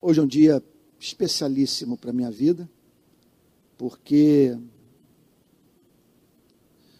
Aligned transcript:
Hoje 0.00 0.18
é 0.18 0.22
um 0.22 0.26
dia 0.26 0.62
especialíssimo 0.98 1.96
para 1.96 2.10
a 2.10 2.12
minha 2.12 2.30
vida, 2.30 2.68
porque 3.78 4.58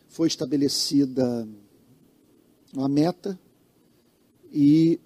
foi 0.09 0.29
estabelecida 0.29 1.49
uma 2.73 2.89
meta 2.89 3.37
e, 4.53 5.01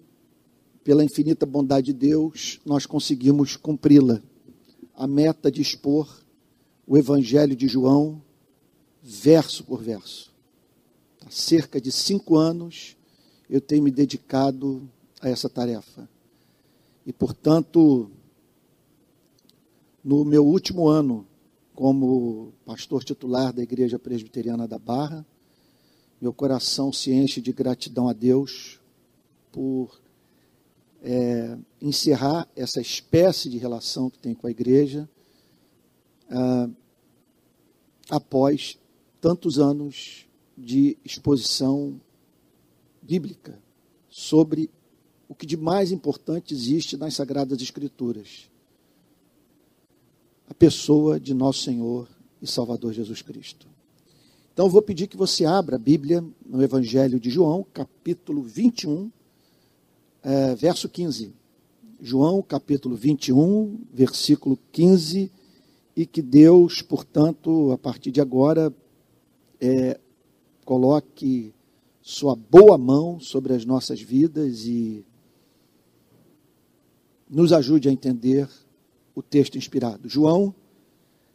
pela 0.83 1.05
infinita 1.05 1.47
bondade 1.47 1.87
de 1.87 1.93
Deus, 1.95 2.61
nós 2.67 2.85
conseguimos 2.85 3.57
cumpri-la. 3.57 4.21
A 4.95 5.07
meta 5.07 5.51
de 5.51 5.63
expor 5.63 6.23
o 6.87 6.99
Evangelho 6.99 7.57
de 7.57 7.67
João, 7.67 8.21
verso 9.03 9.65
por 9.65 9.83
verso. 9.83 10.34
Há 11.27 11.31
cerca 11.31 11.81
de 11.81 11.91
cinco 11.91 12.37
anos 12.37 12.97
eu 13.49 13.61
tenho 13.61 13.83
me 13.83 13.91
dedicado 13.91 14.89
a 15.21 15.29
essa 15.29 15.49
tarefa. 15.49 16.09
E, 17.07 17.13
portanto, 17.13 18.11
no 20.03 20.25
meu 20.25 20.45
último 20.45 20.89
ano 20.89 21.27
como 21.75 22.53
pastor 22.65 23.03
titular 23.03 23.53
da 23.53 23.63
Igreja 23.63 23.99
Presbiteriana 23.99 24.69
da 24.69 24.79
Barra, 24.79 25.27
meu 26.21 26.33
coração 26.33 26.93
se 26.93 27.13
enche 27.13 27.41
de 27.41 27.53
gratidão 27.53 28.09
a 28.09 28.13
Deus 28.13 28.81
por 29.51 30.01
é, 31.03 31.59
encerrar 31.81 32.49
essa 32.57 32.81
espécie 32.81 33.51
de 33.51 33.59
relação 33.59 34.09
que 34.09 34.19
tem 34.19 34.35
com 34.35 34.47
a 34.47 34.51
igreja 34.51 35.09
ah, 36.31 36.69
após 38.09 38.79
tantos 39.21 39.59
anos 39.59 40.24
de 40.57 40.97
exposição 41.05 42.01
bíblica 43.03 43.59
sobre 44.09 44.71
o 45.29 45.35
que 45.35 45.47
de 45.47 45.57
mais 45.57 45.91
importante 45.91 46.55
existe 46.55 46.97
nas 46.97 47.15
Sagradas 47.15 47.61
Escrituras: 47.61 48.51
a 50.49 50.55
pessoa 50.55 51.19
de 51.19 51.35
nosso 51.35 51.63
Senhor 51.63 52.09
e 52.41 52.47
Salvador 52.47 52.93
Jesus 52.93 53.23
Cristo. 53.23 53.67
Então, 54.53 54.67
eu 54.67 54.71
vou 54.71 54.83
pedir 54.83 55.09
que 55.09 55.17
você 55.17 55.45
abra 55.45 55.75
a 55.75 55.79
Bíblia 55.79 56.25
no 56.47 56.63
Evangelho 56.63 57.19
de 57.19 57.29
João, 57.29 57.67
capítulo 57.73 58.43
21, 58.43 59.11
é, 60.23 60.55
verso 60.55 60.89
15. 60.89 61.35
João, 62.01 62.41
capítulo 62.41 62.95
21, 62.95 63.81
versículo 63.93 64.57
15, 64.71 65.33
e 65.97 66.07
que 66.07 66.23
Deus, 66.23 66.83
portanto, 66.83 67.73
a 67.73 67.79
partir 67.79 68.13
de 68.13 68.21
agora, 68.21 68.73
é, 69.61 69.99
coloque 70.65 71.55
sua 72.01 72.35
boa 72.35 72.77
mão 72.77 73.21
sobre 73.21 73.55
as 73.55 73.65
nossas 73.65 74.01
vidas 74.01 74.65
e 74.67 75.05
nos 77.29 77.53
ajude 77.53 77.89
a 77.89 77.93
entender 77.93 78.49
o 79.15 79.23
texto 79.23 79.57
inspirado. 79.57 80.09
João, 80.09 80.55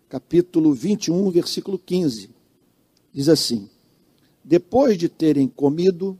capítulo 0.07 0.73
21, 0.73 1.29
versículo 1.31 1.77
15, 1.79 2.29
diz 3.11 3.29
assim: 3.29 3.69
Depois 4.43 4.97
de 4.97 5.09
terem 5.09 5.47
comido, 5.47 6.19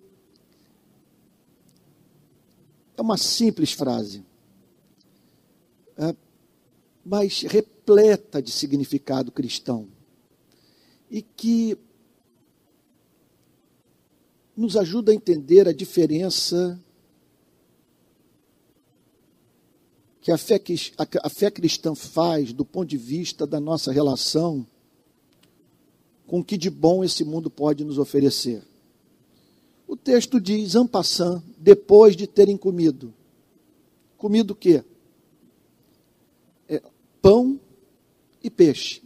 é 2.98 3.02
uma 3.02 3.18
simples 3.18 3.72
frase, 3.72 4.24
é, 5.98 6.16
mas 7.06 7.44
repleta 7.44 8.42
de 8.42 8.52
significado 8.52 9.32
cristão, 9.32 9.88
e 11.10 11.22
que 11.22 11.78
nos 14.60 14.76
ajuda 14.76 15.14
a 15.14 15.16
entender 15.16 15.70
a 15.70 15.72
diferença 15.72 16.78
que 20.20 20.34
a 20.34 20.38
fé, 20.38 20.62
a 21.24 21.30
fé 21.30 21.50
cristã 21.50 21.96
faz 21.96 22.52
do 22.52 22.66
ponto 22.66 22.90
de 22.90 22.98
vista 22.98 23.48
da 23.48 23.58
nossa 23.58 23.90
relação 23.90 24.68
com 26.28 26.42
o 26.42 26.44
que 26.44 26.58
de 26.58 26.70
bom 26.70 27.06
esse 27.06 27.24
mundo 27.24 27.50
pode 27.50 27.86
nos 27.86 27.98
oferecer. 27.98 28.62
O 29.88 29.96
texto 29.96 30.42
diz, 30.42 30.76
ampassant, 30.76 31.42
depois 31.58 32.16
de 32.16 32.28
terem 32.28 32.58
comido. 32.58 33.14
Comido 34.18 34.52
o 34.52 34.56
quê? 34.56 34.84
É, 36.68 36.84
pão 37.22 37.58
e 38.44 38.50
peixe, 38.50 39.02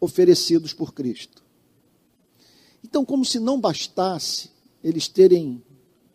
oferecidos 0.00 0.72
por 0.72 0.94
Cristo. 0.94 1.47
Então, 2.88 3.04
como 3.04 3.22
se 3.22 3.38
não 3.38 3.60
bastasse 3.60 4.50
eles 4.82 5.08
terem 5.08 5.62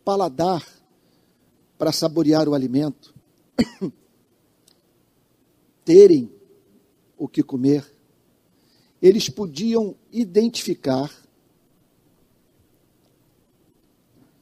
paladar 0.04 0.66
para 1.78 1.92
saborear 1.92 2.48
o 2.48 2.54
alimento, 2.54 3.14
terem 5.84 6.28
o 7.16 7.28
que 7.28 7.44
comer, 7.44 7.94
eles 9.00 9.28
podiam 9.28 9.94
identificar 10.10 11.12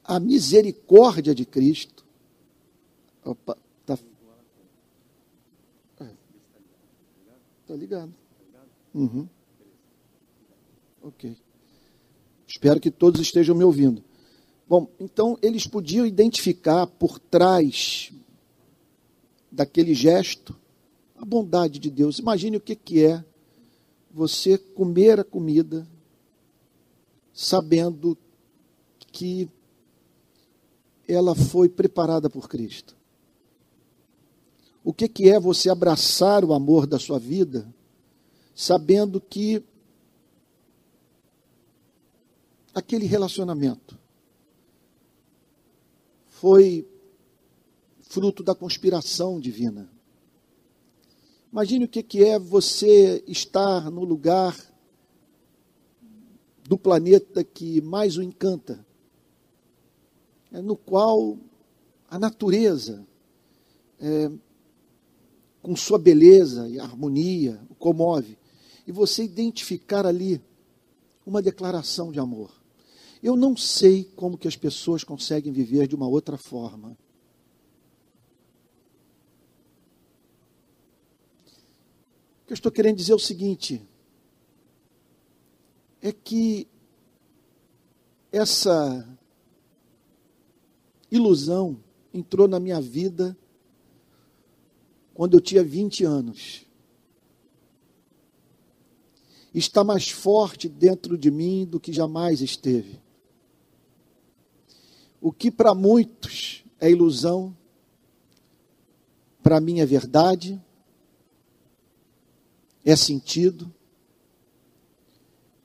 a 0.03 0.19
misericórdia 0.19 1.35
de 1.35 1.45
Cristo. 1.45 2.03
Opa, 3.23 3.55
tá, 3.85 3.99
é, 5.99 6.09
tá 7.67 7.75
ligado. 7.75 8.11
Uhum. 8.91 9.29
Ok. 11.03 11.42
Espero 12.53 12.79
que 12.79 12.91
todos 12.91 13.19
estejam 13.19 13.55
me 13.55 13.63
ouvindo. 13.63 14.03
Bom, 14.69 14.87
então 14.99 15.39
eles 15.41 15.65
podiam 15.65 16.05
identificar 16.05 16.85
por 16.85 17.17
trás 17.17 18.13
daquele 19.51 19.95
gesto 19.95 20.55
a 21.17 21.25
bondade 21.25 21.79
de 21.79 21.89
Deus. 21.89 22.19
Imagine 22.19 22.57
o 22.57 22.61
que, 22.61 22.75
que 22.75 23.03
é 23.03 23.25
você 24.11 24.55
comer 24.55 25.19
a 25.19 25.23
comida 25.23 25.87
sabendo 27.33 28.15
que 29.11 29.49
ela 31.07 31.33
foi 31.33 31.67
preparada 31.67 32.29
por 32.29 32.47
Cristo. 32.47 32.95
O 34.83 34.93
que, 34.93 35.07
que 35.07 35.27
é 35.27 35.39
você 35.39 35.71
abraçar 35.71 36.45
o 36.45 36.53
amor 36.53 36.85
da 36.85 36.99
sua 36.99 37.17
vida 37.17 37.67
sabendo 38.53 39.19
que 39.19 39.63
aquele 42.73 43.05
relacionamento 43.05 43.97
foi 46.27 46.87
fruto 48.01 48.43
da 48.43 48.53
conspiração 48.53 49.39
divina. 49.39 49.89
Imagine 51.51 51.85
o 51.85 51.87
que 51.87 52.23
é 52.23 52.39
você 52.39 53.23
estar 53.27 53.91
no 53.91 54.03
lugar 54.03 54.57
do 56.67 56.77
planeta 56.77 57.43
que 57.43 57.81
mais 57.81 58.17
o 58.17 58.23
encanta, 58.23 58.85
é, 60.51 60.61
no 60.61 60.75
qual 60.75 61.37
a 62.09 62.17
natureza, 62.17 63.05
é, 63.99 64.31
com 65.61 65.75
sua 65.75 65.99
beleza 65.99 66.67
e 66.67 66.79
harmonia, 66.79 67.61
o 67.69 67.75
comove, 67.75 68.37
e 68.85 68.91
você 68.91 69.23
identificar 69.23 70.05
ali 70.05 70.41
uma 71.25 71.41
declaração 71.41 72.11
de 72.11 72.19
amor. 72.19 72.62
Eu 73.23 73.37
não 73.37 73.55
sei 73.55 74.03
como 74.17 74.37
que 74.37 74.49
as 74.49 74.57
pessoas 74.57 75.01
conseguem 75.01 75.53
viver 75.53 75.87
de 75.87 75.95
uma 75.95 76.05
outra 76.05 76.37
forma. 76.37 76.97
O 82.41 82.47
que 82.47 82.51
eu 82.51 82.55
estou 82.55 82.69
querendo 82.69 82.97
dizer 82.97 83.13
é 83.13 83.15
o 83.15 83.19
seguinte: 83.19 83.81
é 86.01 86.11
que 86.11 86.67
essa 88.29 89.07
ilusão 91.09 91.81
entrou 92.13 92.45
na 92.45 92.59
minha 92.59 92.81
vida 92.81 93.37
quando 95.13 95.35
eu 95.35 95.41
tinha 95.41 95.63
20 95.63 96.03
anos. 96.03 96.65
Está 99.53 99.81
mais 99.81 100.09
forte 100.09 100.67
dentro 100.67 101.17
de 101.17 101.31
mim 101.31 101.65
do 101.65 101.79
que 101.79 101.93
jamais 101.93 102.41
esteve. 102.41 103.02
O 105.23 105.31
que 105.31 105.49
para 105.49 105.73
muitos 105.73 106.65
é 106.77 106.91
ilusão, 106.91 107.55
para 109.41 109.61
mim 109.61 109.79
é 109.79 109.85
verdade 109.85 110.61
é 112.83 112.93
sentido, 112.95 113.73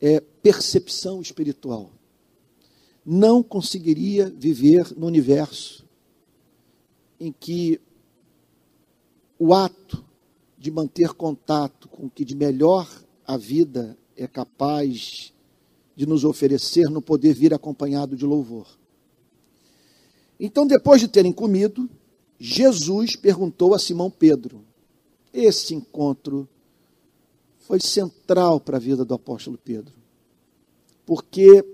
é 0.00 0.20
percepção 0.20 1.20
espiritual. 1.20 1.90
Não 3.04 3.42
conseguiria 3.42 4.30
viver 4.30 4.96
no 4.96 5.06
universo 5.06 5.84
em 7.18 7.32
que 7.32 7.80
o 9.36 9.52
ato 9.52 10.04
de 10.56 10.70
manter 10.70 11.14
contato 11.14 11.88
com 11.88 12.06
o 12.06 12.10
que 12.10 12.24
de 12.24 12.36
melhor 12.36 12.88
a 13.26 13.36
vida 13.36 13.98
é 14.16 14.28
capaz 14.28 15.32
de 15.96 16.06
nos 16.06 16.22
oferecer 16.22 16.88
no 16.88 17.02
poder 17.02 17.34
vir 17.34 17.52
acompanhado 17.52 18.14
de 18.14 18.24
louvor. 18.24 18.77
Então, 20.38 20.66
depois 20.66 21.00
de 21.00 21.08
terem 21.08 21.32
comido, 21.32 21.90
Jesus 22.38 23.16
perguntou 23.16 23.74
a 23.74 23.78
Simão 23.78 24.10
Pedro. 24.10 24.64
Esse 25.32 25.74
encontro 25.74 26.48
foi 27.58 27.80
central 27.80 28.60
para 28.60 28.76
a 28.76 28.80
vida 28.80 29.04
do 29.04 29.14
apóstolo 29.14 29.58
Pedro, 29.58 29.94
porque 31.04 31.64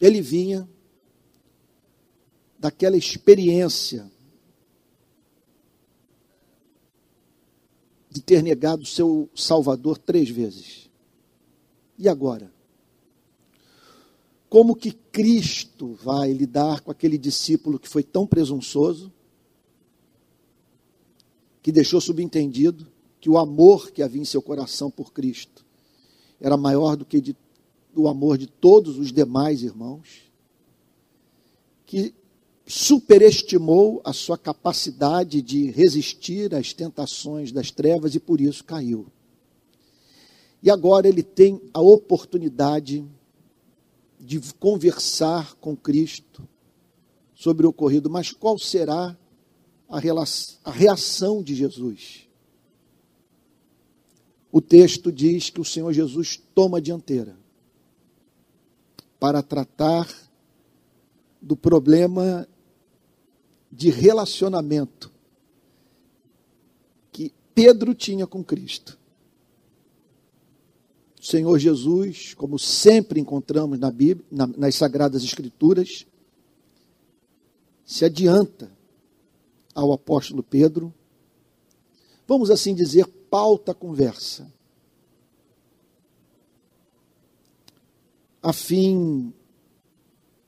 ele 0.00 0.20
vinha 0.20 0.68
daquela 2.58 2.96
experiência 2.96 4.10
de 8.10 8.22
ter 8.22 8.42
negado 8.42 8.84
seu 8.86 9.28
Salvador 9.34 9.98
três 9.98 10.30
vezes. 10.30 10.90
E 11.98 12.08
agora? 12.08 12.52
Como 14.48 14.76
que 14.76 14.92
Cristo 15.16 15.98
vai 16.02 16.30
lidar 16.30 16.82
com 16.82 16.90
aquele 16.90 17.16
discípulo 17.16 17.78
que 17.78 17.88
foi 17.88 18.02
tão 18.02 18.26
presunçoso, 18.26 19.10
que 21.62 21.72
deixou 21.72 22.02
subentendido 22.02 22.86
que 23.18 23.30
o 23.30 23.38
amor 23.38 23.92
que 23.92 24.02
havia 24.02 24.20
em 24.20 24.26
seu 24.26 24.42
coração 24.42 24.90
por 24.90 25.14
Cristo 25.14 25.64
era 26.38 26.54
maior 26.54 26.98
do 26.98 27.06
que 27.06 27.18
de, 27.18 27.34
o 27.94 28.08
amor 28.08 28.36
de 28.36 28.46
todos 28.46 28.98
os 28.98 29.10
demais 29.10 29.62
irmãos, 29.62 30.30
que 31.86 32.14
superestimou 32.66 34.02
a 34.04 34.12
sua 34.12 34.36
capacidade 34.36 35.40
de 35.40 35.70
resistir 35.70 36.54
às 36.54 36.74
tentações 36.74 37.50
das 37.50 37.70
trevas 37.70 38.14
e 38.14 38.20
por 38.20 38.38
isso 38.38 38.62
caiu. 38.62 39.06
E 40.62 40.70
agora 40.70 41.08
ele 41.08 41.22
tem 41.22 41.58
a 41.72 41.80
oportunidade 41.80 43.02
de 44.18 44.40
conversar 44.54 45.54
com 45.56 45.76
Cristo 45.76 46.48
sobre 47.34 47.66
o 47.66 47.70
ocorrido, 47.70 48.08
mas 48.08 48.32
qual 48.32 48.58
será 48.58 49.16
a 49.88 50.70
reação 50.70 51.42
de 51.42 51.54
Jesus? 51.54 52.26
O 54.50 54.60
texto 54.60 55.12
diz 55.12 55.50
que 55.50 55.60
o 55.60 55.64
Senhor 55.64 55.92
Jesus 55.92 56.42
toma 56.54 56.78
a 56.78 56.80
dianteira 56.80 57.36
para 59.20 59.42
tratar 59.42 60.08
do 61.42 61.56
problema 61.56 62.48
de 63.70 63.90
relacionamento 63.90 65.12
que 67.12 67.32
Pedro 67.54 67.94
tinha 67.94 68.26
com 68.26 68.42
Cristo. 68.42 68.98
Senhor 71.26 71.58
Jesus, 71.58 72.34
como 72.34 72.56
sempre 72.56 73.18
encontramos 73.18 73.80
na 73.80 73.90
Bíblia, 73.90 74.24
na, 74.30 74.46
nas 74.46 74.76
Sagradas 74.76 75.24
Escrituras, 75.24 76.06
se 77.84 78.04
adianta 78.04 78.70
ao 79.74 79.92
apóstolo 79.92 80.40
Pedro, 80.40 80.94
vamos 82.28 82.48
assim 82.48 82.76
dizer, 82.76 83.08
pauta 83.28 83.72
a 83.72 83.74
conversa, 83.74 84.48
a 88.40 88.52
fim 88.52 89.34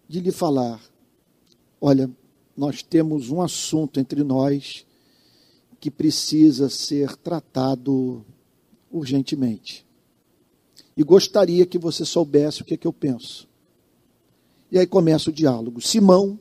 de 0.08 0.20
lhe 0.20 0.30
falar: 0.30 0.80
olha, 1.80 2.08
nós 2.56 2.84
temos 2.84 3.30
um 3.30 3.42
assunto 3.42 3.98
entre 3.98 4.22
nós 4.22 4.86
que 5.80 5.90
precisa 5.90 6.70
ser 6.70 7.16
tratado 7.16 8.24
urgentemente. 8.92 9.87
E 10.98 11.04
gostaria 11.04 11.64
que 11.64 11.78
você 11.78 12.04
soubesse 12.04 12.60
o 12.60 12.64
que, 12.64 12.74
é 12.74 12.76
que 12.76 12.86
eu 12.86 12.92
penso. 12.92 13.48
E 14.68 14.76
aí 14.76 14.84
começa 14.84 15.30
o 15.30 15.32
diálogo. 15.32 15.80
Simão, 15.80 16.36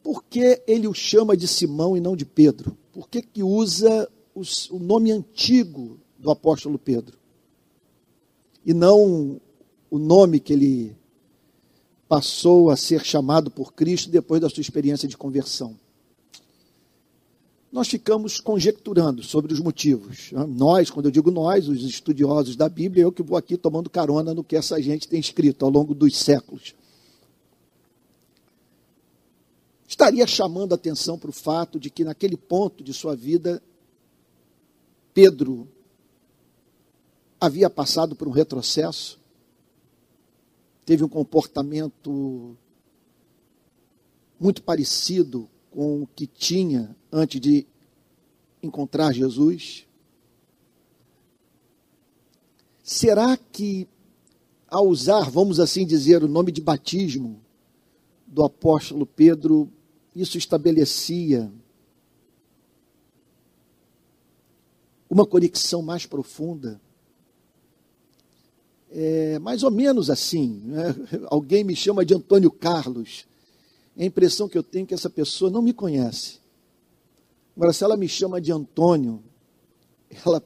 por 0.00 0.22
que 0.22 0.62
ele 0.64 0.86
o 0.86 0.94
chama 0.94 1.36
de 1.36 1.48
Simão 1.48 1.96
e 1.96 2.00
não 2.00 2.14
de 2.14 2.24
Pedro? 2.24 2.78
Por 2.92 3.08
que, 3.08 3.20
que 3.20 3.42
usa 3.42 4.08
os, 4.32 4.70
o 4.70 4.78
nome 4.78 5.10
antigo 5.10 5.98
do 6.16 6.30
apóstolo 6.30 6.78
Pedro? 6.78 7.18
E 8.64 8.72
não 8.72 9.40
o 9.90 9.98
nome 9.98 10.38
que 10.38 10.52
ele 10.52 10.96
passou 12.08 12.70
a 12.70 12.76
ser 12.76 13.04
chamado 13.04 13.50
por 13.50 13.72
Cristo 13.72 14.08
depois 14.08 14.40
da 14.40 14.48
sua 14.48 14.60
experiência 14.60 15.08
de 15.08 15.16
conversão. 15.16 15.76
Nós 17.70 17.88
ficamos 17.88 18.40
conjecturando 18.40 19.22
sobre 19.22 19.52
os 19.52 19.60
motivos. 19.60 20.32
Nós, 20.32 20.90
quando 20.90 21.06
eu 21.06 21.12
digo 21.12 21.30
nós, 21.30 21.68
os 21.68 21.82
estudiosos 21.82 22.56
da 22.56 22.68
Bíblia, 22.68 23.02
eu 23.02 23.12
que 23.12 23.22
vou 23.22 23.36
aqui 23.36 23.58
tomando 23.58 23.90
carona 23.90 24.32
no 24.32 24.42
que 24.42 24.56
essa 24.56 24.80
gente 24.80 25.06
tem 25.06 25.20
escrito 25.20 25.64
ao 25.64 25.70
longo 25.70 25.94
dos 25.94 26.16
séculos. 26.16 26.74
Estaria 29.86 30.26
chamando 30.26 30.74
atenção 30.74 31.18
para 31.18 31.30
o 31.30 31.32
fato 31.32 31.78
de 31.78 31.90
que, 31.90 32.04
naquele 32.04 32.36
ponto 32.36 32.82
de 32.82 32.94
sua 32.94 33.14
vida, 33.14 33.62
Pedro 35.12 35.68
havia 37.40 37.68
passado 37.68 38.16
por 38.16 38.28
um 38.28 38.30
retrocesso, 38.30 39.18
teve 40.86 41.04
um 41.04 41.08
comportamento 41.08 42.56
muito 44.40 44.62
parecido 44.62 45.48
com 45.70 46.02
o 46.02 46.06
que 46.06 46.26
tinha 46.26 46.94
antes 47.12 47.40
de 47.40 47.66
encontrar 48.62 49.12
Jesus? 49.12 49.86
Será 52.82 53.36
que, 53.36 53.86
ao 54.66 54.86
usar, 54.86 55.30
vamos 55.30 55.60
assim 55.60 55.86
dizer, 55.86 56.22
o 56.22 56.28
nome 56.28 56.50
de 56.50 56.60
batismo 56.60 57.40
do 58.26 58.44
apóstolo 58.44 59.06
Pedro, 59.06 59.70
isso 60.14 60.38
estabelecia 60.38 61.50
uma 65.08 65.26
conexão 65.26 65.82
mais 65.82 66.06
profunda 66.06 66.80
é, 68.90 69.38
mais 69.38 69.62
ou 69.62 69.70
menos 69.70 70.10
assim. 70.10 70.62
Né? 70.64 70.94
Alguém 71.30 71.64
me 71.64 71.76
chama 71.76 72.04
de 72.04 72.14
Antônio 72.14 72.50
Carlos. 72.50 73.26
A 73.98 74.04
impressão 74.04 74.48
que 74.48 74.56
eu 74.56 74.62
tenho 74.62 74.84
é 74.84 74.86
que 74.86 74.94
essa 74.94 75.10
pessoa 75.10 75.50
não 75.50 75.60
me 75.60 75.72
conhece. 75.72 76.38
Agora, 77.56 77.72
se 77.72 77.82
ela 77.82 77.96
me 77.96 78.08
chama 78.08 78.40
de 78.40 78.52
Antônio, 78.52 79.20
ela 80.24 80.40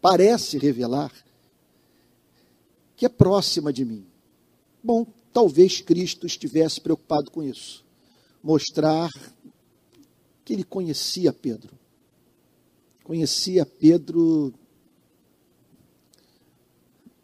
parece 0.00 0.56
revelar 0.56 1.12
que 2.96 3.04
é 3.04 3.08
próxima 3.08 3.70
de 3.70 3.84
mim. 3.84 4.06
Bom, 4.82 5.06
talvez 5.32 5.82
Cristo 5.82 6.26
estivesse 6.26 6.80
preocupado 6.80 7.30
com 7.30 7.42
isso. 7.42 7.84
Mostrar 8.42 9.10
que 10.44 10.54
ele 10.54 10.64
conhecia 10.64 11.32
Pedro. 11.32 11.78
Conhecia 13.02 13.66
Pedro 13.66 14.54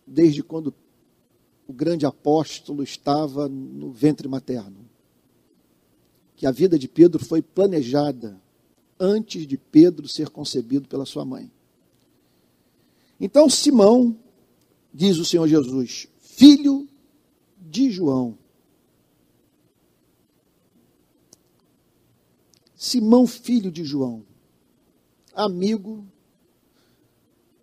desde 0.06 0.42
quando 0.42 0.74
o 1.70 1.72
grande 1.72 2.04
apóstolo 2.04 2.82
estava 2.82 3.48
no 3.48 3.92
ventre 3.92 4.26
materno. 4.26 4.90
Que 6.34 6.44
a 6.44 6.50
vida 6.50 6.76
de 6.76 6.88
Pedro 6.88 7.24
foi 7.24 7.40
planejada 7.40 8.42
antes 8.98 9.46
de 9.46 9.56
Pedro 9.56 10.08
ser 10.08 10.30
concebido 10.30 10.88
pela 10.88 11.06
sua 11.06 11.24
mãe. 11.24 11.48
Então 13.20 13.48
Simão, 13.48 14.18
diz 14.92 15.18
o 15.18 15.24
Senhor 15.24 15.46
Jesus, 15.46 16.08
filho 16.18 16.88
de 17.56 17.88
João. 17.88 18.36
Simão, 22.74 23.28
filho 23.28 23.70
de 23.70 23.84
João, 23.84 24.24
amigo 25.32 26.04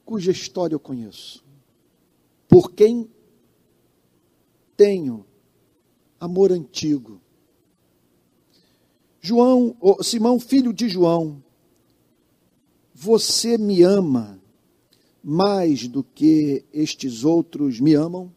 cuja 0.06 0.32
história 0.32 0.76
eu 0.76 0.80
conheço 0.80 1.44
por 2.48 2.72
quem 2.72 3.10
tenho 4.78 5.26
amor 6.20 6.52
antigo. 6.52 7.20
João, 9.20 9.76
Simão, 10.02 10.40
filho 10.40 10.72
de 10.72 10.88
João, 10.88 11.44
você 12.94 13.58
me 13.58 13.82
ama 13.82 14.40
mais 15.24 15.88
do 15.88 16.04
que 16.04 16.64
estes 16.72 17.26
outros 17.26 17.80
me 17.80 17.94
amam? 17.96 18.34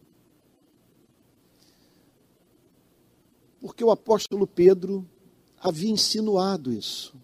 Porque 3.61 3.83
o 3.83 3.91
apóstolo 3.91 4.47
Pedro 4.47 5.07
havia 5.57 5.91
insinuado 5.91 6.73
isso. 6.73 7.15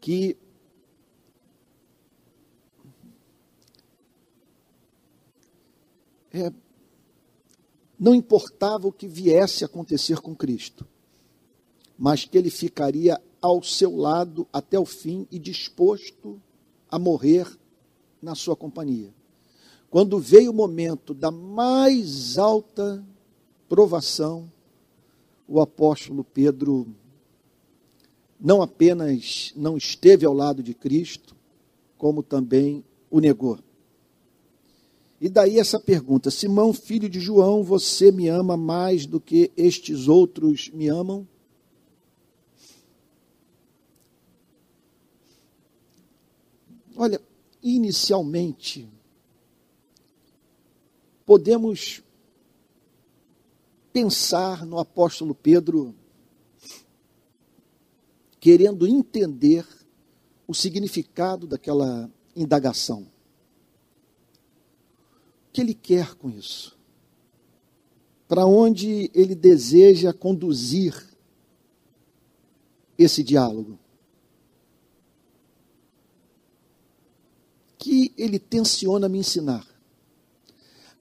Que 0.00 0.36
é, 6.32 6.52
não 7.98 8.14
importava 8.14 8.88
o 8.88 8.92
que 8.92 9.06
viesse 9.06 9.64
a 9.64 9.66
acontecer 9.66 10.20
com 10.20 10.34
Cristo, 10.34 10.86
mas 11.96 12.24
que 12.24 12.36
ele 12.36 12.50
ficaria 12.50 13.20
ao 13.40 13.62
seu 13.62 13.94
lado 13.96 14.46
até 14.52 14.78
o 14.78 14.84
fim 14.84 15.26
e 15.30 15.38
disposto 15.38 16.40
a 16.90 16.98
morrer 16.98 17.46
na 18.20 18.34
sua 18.34 18.56
companhia. 18.56 19.12
Quando 19.90 20.18
veio 20.18 20.50
o 20.50 20.54
momento 20.54 21.14
da 21.14 21.30
mais 21.30 22.36
alta 22.36 23.04
provação, 23.68 24.50
o 25.46 25.60
apóstolo 25.60 26.24
Pedro 26.24 26.86
não 28.40 28.60
apenas 28.60 29.52
não 29.56 29.76
esteve 29.76 30.26
ao 30.26 30.34
lado 30.34 30.62
de 30.62 30.74
Cristo, 30.74 31.36
como 31.96 32.22
também 32.22 32.84
o 33.10 33.20
negou. 33.20 33.58
E 35.20 35.28
daí 35.28 35.58
essa 35.58 35.78
pergunta: 35.78 36.30
Simão, 36.30 36.72
filho 36.72 37.08
de 37.08 37.20
João, 37.20 37.62
você 37.62 38.10
me 38.10 38.28
ama 38.28 38.56
mais 38.56 39.06
do 39.06 39.20
que 39.20 39.52
estes 39.56 40.08
outros 40.08 40.70
me 40.70 40.88
amam? 40.88 41.26
Olha, 46.96 47.20
inicialmente, 47.62 48.88
podemos 51.26 52.02
pensar 53.92 54.64
no 54.66 54.78
apóstolo 54.78 55.34
Pedro 55.34 55.94
querendo 58.38 58.86
entender 58.86 59.66
o 60.46 60.52
significado 60.52 61.46
daquela 61.46 62.10
indagação. 62.36 63.13
Que 65.54 65.60
ele 65.60 65.72
quer 65.72 66.16
com 66.16 66.28
isso? 66.28 66.76
Para 68.26 68.44
onde 68.44 69.08
ele 69.14 69.36
deseja 69.36 70.12
conduzir 70.12 70.92
esse 72.98 73.22
diálogo? 73.22 73.78
Que 77.78 78.12
ele 78.18 78.40
tensiona 78.40 79.08
me 79.08 79.18
ensinar. 79.18 79.64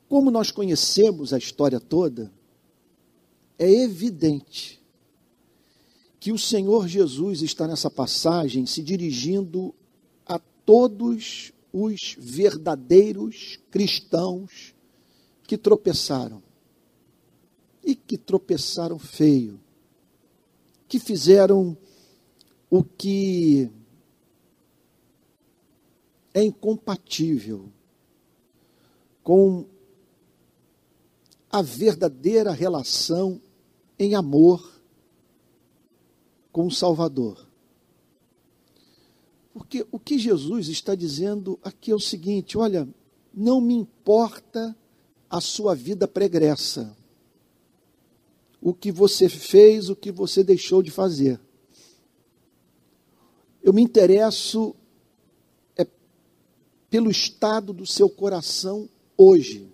Como 0.08 0.30
nós 0.30 0.52
conhecemos 0.52 1.34
a 1.34 1.40
história 1.40 1.80
toda, 1.80 2.32
é 3.58 3.68
evidente 3.68 4.80
que 6.20 6.32
o 6.32 6.38
Senhor 6.38 6.88
Jesus 6.88 7.42
está 7.42 7.68
nessa 7.68 7.90
passagem 7.90 8.68
se 8.68 8.84
dirigindo 8.84 9.74
a 10.28 10.38
todos 10.38 11.52
os 11.74 12.16
verdadeiros 12.20 13.60
cristãos 13.72 14.76
que 15.42 15.58
tropeçaram. 15.58 16.44
E 17.84 17.96
que 17.96 18.18
tropeçaram 18.18 19.00
feio. 19.00 19.60
Que 20.88 21.00
fizeram 21.00 21.76
o 22.70 22.84
que 22.84 23.70
é 26.34 26.44
incompatível 26.44 27.70
com 29.24 29.66
a 31.52 31.62
verdadeira 31.62 32.52
relação 32.52 33.42
em 33.98 34.16
amor 34.16 34.82
com 36.52 36.68
o 36.68 36.72
Salvador. 36.72 37.53
Porque 39.54 39.86
o 39.92 40.00
que 40.00 40.18
Jesus 40.18 40.68
está 40.68 40.96
dizendo 40.96 41.60
aqui 41.64 41.92
é 41.92 41.96
o 41.96 42.00
seguinte: 42.00 42.58
olha, 42.58 42.90
não 43.32 43.62
me 43.62 43.76
importa 43.76 44.76
a 45.30 45.40
sua 45.40 45.76
vida 45.76 46.08
pregressa, 46.08 46.98
o 48.60 48.74
que 48.74 48.92
você 48.92 49.30
fez, 49.30 49.90
o 49.90 49.96
que 49.96 50.12
você 50.12 50.44
deixou 50.44 50.82
de 50.82 50.90
fazer. 50.90 51.40
Eu 53.62 53.72
me 53.72 53.82
interesso 53.82 54.76
é, 55.78 55.88
pelo 56.90 57.12
estado 57.12 57.72
do 57.72 57.86
seu 57.86 58.10
coração 58.10 58.90
hoje. 59.16 59.72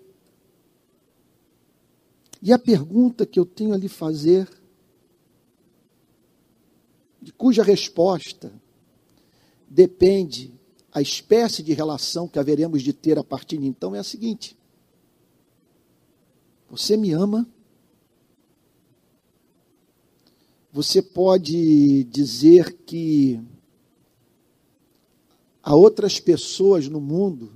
E 2.41 2.53
a 2.53 2.59
pergunta 2.59 3.25
que 3.25 3.39
eu 3.39 3.45
tenho 3.45 3.73
a 3.73 3.77
lhe 3.77 3.89
fazer 3.89 4.47
de 7.21 7.33
cuja 7.33 7.63
resposta 7.63 8.53
depende 9.69 10.51
a 10.91 11.01
espécie 11.01 11.61
de 11.61 11.73
relação 11.73 12.27
que 12.27 12.39
haveremos 12.39 12.81
de 12.81 12.91
ter 12.91 13.19
a 13.19 13.23
partir 13.23 13.57
de 13.57 13.67
então, 13.67 13.95
é 13.95 13.99
a 13.99 14.03
seguinte: 14.03 14.57
Você 16.69 16.97
me 16.97 17.11
ama? 17.11 17.47
Você 20.71 21.01
pode 21.01 22.03
dizer 22.05 22.73
que 22.85 23.39
há 25.63 25.75
outras 25.75 26.19
pessoas 26.19 26.87
no 26.87 27.01
mundo 27.01 27.51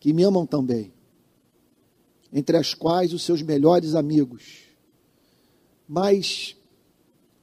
que 0.00 0.12
me 0.12 0.22
amam 0.22 0.44
também, 0.44 0.92
entre 2.32 2.56
as 2.56 2.74
quais 2.74 3.12
os 3.12 3.22
seus 3.22 3.42
melhores 3.42 3.94
amigos. 3.94 4.64
Mas 5.86 6.56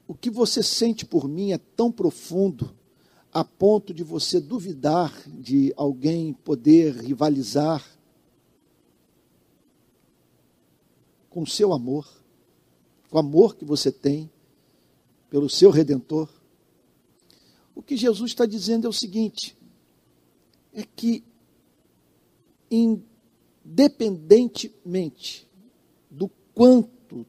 o 0.06 0.14
que 0.14 0.30
você 0.30 0.62
sente 0.62 1.06
por 1.06 1.26
mim 1.26 1.52
é 1.52 1.58
tão 1.58 1.90
profundo 1.90 2.76
a 3.32 3.42
ponto 3.42 3.94
de 3.94 4.04
você 4.04 4.38
duvidar 4.38 5.10
de 5.26 5.72
alguém 5.74 6.34
poder 6.34 6.94
rivalizar 6.94 7.82
com 11.30 11.46
seu 11.46 11.72
amor, 11.72 12.06
com 13.08 13.16
o 13.16 13.20
amor 13.20 13.56
que 13.56 13.64
você 13.64 13.90
tem 13.90 14.30
pelo 15.30 15.48
seu 15.48 15.70
redentor. 15.70 16.28
O 17.74 17.82
que 17.82 17.96
Jesus 17.96 18.32
está 18.32 18.44
dizendo 18.44 18.86
é 18.86 18.90
o 18.90 18.92
seguinte: 18.92 19.56
é 20.74 20.84
que, 20.84 21.24
independentemente 22.70 25.48
do 26.10 26.28
quanto 26.54 27.24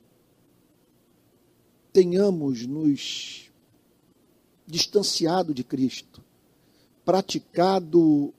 tenhamos 1.94 2.68
nos 2.68 3.53
distanciado 4.66 5.54
de 5.54 5.64
Cristo, 5.64 6.24
praticado 7.06 8.34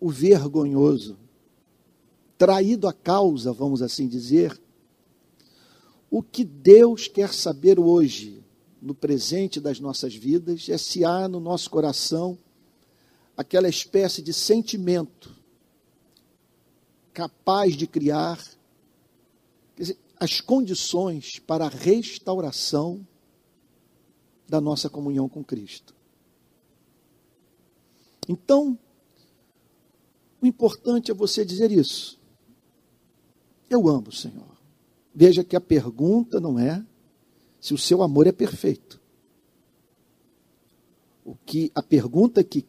o 0.00 0.10
vergonhoso, 0.10 1.16
traído 2.36 2.88
a 2.88 2.92
causa, 2.92 3.52
vamos 3.52 3.82
assim 3.82 4.08
dizer, 4.08 4.60
o 6.10 6.22
que 6.22 6.44
Deus 6.44 7.08
quer 7.08 7.32
saber 7.32 7.78
hoje, 7.78 8.42
no 8.80 8.94
presente 8.94 9.60
das 9.60 9.78
nossas 9.78 10.14
vidas, 10.14 10.68
é 10.68 10.76
se 10.76 11.04
há 11.04 11.28
no 11.28 11.40
nosso 11.40 11.70
coração 11.70 12.36
aquela 13.36 13.68
espécie 13.68 14.20
de 14.20 14.32
sentimento 14.32 15.34
capaz 17.12 17.76
de 17.76 17.86
criar 17.86 18.42
dizer, 19.76 19.96
as 20.18 20.40
condições 20.40 21.38
para 21.38 21.66
a 21.66 21.68
restauração 21.68 23.06
da 24.52 24.60
nossa 24.60 24.90
comunhão 24.90 25.30
com 25.30 25.42
Cristo. 25.42 25.94
Então, 28.28 28.78
o 30.42 30.46
importante 30.46 31.10
é 31.10 31.14
você 31.14 31.42
dizer 31.42 31.72
isso. 31.72 32.20
Eu 33.70 33.88
amo 33.88 34.10
o 34.10 34.12
Senhor. 34.12 34.58
Veja 35.14 35.42
que 35.42 35.56
a 35.56 35.60
pergunta 35.60 36.38
não 36.38 36.58
é 36.58 36.84
se 37.58 37.72
o 37.72 37.78
seu 37.78 38.02
amor 38.02 38.26
é 38.26 38.32
perfeito. 38.32 39.00
O 41.24 41.34
que 41.34 41.72
a 41.74 41.82
pergunta 41.82 42.44
que 42.44 42.66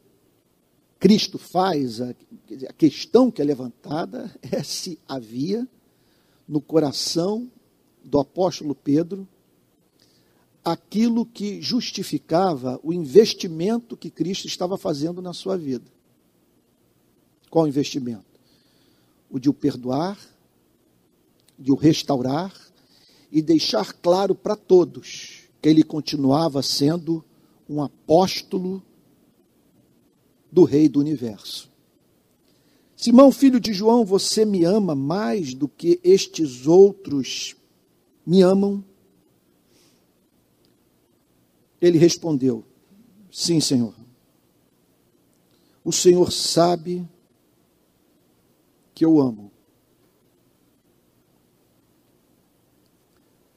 Cristo 0.97 1.37
faz, 1.37 1.99
a, 1.99 2.11
a 2.69 2.73
questão 2.73 3.29
que 3.29 3.41
é 3.41 3.45
levantada 3.45 4.33
é 4.41 4.63
se 4.63 4.97
havia 5.05 5.67
no 6.47 6.61
coração 6.61 7.51
do 8.01 8.21
apóstolo 8.21 8.73
Pedro 8.73 9.27
aquilo 10.63 11.25
que 11.25 11.62
justificava 11.62 12.79
o 12.84 12.93
investimento 12.93 13.98
que 13.98 14.10
Cristo 14.10 14.48
estava 14.48 14.77
fazendo 14.77 15.22
na 15.22 15.34
sua 15.34 15.58
vida. 15.58 15.91
Qual 17.50 17.67
investimento? 17.67 18.39
O 19.29 19.39
de 19.39 19.50
o 19.50 19.53
perdoar, 19.53 20.17
de 21.58 21.72
o 21.72 21.75
restaurar 21.75 22.53
e 23.32 23.41
deixar 23.41 23.93
claro 23.93 24.34
para 24.34 24.55
todos 24.55 25.43
que 25.62 25.70
ele 25.70 25.84
continuava 25.84 26.62
sendo 26.62 27.24
um 27.67 27.82
apóstolo 27.82 28.82
do 30.51 30.63
Rei 30.63 30.88
do 30.88 31.00
Universo. 31.00 31.72
Simão, 32.96 33.32
filho 33.32 33.60
de 33.60 33.74
João, 33.74 34.05
você 34.05 34.46
me 34.46 34.63
ama 34.63 34.96
mais 34.96 35.53
do 35.53 35.67
que 35.67 36.00
estes 36.03 36.67
outros 36.67 37.55
me 38.25 38.41
amam? 38.41 38.84
Ele 41.83 41.97
respondeu: 41.97 42.63
Sim, 43.29 43.59
Senhor. 43.59 43.93
O 45.83 45.91
Senhor 45.91 46.31
sabe 46.31 47.05
que 48.95 49.03
eu 49.03 49.19
amo. 49.19 49.51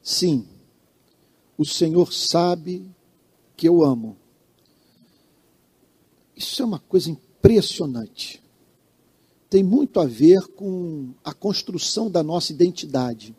Sim, 0.02 0.44
o 1.56 1.64
Senhor 1.64 2.12
sabe 2.12 2.90
que 3.56 3.68
eu 3.68 3.84
amo. 3.84 4.16
Isso 6.34 6.60
é 6.62 6.64
uma 6.64 6.80
coisa 6.80 7.08
impressionante. 7.08 8.42
Tem 9.48 9.62
muito 9.62 10.00
a 10.00 10.04
ver 10.04 10.48
com 10.48 11.14
a 11.22 11.32
construção 11.32 12.10
da 12.10 12.24
nossa 12.24 12.52
identidade. 12.52 13.36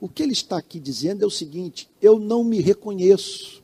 O 0.00 0.08
que 0.08 0.22
ele 0.22 0.32
está 0.32 0.58
aqui 0.58 0.78
dizendo 0.78 1.22
é 1.22 1.26
o 1.26 1.30
seguinte: 1.30 1.88
eu 2.00 2.18
não 2.18 2.44
me 2.44 2.60
reconheço 2.60 3.62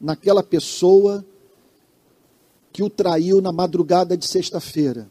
naquela 0.00 0.42
pessoa 0.42 1.24
que 2.72 2.82
o 2.82 2.90
traiu 2.90 3.40
na 3.40 3.52
madrugada 3.52 4.16
de 4.16 4.26
sexta-feira. 4.26 5.08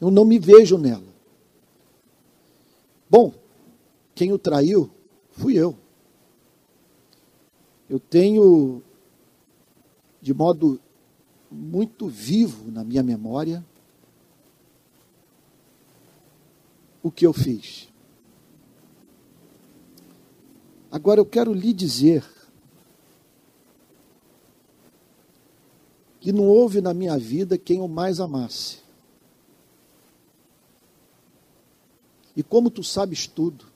Eu 0.00 0.10
não 0.10 0.24
me 0.24 0.38
vejo 0.38 0.78
nela. 0.78 1.08
Bom, 3.10 3.34
quem 4.14 4.32
o 4.32 4.38
traiu 4.38 4.88
fui 5.32 5.54
eu. 5.54 5.76
Eu 7.90 7.98
tenho, 7.98 8.82
de 10.20 10.32
modo 10.32 10.78
muito 11.50 12.06
vivo 12.06 12.70
na 12.70 12.84
minha 12.84 13.02
memória, 13.02 13.64
o 17.02 17.10
que 17.10 17.26
eu 17.26 17.32
fiz. 17.32 17.87
Agora 20.90 21.20
eu 21.20 21.26
quero 21.26 21.52
lhe 21.52 21.72
dizer 21.72 22.24
que 26.20 26.32
não 26.32 26.44
houve 26.44 26.80
na 26.80 26.94
minha 26.94 27.16
vida 27.18 27.58
quem 27.58 27.78
eu 27.78 27.88
mais 27.88 28.20
amasse. 28.20 28.78
E 32.34 32.42
como 32.42 32.70
tu 32.70 32.82
sabes 32.82 33.26
tudo, 33.26 33.66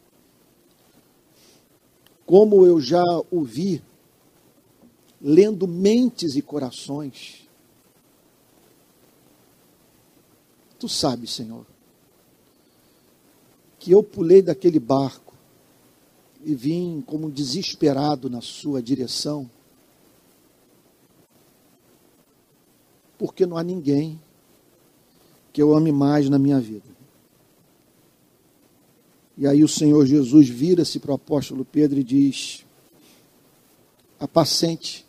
como 2.24 2.64
eu 2.64 2.80
já 2.80 3.02
ouvi, 3.30 3.82
lendo 5.20 5.68
mentes 5.68 6.34
e 6.34 6.42
corações, 6.42 7.46
tu 10.78 10.88
sabes, 10.88 11.32
Senhor, 11.32 11.66
que 13.78 13.92
eu 13.92 14.02
pulei 14.02 14.40
daquele 14.40 14.80
barco 14.80 15.21
e 16.44 16.54
vim 16.54 17.02
como 17.06 17.30
desesperado 17.30 18.28
na 18.28 18.40
sua 18.40 18.82
direção, 18.82 19.48
porque 23.16 23.46
não 23.46 23.56
há 23.56 23.62
ninguém 23.62 24.20
que 25.52 25.62
eu 25.62 25.74
ame 25.74 25.92
mais 25.92 26.28
na 26.28 26.38
minha 26.38 26.58
vida. 26.58 26.90
E 29.36 29.46
aí 29.46 29.62
o 29.62 29.68
Senhor 29.68 30.04
Jesus 30.04 30.48
vira-se 30.48 30.98
para 30.98 31.12
o 31.12 31.14
apóstolo 31.14 31.64
Pedro 31.64 31.98
e 31.98 32.04
diz: 32.04 32.66
Apacente 34.18 35.06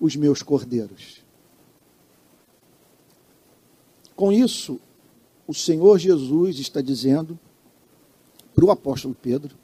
os 0.00 0.16
meus 0.16 0.42
cordeiros. 0.42 1.22
Com 4.16 4.32
isso, 4.32 4.80
o 5.46 5.54
Senhor 5.54 5.98
Jesus 5.98 6.58
está 6.58 6.80
dizendo 6.80 7.38
para 8.54 8.64
o 8.64 8.70
apóstolo 8.70 9.14
Pedro 9.14 9.61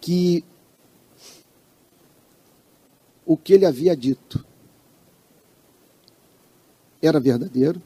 que 0.00 0.44
o 3.26 3.36
que 3.36 3.52
ele 3.52 3.66
havia 3.66 3.96
dito 3.96 4.44
era 7.00 7.20
verdadeiro 7.20 7.80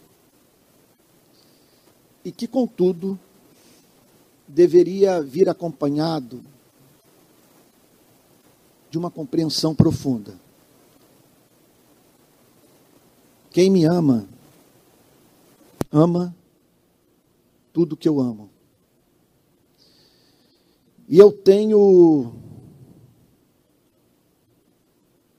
e 2.25 2.33
que, 2.33 2.49
contudo, 2.49 3.19
deveria 4.49 5.21
vir 5.21 5.49
acompanhado 5.49 6.43
de 8.91 8.97
uma 8.97 9.11
compreensão 9.11 9.75
profunda. 9.75 10.39
Quem 13.51 13.71
me 13.71 13.85
ama, 13.85 14.27
ama 15.93 16.35
tudo 17.73 17.97
que 17.97 18.09
eu 18.09 18.21
amo. 18.21 18.54
E 21.09 21.19
eu 21.19 21.31
tenho 21.31 22.35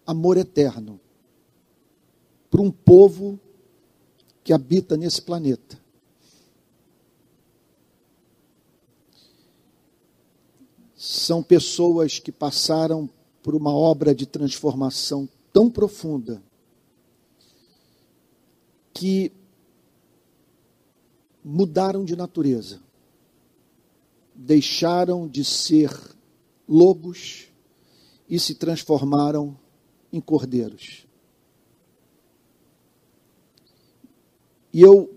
amor 0.05 0.37
eterno 0.37 0.99
para 2.49 2.61
um 2.61 2.71
povo 2.71 3.39
que 4.43 4.53
habita 4.53 4.95
nesse 4.95 5.21
planeta. 5.21 5.83
são 11.05 11.43
pessoas 11.43 12.17
que 12.17 12.31
passaram 12.31 13.07
por 13.43 13.53
uma 13.53 13.73
obra 13.73 14.15
de 14.15 14.25
transformação 14.25 15.29
tão 15.53 15.69
profunda 15.69 16.41
que 18.91 19.31
mudaram 21.43 22.03
de 22.03 22.15
natureza, 22.15 22.81
deixaram 24.35 25.27
de 25.27 25.43
ser 25.45 25.89
lobos 26.67 27.47
e 28.27 28.39
se 28.39 28.55
transformaram 28.55 29.57
em 30.11 30.19
cordeiros. 30.19 31.07
E 34.73 34.81
eu 34.81 35.13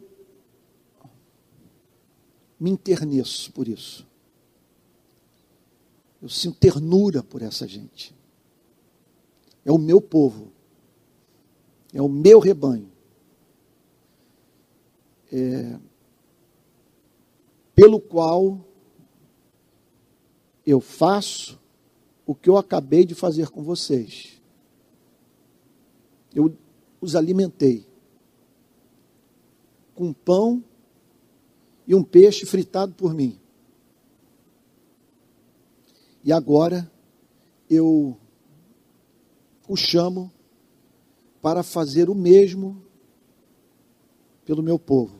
me 2.61 2.71
enterneço 2.71 3.53
por 3.53 3.67
isso. 3.67 4.07
Eu 6.21 6.29
sinto 6.29 6.59
ternura 6.59 7.23
por 7.23 7.43
essa 7.43 7.67
gente. 7.67 8.15
É 9.65 9.73
o 9.73 9.79
meu 9.79 10.01
povo. 10.01 10.53
É 11.93 12.03
o 12.03 12.09
meu 12.09 12.39
rebanho. 12.39 12.91
É, 15.33 15.79
pelo 17.75 18.01
qual 18.01 18.68
eu 20.71 20.83
faço 20.83 21.59
o 22.27 22.35
que 22.35 22.51
eu 22.51 22.59
acabei 22.59 23.07
de 23.07 23.15
fazer 23.15 23.49
com 23.49 23.63
vocês. 23.63 24.39
Eu 26.35 26.55
os 27.01 27.17
alimentei 27.17 27.87
com 29.95 30.13
pão 30.13 30.63
e 31.87 31.95
um 31.95 32.05
peixe 32.05 32.45
fritado 32.45 32.93
por 32.93 33.15
mim. 33.15 33.41
E 36.23 36.31
agora 36.31 36.91
eu 37.71 38.19
o 39.67 39.75
chamo 39.75 40.31
para 41.41 41.63
fazer 41.63 42.11
o 42.11 42.15
mesmo 42.15 42.83
pelo 44.45 44.63
meu 44.63 44.79
povo. 44.79 45.18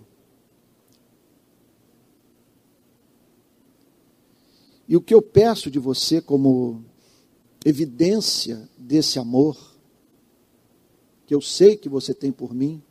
E 4.89 4.97
o 4.97 5.01
que 5.01 5.15
eu 5.15 5.21
peço 5.21 5.71
de 5.71 5.79
você, 5.79 6.21
como 6.21 6.83
evidência 7.65 8.69
desse 8.77 9.19
amor, 9.19 9.57
que 11.27 11.35
eu 11.35 11.41
sei 11.43 11.77
que 11.77 11.89
você 11.89 12.15
tem 12.15 12.33
por 12.33 12.55
mim, 12.55 12.83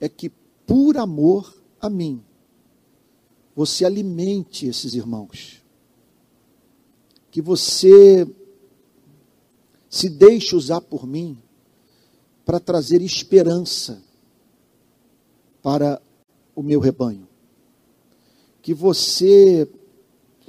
é 0.00 0.08
que 0.08 0.30
por 0.66 0.96
amor 0.96 1.54
a 1.80 1.90
mim, 1.90 2.24
você 3.54 3.84
alimente 3.84 4.66
esses 4.66 4.94
irmãos 4.94 5.62
que 7.32 7.40
você 7.40 8.28
se 9.88 10.10
deixe 10.10 10.54
usar 10.54 10.82
por 10.82 11.06
mim 11.06 11.42
para 12.44 12.60
trazer 12.60 13.00
esperança 13.00 14.04
para 15.62 16.00
o 16.54 16.62
meu 16.62 16.78
rebanho. 16.78 17.26
Que 18.60 18.74
você 18.74 19.66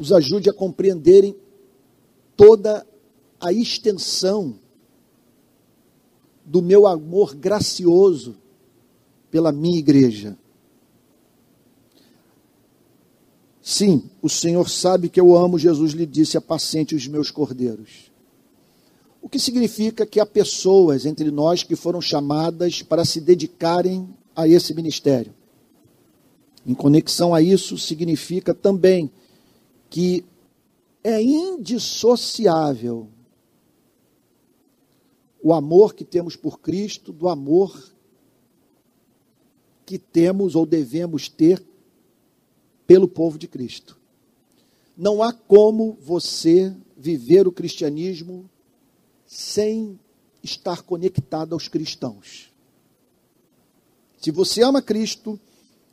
os 0.03 0.11
ajude 0.11 0.49
a 0.49 0.53
compreenderem 0.53 1.33
toda 2.35 2.85
a 3.39 3.53
extensão 3.53 4.59
do 6.43 6.61
meu 6.61 6.85
amor 6.85 7.33
gracioso 7.33 8.35
pela 9.31 9.53
minha 9.53 9.79
igreja. 9.79 10.37
Sim, 13.61 14.09
o 14.21 14.27
Senhor 14.27 14.69
sabe 14.69 15.07
que 15.07 15.21
eu 15.21 15.37
amo, 15.37 15.57
Jesus 15.57 15.93
lhe 15.93 16.05
disse: 16.05 16.35
apacente 16.35 16.93
os 16.93 17.07
meus 17.07 17.31
cordeiros. 17.31 18.11
O 19.21 19.29
que 19.29 19.39
significa 19.39 20.05
que 20.05 20.19
há 20.19 20.25
pessoas 20.25 21.05
entre 21.05 21.31
nós 21.31 21.63
que 21.63 21.77
foram 21.77 22.01
chamadas 22.01 22.81
para 22.81 23.05
se 23.05 23.21
dedicarem 23.21 24.13
a 24.35 24.45
esse 24.45 24.73
ministério. 24.73 25.33
Em 26.65 26.73
conexão 26.73 27.33
a 27.33 27.41
isso, 27.41 27.77
significa 27.77 28.53
também 28.53 29.09
que 29.93 30.25
é 31.03 31.21
indissociável 31.21 33.08
o 35.39 35.53
amor 35.53 35.93
que 35.93 36.03
temos 36.03 36.36
por 36.36 36.60
Cristo 36.60 37.13
do 37.13 37.29
amor 37.29 37.93
que 39.86 39.99
temos 39.99 40.56
ou 40.56 40.65
devemos 40.65 41.29
ter 41.29 41.63
pelo 42.88 43.08
povo 43.08 43.38
de 43.38 43.47
Cristo. 43.47 43.99
Não 44.97 45.21
há 45.21 45.32
como 45.32 45.95
você 46.01 46.75
viver 46.97 47.47
o 47.47 47.51
cristianismo 47.51 48.49
sem 49.27 49.99
estar 50.41 50.82
conectado 50.82 51.53
aos 51.53 51.67
cristãos. 51.67 52.51
Se 54.19 54.32
você 54.32 54.63
ama 54.63 54.82
Cristo, 54.82 55.39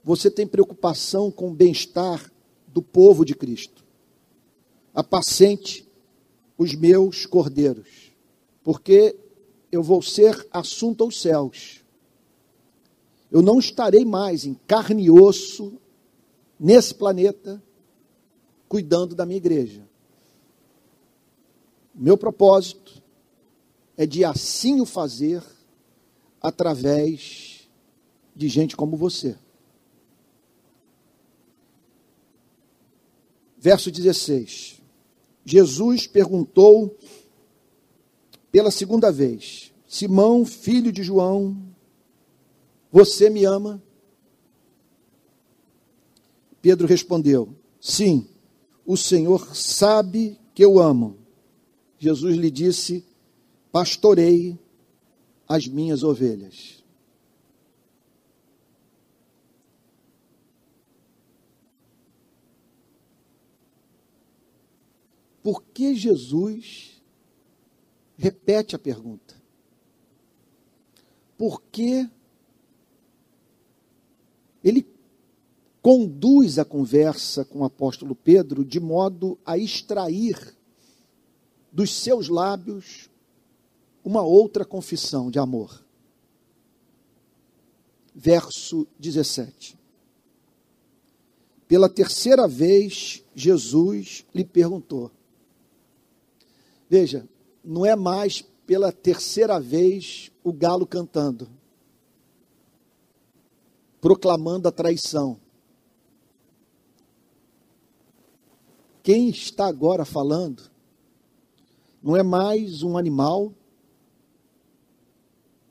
você 0.02 0.30
tem 0.30 0.46
preocupação 0.46 1.30
com 1.30 1.50
o 1.50 1.54
bem-estar 1.54 2.32
do 2.66 2.80
povo 2.80 3.26
de 3.26 3.34
Cristo. 3.34 3.89
Apacente 5.00 5.88
os 6.58 6.74
meus 6.74 7.24
cordeiros, 7.24 8.12
porque 8.62 9.16
eu 9.72 9.82
vou 9.82 10.02
ser 10.02 10.46
assunto 10.52 11.02
aos 11.02 11.18
céus. 11.18 11.82
Eu 13.30 13.40
não 13.40 13.58
estarei 13.58 14.04
mais 14.04 14.44
em 14.44 14.52
carne 14.66 15.04
e 15.04 15.10
osso 15.10 15.80
nesse 16.58 16.94
planeta 16.94 17.62
cuidando 18.68 19.14
da 19.14 19.24
minha 19.24 19.38
igreja. 19.38 19.88
Meu 21.94 22.18
propósito 22.18 23.02
é 23.96 24.04
de 24.04 24.22
assim 24.22 24.82
o 24.82 24.86
fazer 24.86 25.42
através 26.42 27.66
de 28.36 28.48
gente 28.48 28.76
como 28.76 28.98
você. 28.98 29.34
Verso 33.58 33.90
16. 33.90 34.79
Jesus 35.44 36.06
perguntou 36.06 36.96
pela 38.50 38.70
segunda 38.70 39.10
vez: 39.10 39.72
Simão, 39.86 40.44
filho 40.44 40.92
de 40.92 41.02
João, 41.02 41.56
você 42.92 43.30
me 43.30 43.44
ama? 43.44 43.82
Pedro 46.60 46.86
respondeu: 46.86 47.54
Sim, 47.80 48.26
o 48.84 48.96
Senhor 48.96 49.54
sabe 49.54 50.38
que 50.54 50.64
eu 50.64 50.78
amo. 50.78 51.16
Jesus 51.98 52.36
lhe 52.36 52.50
disse: 52.50 53.04
Pastorei 53.72 54.58
as 55.48 55.66
minhas 55.66 56.02
ovelhas. 56.02 56.79
Por 65.42 65.62
que 65.62 65.94
Jesus 65.94 67.02
repete 68.16 68.76
a 68.76 68.78
pergunta? 68.78 69.34
Por 71.38 71.62
que 71.62 72.08
ele 74.62 74.86
conduz 75.82 76.58
a 76.58 76.64
conversa 76.64 77.44
com 77.44 77.60
o 77.60 77.64
apóstolo 77.64 78.14
Pedro 78.14 78.64
de 78.64 78.78
modo 78.78 79.38
a 79.44 79.56
extrair 79.56 80.54
dos 81.72 81.94
seus 81.94 82.28
lábios 82.28 83.08
uma 84.04 84.22
outra 84.22 84.64
confissão 84.64 85.30
de 85.30 85.38
amor. 85.38 85.84
Verso 88.14 88.86
17. 88.98 89.78
Pela 91.68 91.88
terceira 91.88 92.48
vez, 92.48 93.22
Jesus 93.34 94.24
lhe 94.34 94.44
perguntou. 94.44 95.10
Veja, 96.90 97.24
não 97.64 97.86
é 97.86 97.94
mais 97.94 98.42
pela 98.66 98.90
terceira 98.90 99.60
vez 99.60 100.32
o 100.42 100.52
galo 100.52 100.84
cantando, 100.84 101.48
proclamando 104.00 104.66
a 104.66 104.72
traição. 104.72 105.38
Quem 109.04 109.28
está 109.28 109.68
agora 109.68 110.04
falando 110.04 110.68
não 112.02 112.16
é 112.16 112.24
mais 112.24 112.82
um 112.82 112.98
animal 112.98 113.54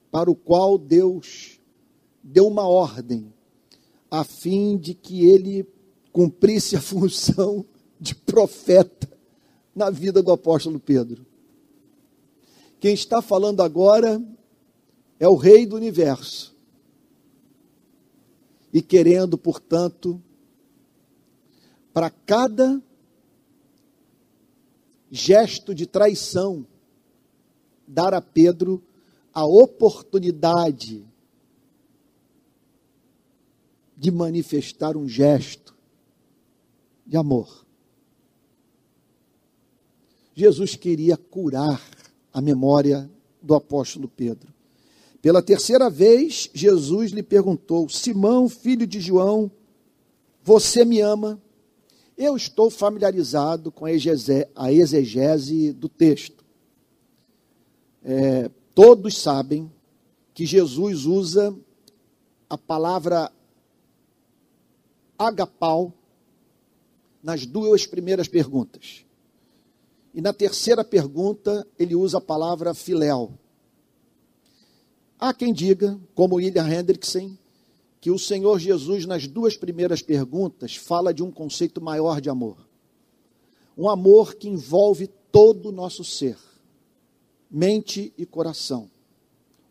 para 0.10 0.32
o 0.32 0.36
qual 0.36 0.78
Deus 0.78 1.60
deu 2.24 2.48
uma 2.48 2.66
ordem, 2.66 3.34
a 4.10 4.24
fim 4.24 4.78
de 4.78 4.94
que 4.94 5.26
ele 5.26 5.68
cumprisse 6.14 6.78
a 6.78 6.82
função 6.82 7.66
de 8.00 8.16
profeta 8.16 9.19
na 9.80 9.90
vida 9.90 10.22
do 10.22 10.30
apóstolo 10.30 10.78
Pedro. 10.78 11.26
Quem 12.82 12.94
está 12.94 13.22
falando 13.22 13.62
agora 13.62 14.22
é 15.18 15.28
o 15.28 15.36
Rei 15.36 15.66
do 15.66 15.78
universo. 15.78 16.54
E 18.74 18.82
querendo, 18.82 19.38
portanto, 19.38 20.22
para 21.94 22.10
cada 22.10 22.84
gesto 25.10 25.74
de 25.74 25.88
traição, 25.88 26.68
dar 27.88 28.14
a 28.14 28.22
Pedro 28.22 28.84
a 29.34 29.46
oportunidade 29.46 31.08
de 33.96 34.12
manifestar 34.12 34.98
um 34.98 35.08
gesto 35.08 35.74
de 37.08 37.16
amor. 37.16 37.69
Jesus 40.40 40.74
queria 40.74 41.18
curar 41.18 41.82
a 42.32 42.40
memória 42.40 43.12
do 43.42 43.54
apóstolo 43.54 44.08
Pedro. 44.08 44.54
Pela 45.22 45.42
terceira 45.42 45.90
vez, 45.90 46.50
Jesus 46.54 47.12
lhe 47.12 47.22
perguntou: 47.22 47.90
Simão, 47.90 48.48
filho 48.48 48.88
de 48.88 49.02
João, 49.02 49.52
você 50.42 50.86
me 50.86 51.02
ama? 51.02 51.42
Eu 52.18 52.38
estou 52.38 52.70
familiarizado 52.70 53.70
com 53.70 53.84
a 53.86 53.92
exegese 54.72 55.74
do 55.74 55.90
texto. 55.90 56.46
É, 58.02 58.50
todos 58.74 59.18
sabem 59.18 59.70
que 60.34 60.46
Jesus 60.46 61.06
usa 61.06 61.54
a 62.50 62.58
palavra 62.58 63.30
agapau 65.18 65.94
nas 67.22 67.46
duas 67.46 67.86
primeiras 67.86 68.30
perguntas. 68.30 69.09
E 70.14 70.22
na 70.22 70.34
terceira 70.34 70.84
pergunta, 70.84 71.68
ele 71.78 71.96
usa 71.96 72.18
a 72.18 72.22
palavra 72.22 72.74
filéu. 72.74 73.34
Há 75.20 75.34
quem 75.34 75.54
diga, 75.54 76.00
como 76.16 76.36
William 76.36 76.68
Hendrickson, 76.68 77.38
que 78.02 78.10
o 78.10 78.18
Senhor 78.18 78.58
Jesus, 78.60 79.06
nas 79.06 79.28
duas 79.28 79.58
primeiras 79.58 80.02
perguntas, 80.02 80.76
fala 80.76 81.14
de 81.14 81.22
um 81.22 81.32
conceito 81.32 81.82
maior 81.82 82.22
de 82.22 82.30
amor. 82.30 82.58
Um 83.78 83.90
amor 83.90 84.36
que 84.36 84.48
envolve 84.48 85.08
todo 85.32 85.70
o 85.70 85.72
nosso 85.72 86.04
ser, 86.04 86.38
mente 87.52 88.14
e 88.18 88.26
coração. 88.26 88.90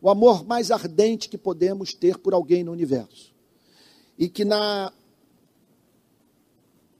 O 0.01 0.09
amor 0.09 0.45
mais 0.45 0.71
ardente 0.71 1.27
que 1.27 1.37
podemos 1.37 1.93
ter 1.93 2.17
por 2.17 2.33
alguém 2.33 2.63
no 2.63 2.71
universo. 2.71 3.33
E 4.17 4.29
que 4.29 4.45
na 4.45 4.93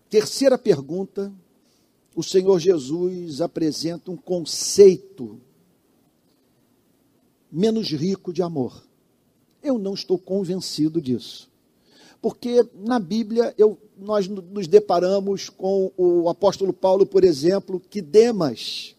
terceira 0.09 0.57
pergunta, 0.57 1.31
o 2.15 2.23
Senhor 2.23 2.59
Jesus 2.59 3.41
apresenta 3.41 4.11
um 4.11 4.17
conceito 4.17 5.39
menos 7.51 7.89
rico 7.91 8.31
de 8.31 8.41
amor 8.41 8.89
eu 9.61 9.77
não 9.77 9.93
estou 9.93 10.17
convencido 10.17 11.01
disso. 11.01 11.49
Porque 12.21 12.67
na 12.75 12.99
Bíblia 12.99 13.53
eu, 13.57 13.77
nós 13.97 14.27
nos 14.27 14.67
deparamos 14.67 15.49
com 15.49 15.91
o 15.97 16.27
apóstolo 16.27 16.73
Paulo, 16.73 17.05
por 17.05 17.23
exemplo, 17.23 17.79
que 17.79 18.01
Demas, 18.01 18.95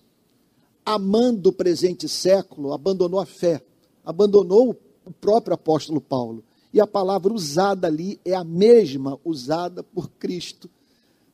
amando 0.84 1.50
o 1.50 1.52
presente 1.52 2.08
século, 2.08 2.72
abandonou 2.72 3.20
a 3.20 3.26
fé, 3.26 3.62
abandonou 4.04 4.74
o 5.04 5.10
próprio 5.10 5.54
apóstolo 5.54 6.00
Paulo. 6.00 6.42
E 6.72 6.80
a 6.80 6.86
palavra 6.86 7.32
usada 7.32 7.88
ali 7.88 8.18
é 8.24 8.34
a 8.34 8.44
mesma 8.44 9.18
usada 9.24 9.82
por 9.82 10.08
Cristo 10.12 10.70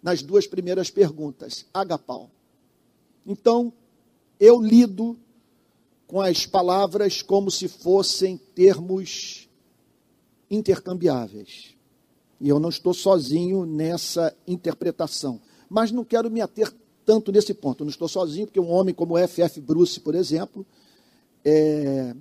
nas 0.02 0.22
duas 0.22 0.46
primeiras 0.46 0.90
perguntas, 0.90 1.66
agapau. 1.72 2.30
Então, 3.26 3.72
eu 4.38 4.60
lido 4.60 5.18
com 6.06 6.20
as 6.20 6.46
palavras 6.46 7.22
como 7.22 7.50
se 7.50 7.66
fossem 7.66 8.36
termos 8.54 9.48
intercambiáveis. 10.50 11.74
E 12.40 12.48
eu 12.48 12.60
não 12.60 12.68
estou 12.68 12.94
sozinho 12.94 13.66
nessa 13.66 14.34
interpretação. 14.46 15.40
Mas 15.68 15.90
não 15.90 16.04
quero 16.04 16.30
me 16.30 16.40
ater 16.40 16.72
tanto 17.04 17.32
nesse 17.32 17.52
ponto. 17.54 17.82
Eu 17.82 17.86
não 17.86 17.90
estou 17.90 18.08
sozinho, 18.08 18.46
porque 18.46 18.60
um 18.60 18.70
homem 18.70 18.94
como 18.94 19.18
F.F. 19.18 19.60
Bruce, 19.60 19.98
por 19.98 20.14
exemplo, 20.14 20.64
é... 21.44 22.14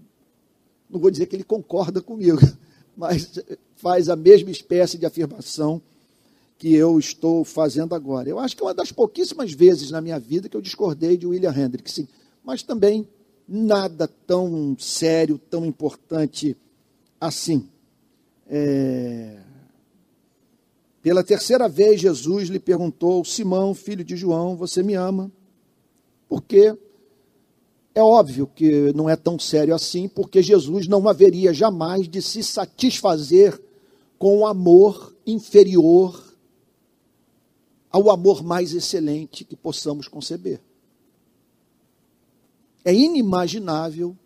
não 0.90 1.00
vou 1.00 1.12
dizer 1.12 1.26
que 1.28 1.36
ele 1.36 1.44
concorda 1.44 2.02
comigo, 2.02 2.40
mas 2.96 3.40
faz 3.76 4.10
a 4.10 4.16
mesma 4.16 4.50
espécie 4.50 4.98
de 4.98 5.06
afirmação 5.06 5.82
que 6.58 6.74
eu 6.74 6.98
estou 6.98 7.44
fazendo 7.44 7.94
agora. 7.94 8.30
Eu 8.30 8.40
acho 8.40 8.56
que 8.56 8.64
é 8.64 8.66
uma 8.66 8.74
das 8.74 8.92
pouquíssimas 8.92 9.52
vezes 9.52 9.92
na 9.92 10.02
minha 10.02 10.20
vida 10.20 10.48
que 10.48 10.56
eu 10.56 10.62
discordei 10.62 11.18
de 11.18 11.28
William 11.28 11.54
Hendrickson, 11.54 12.08
mas 12.44 12.64
também 12.64 13.08
nada 13.48 14.08
tão 14.08 14.76
sério, 14.80 15.38
tão 15.38 15.66
importante 15.66 16.56
assim. 17.20 17.68
É... 18.48 19.40
Pela 21.02 21.24
terceira 21.24 21.68
vez, 21.68 22.02
Jesus 22.02 22.50
lhe 22.50 22.60
perguntou: 22.60 23.24
Simão, 23.26 23.74
filho 23.76 24.04
de 24.04 24.16
João, 24.16 24.56
você 24.56 24.82
me 24.82 24.96
ama? 24.96 25.32
Porque 26.28 26.76
É 27.98 28.02
óbvio 28.02 28.46
que 28.54 28.92
não 28.94 29.10
é 29.10 29.16
tão 29.16 29.40
sério 29.40 29.74
assim, 29.74 30.10
porque 30.10 30.42
Jesus 30.42 30.86
não 30.86 31.08
haveria 31.08 31.54
jamais 31.54 32.10
de 32.10 32.22
se 32.22 32.44
satisfazer 32.44 33.58
com 34.20 34.40
o 34.40 34.46
amor 34.46 35.16
inferior 35.26 36.25
ao 37.96 38.12
amor 38.12 38.44
mais 38.44 38.74
excelente 38.74 39.46
que 39.46 39.56
possamos 39.56 40.10
conceber. 40.10 40.60
É 42.84 42.94
inimaginável 42.94 44.18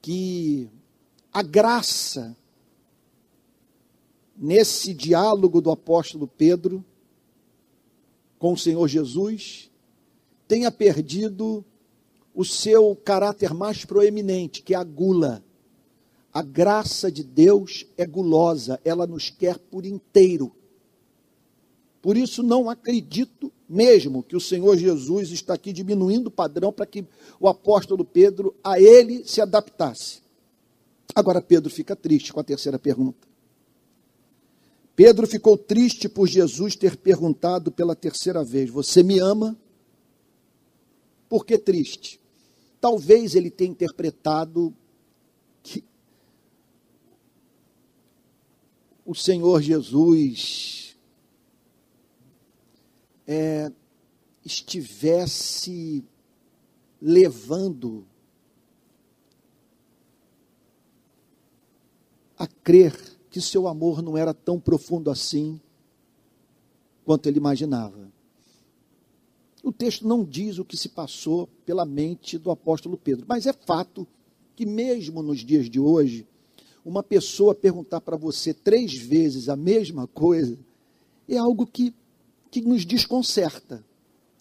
que 0.00 0.70
a 1.32 1.42
graça 1.42 2.36
nesse 4.36 4.94
diálogo 4.94 5.60
do 5.60 5.72
apóstolo 5.72 6.28
Pedro 6.28 6.84
com 8.38 8.52
o 8.52 8.56
Senhor 8.56 8.86
Jesus 8.86 9.68
tenha 10.46 10.70
perdido 10.70 11.64
o 12.32 12.44
seu 12.44 12.94
caráter 12.94 13.52
mais 13.52 13.84
proeminente, 13.84 14.62
que 14.62 14.72
é 14.72 14.76
a 14.76 14.84
gula. 14.84 15.44
A 16.32 16.42
graça 16.42 17.10
de 17.10 17.24
Deus 17.24 17.84
é 17.96 18.06
gulosa, 18.06 18.80
ela 18.84 19.04
nos 19.04 19.30
quer 19.30 19.58
por 19.58 19.84
inteiro. 19.84 20.54
Por 22.02 22.16
isso, 22.16 22.42
não 22.42 22.68
acredito 22.68 23.52
mesmo 23.68 24.24
que 24.24 24.34
o 24.34 24.40
Senhor 24.40 24.76
Jesus 24.76 25.30
está 25.30 25.54
aqui 25.54 25.72
diminuindo 25.72 26.26
o 26.26 26.32
padrão 26.32 26.72
para 26.72 26.84
que 26.84 27.06
o 27.38 27.48
apóstolo 27.48 28.04
Pedro 28.04 28.54
a 28.62 28.78
ele 28.80 29.24
se 29.24 29.40
adaptasse. 29.40 30.20
Agora, 31.14 31.40
Pedro 31.40 31.70
fica 31.70 31.94
triste 31.94 32.32
com 32.32 32.40
a 32.40 32.44
terceira 32.44 32.76
pergunta. 32.76 33.28
Pedro 34.96 35.28
ficou 35.28 35.56
triste 35.56 36.08
por 36.08 36.26
Jesus 36.26 36.74
ter 36.74 36.96
perguntado 36.96 37.70
pela 37.70 37.94
terceira 37.94 38.42
vez: 38.42 38.68
Você 38.68 39.04
me 39.04 39.20
ama? 39.20 39.56
Por 41.28 41.46
que 41.46 41.56
triste? 41.56 42.20
Talvez 42.80 43.36
ele 43.36 43.48
tenha 43.48 43.70
interpretado 43.70 44.74
que 45.62 45.84
o 49.06 49.14
Senhor 49.14 49.62
Jesus 49.62 50.81
é, 53.26 53.70
estivesse 54.44 56.04
levando 57.00 58.04
a 62.38 62.46
crer 62.46 62.94
que 63.30 63.40
seu 63.40 63.66
amor 63.66 64.02
não 64.02 64.16
era 64.16 64.34
tão 64.34 64.58
profundo 64.58 65.10
assim 65.10 65.60
quanto 67.04 67.28
ele 67.28 67.38
imaginava. 67.38 68.12
O 69.62 69.70
texto 69.70 70.06
não 70.06 70.24
diz 70.24 70.58
o 70.58 70.64
que 70.64 70.76
se 70.76 70.88
passou 70.88 71.48
pela 71.64 71.84
mente 71.84 72.36
do 72.36 72.50
apóstolo 72.50 72.96
Pedro, 72.96 73.24
mas 73.28 73.46
é 73.46 73.52
fato 73.52 74.06
que, 74.56 74.66
mesmo 74.66 75.22
nos 75.22 75.40
dias 75.40 75.70
de 75.70 75.78
hoje, 75.78 76.26
uma 76.84 77.02
pessoa 77.02 77.54
perguntar 77.54 78.00
para 78.00 78.16
você 78.16 78.52
três 78.52 78.94
vezes 78.94 79.48
a 79.48 79.56
mesma 79.56 80.06
coisa 80.08 80.58
é 81.28 81.36
algo 81.36 81.64
que, 81.64 81.94
que 82.52 82.60
nos 82.60 82.84
desconcerta. 82.84 83.84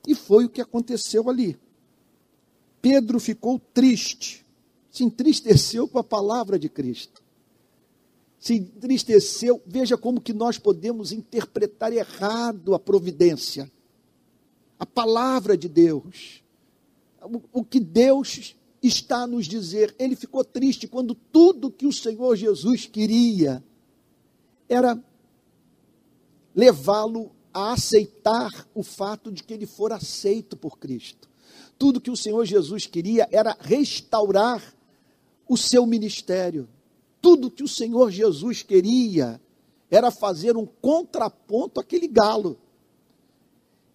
E 0.07 0.13
foi 0.13 0.45
o 0.45 0.49
que 0.49 0.61
aconteceu 0.61 1.27
ali. 1.31 1.57
Pedro 2.79 3.19
ficou 3.19 3.59
triste, 3.73 4.45
se 4.91 5.03
entristeceu 5.03 5.87
com 5.87 5.97
a 5.97 6.03
palavra 6.03 6.59
de 6.59 6.69
Cristo. 6.69 7.23
Se 8.37 8.55
entristeceu, 8.55 9.59
veja 9.65 9.97
como 9.97 10.21
que 10.21 10.33
nós 10.33 10.59
podemos 10.59 11.11
interpretar 11.11 11.91
errado 11.91 12.75
a 12.75 12.79
providência 12.79 13.71
a 14.81 14.85
palavra 14.85 15.55
de 15.55 15.69
Deus, 15.69 16.43
o, 17.53 17.63
que 17.63 17.79
Deus 17.79 18.55
está 18.81 19.17
a 19.17 19.27
nos 19.27 19.45
dizer. 19.45 19.93
Ele 19.99 20.15
ficou 20.15 20.43
triste 20.43 20.87
quando 20.87 21.13
tudo 21.13 21.69
que 21.69 21.85
o 21.85 21.93
Senhor 21.93 22.35
Jesus 22.35 22.87
queria 22.87 23.63
era 24.67 24.99
levá-lo 26.55 27.29
a 27.53 27.73
aceitar 27.73 28.67
o 28.73 28.83
fato 28.83 29.31
de 29.31 29.43
que 29.43 29.53
ele 29.53 29.65
for 29.65 29.91
aceito 29.91 30.55
por 30.55 30.77
Cristo. 30.77 31.29
Tudo 31.77 32.01
que 32.01 32.11
o 32.11 32.17
Senhor 32.17 32.45
Jesus 32.45 32.85
queria 32.85 33.27
era 33.31 33.55
restaurar 33.59 34.61
o 35.47 35.57
seu 35.57 35.85
ministério. 35.85 36.69
Tudo 37.21 37.51
que 37.51 37.63
o 37.63 37.67
Senhor 37.67 38.11
Jesus 38.11 38.63
queria 38.63 39.41
era 39.89 40.09
fazer 40.09 40.55
um 40.55 40.65
contraponto 40.65 41.79
àquele 41.79 42.07
galo 42.07 42.57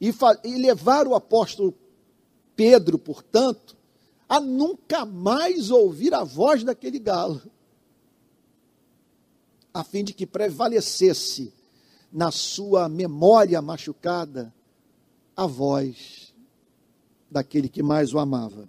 e, 0.01 0.13
e 0.45 0.57
levar 0.57 1.07
o 1.07 1.15
apóstolo 1.15 1.75
Pedro, 2.55 2.99
portanto, 2.99 3.77
a 4.29 4.41
nunca 4.41 5.05
mais 5.05 5.71
ouvir 5.71 6.13
a 6.13 6.25
voz 6.25 6.65
daquele 6.65 6.99
galo, 6.99 7.43
a 9.73 9.85
fim 9.85 10.03
de 10.03 10.13
que 10.13 10.27
prevalecesse 10.27 11.53
na 12.13 12.31
sua 12.31 12.89
memória 12.89 13.61
machucada 13.61 14.53
a 15.37 15.47
voz 15.47 16.35
daquele 17.31 17.69
que 17.69 17.83
mais 17.83 18.15
o 18.15 18.19
amava. 18.19 18.69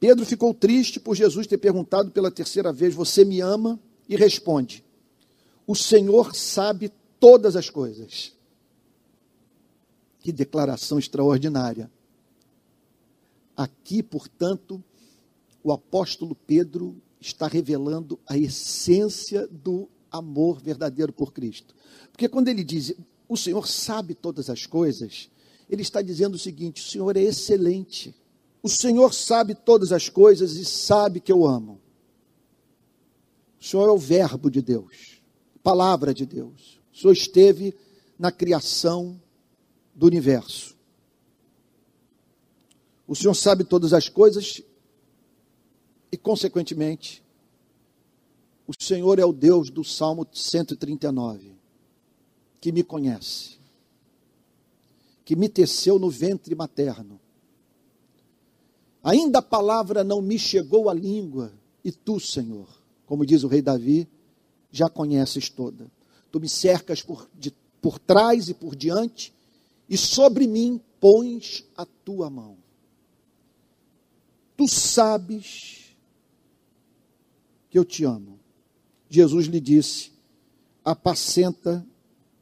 Pedro 0.00 0.24
ficou 0.24 0.54
triste 0.54 1.00
por 1.00 1.14
Jesus 1.16 1.46
ter 1.46 1.58
perguntado 1.58 2.10
pela 2.10 2.30
terceira 2.30 2.72
vez: 2.72 2.94
Você 2.94 3.24
me 3.24 3.40
ama? 3.40 3.78
E 4.08 4.16
responde: 4.16 4.84
O 5.66 5.74
Senhor 5.74 6.34
sabe 6.34 6.92
todas 7.18 7.56
as 7.56 7.68
coisas. 7.68 8.32
Que 10.20 10.32
declaração 10.32 10.98
extraordinária. 10.98 11.90
Aqui, 13.56 14.02
portanto, 14.02 14.82
o 15.62 15.72
apóstolo 15.72 16.34
Pedro 16.34 16.96
está 17.20 17.48
revelando 17.48 18.18
a 18.26 18.38
essência 18.38 19.48
do 19.48 19.88
amor 20.10 20.60
verdadeiro 20.60 21.12
por 21.12 21.32
Cristo. 21.32 21.74
Porque 22.10 22.28
quando 22.28 22.48
ele 22.48 22.64
diz, 22.64 22.94
o 23.28 23.36
Senhor 23.36 23.66
sabe 23.68 24.14
todas 24.14 24.48
as 24.48 24.66
coisas, 24.66 25.30
ele 25.68 25.82
está 25.82 26.00
dizendo 26.00 26.34
o 26.34 26.38
seguinte: 26.38 26.82
o 26.82 26.84
Senhor 26.84 27.16
é 27.16 27.22
excelente. 27.22 28.14
O 28.62 28.68
Senhor 28.68 29.14
sabe 29.14 29.54
todas 29.54 29.92
as 29.92 30.08
coisas 30.08 30.56
e 30.56 30.64
sabe 30.64 31.20
que 31.20 31.30
eu 31.30 31.46
amo. 31.46 31.80
O 33.60 33.64
Senhor 33.64 33.88
é 33.88 33.92
o 33.92 33.98
Verbo 33.98 34.50
de 34.50 34.62
Deus, 34.62 35.20
palavra 35.62 36.14
de 36.14 36.24
Deus. 36.24 36.80
O 36.92 36.96
Senhor 36.98 37.12
esteve 37.12 37.74
na 38.18 38.32
criação 38.32 39.20
do 39.94 40.06
universo. 40.06 40.76
O 43.06 43.14
Senhor 43.14 43.34
sabe 43.34 43.64
todas 43.64 43.92
as 43.92 44.08
coisas 44.08 44.62
e, 46.12 46.16
consequentemente, 46.16 47.22
o 48.68 48.72
Senhor 48.78 49.18
é 49.18 49.24
o 49.24 49.32
Deus 49.32 49.70
do 49.70 49.82
Salmo 49.82 50.28
139, 50.30 51.54
que 52.60 52.70
me 52.70 52.82
conhece, 52.82 53.58
que 55.24 55.34
me 55.34 55.48
teceu 55.48 55.98
no 55.98 56.10
ventre 56.10 56.54
materno. 56.54 57.18
Ainda 59.02 59.38
a 59.38 59.42
palavra 59.42 60.04
não 60.04 60.20
me 60.20 60.38
chegou 60.38 60.90
à 60.90 60.94
língua, 60.94 61.50
e 61.82 61.90
tu, 61.90 62.20
Senhor, 62.20 62.68
como 63.06 63.24
diz 63.24 63.42
o 63.42 63.48
rei 63.48 63.62
Davi, 63.62 64.06
já 64.70 64.90
conheces 64.90 65.48
toda. 65.48 65.90
Tu 66.30 66.38
me 66.38 66.48
cercas 66.48 67.00
por, 67.00 67.26
de, 67.34 67.50
por 67.80 67.98
trás 67.98 68.50
e 68.50 68.54
por 68.54 68.76
diante, 68.76 69.32
e 69.88 69.96
sobre 69.96 70.46
mim 70.46 70.78
pões 71.00 71.64
a 71.74 71.86
tua 71.86 72.28
mão. 72.28 72.58
Tu 74.58 74.68
sabes 74.68 75.96
que 77.70 77.78
eu 77.78 77.84
te 77.86 78.04
amo. 78.04 78.37
Jesus 79.08 79.46
lhe 79.46 79.60
disse: 79.60 80.12
apacenta 80.84 81.84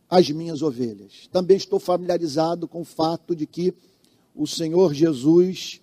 as 0.09 0.31
minhas 0.31 0.63
ovelhas. 0.63 1.29
Também 1.33 1.57
estou 1.57 1.79
familiarizado 1.79 2.69
com 2.69 2.83
o 2.83 2.85
fato 2.85 3.35
de 3.35 3.47
que 3.47 3.75
o 4.35 4.47
Senhor 4.47 4.95
Jesus, 4.95 5.81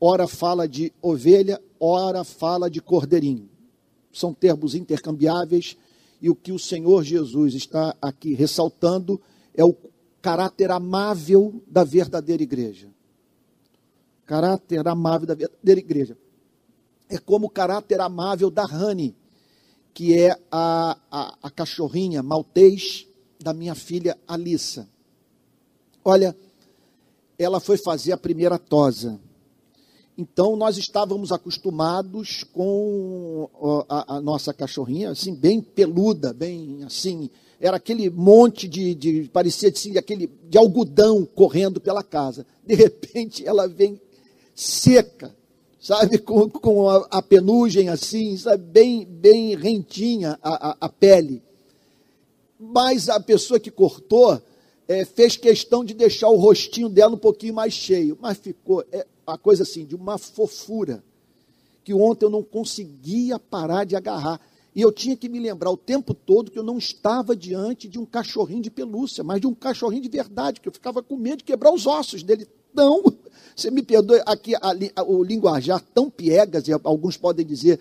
ora 0.00 0.26
fala 0.26 0.68
de 0.68 0.92
ovelha, 1.00 1.60
ora 1.80 2.24
fala 2.24 2.68
de 2.68 2.80
cordeirinho. 2.80 3.48
São 4.12 4.34
termos 4.34 4.74
intercambiáveis 4.74 5.76
e 6.20 6.28
o 6.28 6.34
que 6.34 6.52
o 6.52 6.58
Senhor 6.58 7.04
Jesus 7.04 7.54
está 7.54 7.96
aqui 8.02 8.34
ressaltando 8.34 9.20
é 9.54 9.64
o 9.64 9.74
caráter 10.20 10.70
amável 10.70 11.62
da 11.66 11.84
verdadeira 11.84 12.42
igreja. 12.42 12.88
Caráter 14.26 14.86
amável 14.86 15.26
da 15.26 15.34
verdadeira 15.34 15.80
igreja. 15.80 16.18
É 17.08 17.16
como 17.16 17.46
o 17.46 17.50
caráter 17.50 18.00
amável 18.00 18.50
da 18.50 18.64
Rani, 18.64 19.16
que 19.98 20.16
é 20.16 20.30
a, 20.48 20.96
a, 21.10 21.38
a 21.42 21.50
cachorrinha 21.50 22.22
maltês 22.22 23.04
da 23.40 23.52
minha 23.52 23.74
filha 23.74 24.16
Alissa. 24.28 24.88
Olha, 26.04 26.36
ela 27.36 27.58
foi 27.58 27.76
fazer 27.76 28.12
a 28.12 28.16
primeira 28.16 28.60
tosa. 28.60 29.18
Então 30.16 30.54
nós 30.54 30.78
estávamos 30.78 31.32
acostumados 31.32 32.44
com 32.44 33.50
a, 33.88 34.18
a, 34.18 34.20
nossa 34.20 34.54
cachorrinha, 34.54 35.10
assim, 35.10 35.34
bem 35.34 35.60
peluda, 35.60 36.32
bem 36.32 36.84
assim, 36.84 37.28
era 37.58 37.76
aquele 37.76 38.08
monte 38.08 38.68
de, 38.68 38.94
de 38.94 39.28
parecia 39.32 39.68
assim, 39.68 39.98
aquele 39.98 40.30
de 40.48 40.56
algodão 40.56 41.26
correndo 41.26 41.80
pela 41.80 42.04
casa. 42.04 42.46
De 42.64 42.76
repente 42.76 43.44
ela 43.44 43.66
vem 43.66 44.00
seca, 44.54 45.34
sabe, 45.80 46.18
com, 46.18 46.48
com 46.48 46.88
a, 46.88 47.06
a, 47.10 47.22
penugem 47.22 47.88
assim, 47.88 48.36
sabe, 48.36 48.62
bem, 48.64 49.04
bem 49.04 49.54
rentinha 49.56 50.38
a, 50.42 50.70
a, 50.70 50.76
a 50.82 50.88
pele. 50.88 51.42
Mas 52.58 53.08
a 53.08 53.20
pessoa 53.20 53.60
que 53.60 53.70
cortou 53.70 54.40
é, 54.88 55.04
fez 55.04 55.36
questão 55.36 55.84
de 55.84 55.94
deixar 55.94 56.28
o 56.28 56.36
rostinho 56.36 56.88
dela 56.88 57.14
um 57.14 57.18
pouquinho 57.18 57.54
mais 57.54 57.72
cheio, 57.72 58.18
mas 58.20 58.38
ficou 58.38 58.84
é, 58.90 59.06
a 59.26 59.38
coisa 59.38 59.62
assim, 59.62 59.84
de 59.84 59.94
uma 59.94 60.18
fofura, 60.18 61.04
que 61.84 61.94
ontem 61.94 62.24
eu 62.24 62.30
não 62.30 62.42
conseguia 62.42 63.38
parar 63.38 63.84
de 63.84 63.94
agarrar. 63.94 64.40
E 64.74 64.80
eu 64.80 64.92
tinha 64.92 65.16
que 65.16 65.28
me 65.28 65.38
lembrar 65.38 65.70
o 65.70 65.76
tempo 65.76 66.14
todo 66.14 66.50
que 66.50 66.58
eu 66.58 66.62
não 66.62 66.78
estava 66.78 67.34
diante 67.34 67.88
de 67.88 67.98
um 67.98 68.06
cachorrinho 68.06 68.62
de 68.62 68.70
pelúcia, 68.70 69.24
mas 69.24 69.40
de 69.40 69.46
um 69.46 69.54
cachorrinho 69.54 70.02
de 70.02 70.08
verdade, 70.08 70.60
que 70.60 70.68
eu 70.68 70.72
ficava 70.72 71.02
com 71.02 71.16
medo 71.16 71.38
de 71.38 71.44
quebrar 71.44 71.72
os 71.72 71.86
ossos 71.86 72.22
dele. 72.22 72.46
Não, 72.78 73.02
você 73.56 73.70
me 73.70 73.82
perdoe, 73.82 74.22
aqui 74.24 74.54
a, 74.54 75.02
o 75.02 75.24
linguajar 75.24 75.82
tão 75.92 76.08
piegas, 76.08 76.68
e 76.68 76.72
alguns 76.72 77.16
podem 77.16 77.44
dizer, 77.44 77.80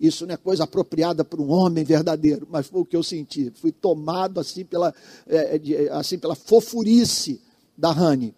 isso 0.00 0.24
não 0.24 0.34
é 0.34 0.36
coisa 0.36 0.64
apropriada 0.64 1.24
para 1.24 1.40
um 1.40 1.50
homem 1.50 1.82
verdadeiro, 1.82 2.46
mas 2.50 2.68
foi 2.68 2.82
o 2.82 2.84
que 2.84 2.96
eu 2.96 3.02
senti. 3.02 3.52
Fui 3.56 3.72
tomado 3.72 4.38
assim 4.38 4.64
pela, 4.64 4.94
é, 5.26 5.58
de, 5.58 5.88
assim, 5.88 6.18
pela 6.18 6.34
fofurice 6.34 7.40
da 7.76 7.90
Rani. 7.90 8.34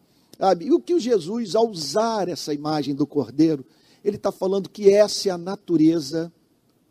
E 0.61 0.73
o 0.73 0.81
que 0.81 0.99
Jesus, 0.99 1.55
ao 1.55 1.69
usar 1.69 2.29
essa 2.29 2.55
imagem 2.55 2.95
do 2.95 3.07
cordeiro, 3.07 3.67
ele 4.05 4.17
está 4.17 4.31
falando 4.31 4.69
que 4.69 4.89
essa 4.89 5.29
é 5.29 5.33
a 5.33 5.39
natureza 5.39 6.33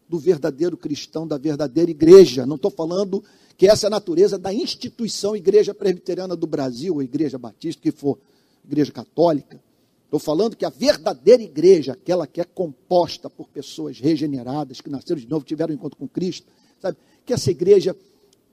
do 0.08 0.20
verdadeiro 0.20 0.78
cristão, 0.78 1.26
da 1.26 1.38
verdadeira 1.38 1.90
igreja. 1.90 2.46
Não 2.46 2.58
estou 2.58 2.70
falando 2.70 3.24
que 3.58 3.68
essa 3.68 3.86
é 3.86 3.88
a 3.88 3.92
natureza 3.92 4.38
da 4.38 4.54
instituição 4.54 5.36
Igreja 5.36 5.74
Presbiteriana 5.74 6.36
do 6.36 6.46
Brasil, 6.46 6.96
ou 6.96 7.02
Igreja 7.02 7.38
Batista, 7.38 7.82
que 7.82 7.92
for, 7.92 8.20
Igreja 8.68 8.92
Católica. 8.92 9.60
Estou 10.04 10.20
falando 10.20 10.56
que 10.56 10.66
a 10.66 10.70
verdadeira 10.70 11.42
igreja, 11.42 11.94
aquela 11.94 12.28
que 12.28 12.40
é 12.40 12.44
composta 12.44 13.30
por 13.30 13.50
pessoas 13.50 14.00
regeneradas, 14.00 14.80
que 14.80 14.90
nasceram 14.90 15.20
de 15.20 15.28
novo, 15.28 15.44
tiveram 15.44 15.74
um 15.74 15.76
encontro 15.76 15.98
com 15.98 16.08
Cristo, 16.08 16.48
sabe? 16.82 16.98
Que 17.26 17.34
essa 17.34 17.52
igreja 17.52 17.96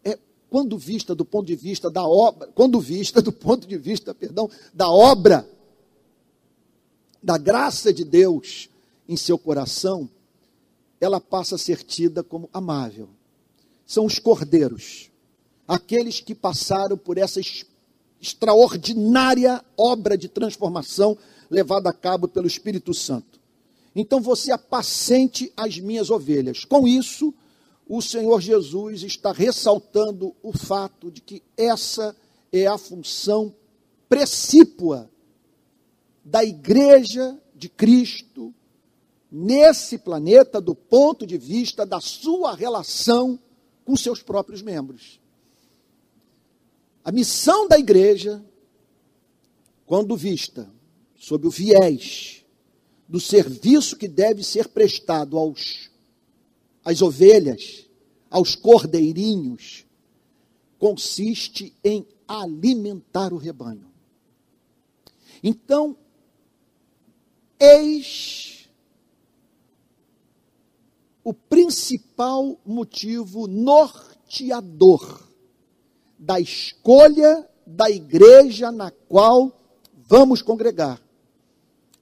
é, 0.05 0.19
quando 0.51 0.77
vista 0.77 1.15
do 1.15 1.25
ponto 1.25 1.47
de 1.47 1.55
vista 1.55 1.91
da 1.91 2.05
obra, 2.07 2.49
quando 2.55 2.81
vista 2.81 3.23
do 3.23 3.33
ponto 3.33 3.69
de 3.69 3.77
vista, 3.77 4.15
perdão, 4.15 4.51
da 4.73 4.91
obra, 4.91 5.49
da 7.23 7.39
graça 7.39 7.93
de 7.93 8.05
Deus 8.05 8.69
em 9.09 9.17
seu 9.17 9.39
coração, 9.39 10.11
ela 11.01 11.21
passa 11.21 11.55
a 11.55 11.59
ser 11.59 11.83
tida 11.83 12.23
como 12.23 12.49
amável. 12.53 13.09
São 13.87 14.07
os 14.07 14.19
cordeiros, 14.19 15.11
aqueles 15.69 16.21
que 16.21 16.35
passaram 16.35 16.97
por 16.97 17.17
essa 17.17 17.41
extraordinária 18.25 19.63
obra 19.77 20.17
de 20.17 20.29
transformação 20.29 21.17
levada 21.51 21.91
a 21.91 21.93
cabo 21.93 22.27
pelo 22.27 22.47
Espírito 22.47 22.95
Santo. 22.95 23.39
Então 23.95 24.21
você 24.21 24.51
apacente 24.51 25.53
as 25.55 25.79
minhas 25.79 26.09
ovelhas. 26.11 26.65
Com 26.65 26.89
isso, 26.89 27.35
o 27.87 28.01
Senhor 28.01 28.41
Jesus 28.41 29.03
está 29.03 29.31
ressaltando 29.31 30.35
o 30.43 30.57
fato 30.57 31.11
de 31.11 31.21
que 31.21 31.43
essa 31.55 32.17
é 32.51 32.67
a 32.67 32.79
função 32.79 33.55
precípua 34.09 35.11
da 36.25 36.43
igreja 36.43 37.39
de 37.55 37.69
Cristo 37.69 38.55
nesse 39.31 39.99
planeta 39.99 40.63
do 40.63 40.75
ponto 40.75 41.27
de 41.27 41.37
vista 41.37 41.85
da 41.85 42.01
sua 42.01 42.55
relação 42.55 43.39
com 43.85 43.95
seus 43.97 44.23
próprios 44.23 44.63
membros. 44.63 45.21
A 47.05 47.13
missão 47.13 47.69
da 47.69 47.79
igreja, 47.79 48.43
quando 49.85 50.17
vista 50.17 50.73
sob 51.15 51.47
o 51.47 51.51
viés 51.51 52.45
do 53.07 53.21
serviço 53.21 53.97
que 53.97 54.09
deve 54.09 54.43
ser 54.43 54.69
prestado 54.69 55.37
aos 55.37 55.91
às 56.83 57.03
ovelhas, 57.03 57.87
aos 58.31 58.55
cordeirinhos, 58.55 59.87
consiste 60.79 61.75
em 61.83 62.07
alimentar 62.27 63.33
o 63.33 63.39
rebanho. 63.39 63.91
Então, 65.43 65.97
eis 67.59 68.69
o 71.23 71.33
principal 71.33 72.61
motivo 72.67 73.47
norteador 73.47 75.24
da 76.25 76.41
escolha 76.41 77.47
da 77.67 77.91
igreja 77.91 78.73
na 78.73 78.91
qual 78.91 79.53
vamos 80.09 80.41
congregar. 80.41 81.01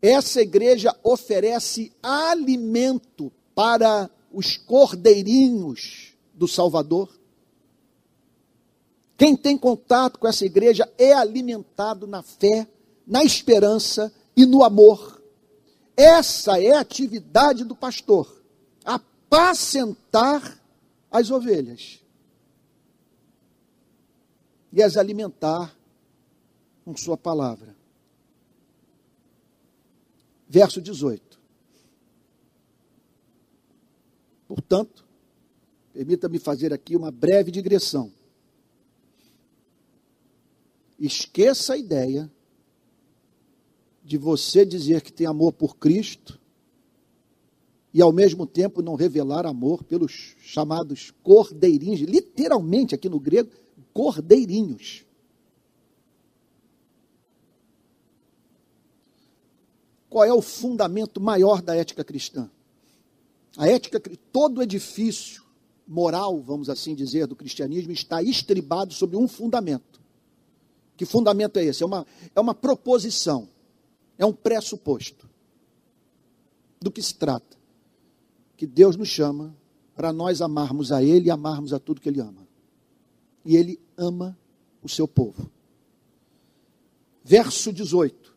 Essa 0.00 0.40
igreja 0.40 0.96
oferece 1.02 1.92
alimento 2.02 3.32
para 3.54 4.08
os 4.32 4.56
cordeirinhos 4.56 6.14
do 6.34 6.46
Salvador. 6.46 7.08
Quem 9.16 9.36
tem 9.36 9.58
contato 9.58 10.18
com 10.18 10.26
essa 10.26 10.46
igreja 10.46 10.90
é 10.96 11.12
alimentado 11.12 12.06
na 12.06 12.22
fé, 12.22 12.66
na 13.06 13.22
esperança 13.24 14.12
e 14.36 14.46
no 14.46 14.64
amor. 14.64 15.20
Essa 15.96 16.60
é 16.60 16.72
a 16.72 16.80
atividade 16.80 17.64
do 17.64 17.76
pastor 17.76 18.40
apacentar 18.84 20.60
as 21.10 21.30
ovelhas 21.30 22.01
e 24.72 24.82
as 24.82 24.96
alimentar 24.96 25.76
com 26.84 26.96
Sua 26.96 27.16
palavra. 27.16 27.76
Verso 30.48 30.80
18. 30.80 31.40
Portanto, 34.48 35.04
permita-me 35.92 36.38
fazer 36.38 36.72
aqui 36.72 36.96
uma 36.96 37.10
breve 37.10 37.50
digressão. 37.50 38.12
Esqueça 40.98 41.74
a 41.74 41.76
ideia 41.76 42.30
de 44.04 44.18
você 44.18 44.64
dizer 44.64 45.00
que 45.00 45.12
tem 45.12 45.26
amor 45.26 45.52
por 45.52 45.76
Cristo 45.76 46.38
e 47.94 48.00
ao 48.00 48.12
mesmo 48.12 48.46
tempo 48.46 48.82
não 48.82 48.94
revelar 48.94 49.46
amor 49.46 49.84
pelos 49.84 50.34
chamados 50.40 51.12
cordeirinhos, 51.22 52.00
literalmente 52.00 52.94
aqui 52.94 53.08
no 53.08 53.20
grego, 53.20 53.50
cordeirinhos. 53.92 55.04
Qual 60.08 60.24
é 60.24 60.32
o 60.32 60.42
fundamento 60.42 61.20
maior 61.20 61.62
da 61.62 61.74
ética 61.74 62.04
cristã? 62.04 62.50
A 63.56 63.68
ética, 63.68 64.00
todo 64.30 64.62
edifício 64.62 65.42
moral, 65.86 66.40
vamos 66.40 66.68
assim 66.68 66.94
dizer, 66.94 67.26
do 67.26 67.36
cristianismo 67.36 67.92
está 67.92 68.22
estribado 68.22 68.92
sobre 68.92 69.16
um 69.16 69.26
fundamento. 69.26 70.00
Que 70.96 71.06
fundamento 71.06 71.58
é 71.58 71.64
esse? 71.64 71.82
É 71.82 71.86
uma, 71.86 72.06
é 72.34 72.40
uma 72.40 72.54
proposição, 72.54 73.48
é 74.18 74.24
um 74.24 74.32
pressuposto. 74.32 75.28
Do 76.80 76.90
que 76.90 77.02
se 77.02 77.14
trata? 77.14 77.62
que 78.62 78.66
Deus 78.68 78.94
nos 78.94 79.08
chama 79.08 79.52
para 79.92 80.12
nós 80.12 80.40
amarmos 80.40 80.92
a 80.92 81.02
Ele 81.02 81.26
e 81.26 81.30
amarmos 81.32 81.72
a 81.72 81.80
tudo 81.80 82.00
que 82.00 82.08
Ele 82.08 82.20
ama. 82.20 82.41
E 83.44 83.56
Ele 83.56 83.78
ama 83.96 84.38
o 84.82 84.88
seu 84.88 85.06
povo. 85.06 85.50
Verso 87.24 87.72
18. 87.72 88.32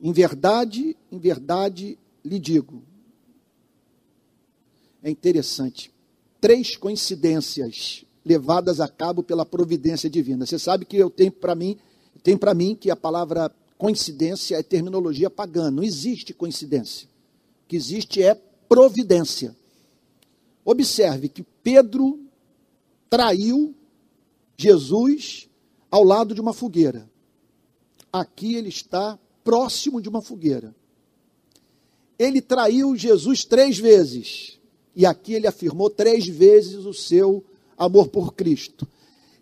Em 0.00 0.12
verdade, 0.12 0.96
em 1.10 1.18
verdade 1.18 1.98
lhe 2.24 2.38
digo. 2.38 2.82
É 5.02 5.10
interessante. 5.10 5.92
Três 6.40 6.76
coincidências 6.76 8.04
levadas 8.24 8.80
a 8.80 8.88
cabo 8.88 9.22
pela 9.22 9.44
providência 9.44 10.08
divina. 10.08 10.46
Você 10.46 10.58
sabe 10.58 10.84
que 10.84 10.96
eu 10.96 11.10
tenho 11.10 11.32
para 11.32 11.54
mim, 11.54 11.76
tem 12.22 12.36
para 12.36 12.54
mim 12.54 12.74
que 12.74 12.90
a 12.90 12.96
palavra 12.96 13.52
coincidência 13.78 14.56
é 14.56 14.62
terminologia 14.62 15.28
pagã, 15.28 15.70
não 15.70 15.82
existe 15.82 16.32
coincidência 16.32 17.08
que 17.72 17.76
existe 17.76 18.22
é 18.22 18.34
providência. 18.68 19.56
Observe 20.62 21.30
que 21.30 21.42
Pedro 21.42 22.21
traiu 23.12 23.74
Jesus 24.56 25.46
ao 25.90 26.02
lado 26.02 26.34
de 26.34 26.40
uma 26.40 26.54
fogueira. 26.54 27.06
Aqui 28.10 28.54
ele 28.54 28.70
está 28.70 29.18
próximo 29.44 30.00
de 30.00 30.08
uma 30.08 30.22
fogueira. 30.22 30.74
Ele 32.18 32.40
traiu 32.40 32.96
Jesus 32.96 33.44
três 33.44 33.78
vezes. 33.78 34.58
E 34.96 35.04
aqui 35.04 35.34
ele 35.34 35.46
afirmou 35.46 35.90
três 35.90 36.26
vezes 36.26 36.86
o 36.86 36.94
seu 36.94 37.44
amor 37.76 38.08
por 38.08 38.32
Cristo. 38.32 38.88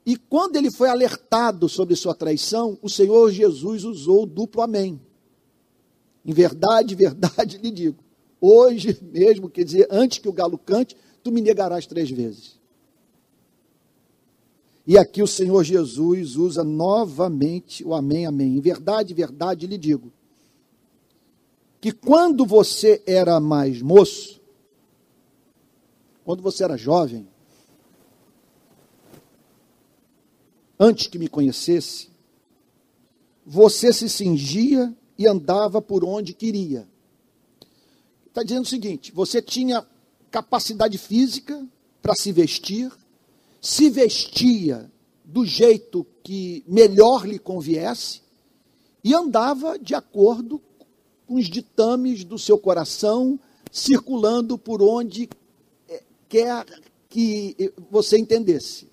E 0.05 0.17
quando 0.17 0.57
ele 0.57 0.73
foi 0.73 0.89
alertado 0.89 1.69
sobre 1.69 1.95
sua 1.95 2.15
traição, 2.15 2.77
o 2.83 2.89
Senhor 2.89 3.31
Jesus 3.31 3.85
usou 3.85 4.25
o 4.25 4.27
duplo 4.27 4.63
amém. 4.63 5.01
Em 6.25 6.33
verdade, 6.33 6.97
verdade 6.97 7.57
lhe 7.63 7.71
digo 7.71 8.03
hoje 8.41 8.99
mesmo, 9.01 9.49
quer 9.49 9.63
dizer, 9.63 9.87
antes 9.91 10.19
que 10.19 10.29
o 10.29 10.33
galo 10.33 10.59
cante, 10.59 10.97
tu 11.23 11.31
me 11.31 11.41
negarás 11.41 11.87
três 11.87 12.11
vezes. 12.11 12.60
E 14.87 14.97
aqui 14.99 15.23
o 15.23 15.27
Senhor 15.27 15.63
Jesus 15.63 16.37
usa 16.37 16.65
novamente 16.65 17.85
o 17.85 17.95
amém, 17.95 18.27
amém. 18.27 18.57
Em 18.57 18.61
verdade, 18.61 19.15
verdade 19.15 19.67
lhe 19.67 19.79
digo: 19.79 20.13
que 21.81 21.93
quando 21.93 22.45
você 22.45 23.03
era 23.07 23.41
mais 23.41 23.81
moço, 23.81 24.41
quando 26.25 26.43
você 26.43 26.63
era 26.63 26.77
jovem, 26.77 27.27
antes 30.79 31.07
que 31.07 31.19
me 31.19 31.29
conhecesse, 31.29 32.11
você 33.45 33.93
se 33.93 34.09
cingia 34.09 34.95
e 35.19 35.27
andava 35.27 35.83
por 35.83 36.05
onde 36.05 36.33
queria. 36.35 36.89
Está 38.27 38.43
dizendo 38.43 38.65
o 38.65 38.69
seguinte: 38.69 39.11
você 39.13 39.43
tinha 39.43 39.87
capacidade 40.31 40.97
física 40.99 41.67
para 42.01 42.15
se 42.15 42.31
vestir, 42.31 42.93
se 43.61 43.91
vestia 43.91 44.91
do 45.25 45.45
jeito 45.45 46.07
que 46.23 46.65
melhor 46.67 47.27
lhe 47.27 47.39
conviesse 47.39 48.23
e 49.05 49.15
andava 49.15 49.79
de 49.79 49.95
acordo 49.95 50.61
com 51.27 51.35
os 51.37 51.47
ditames 51.47 52.25
do 52.25 52.39
seu 52.39 52.59
coração, 52.59 53.39
circulando 53.71 54.59
por 54.59 54.83
onde 54.83 55.29
eh, 55.89 56.03
quer 56.29 56.67
que 57.09 57.73
você 57.91 58.19
entendesse. 58.19 58.89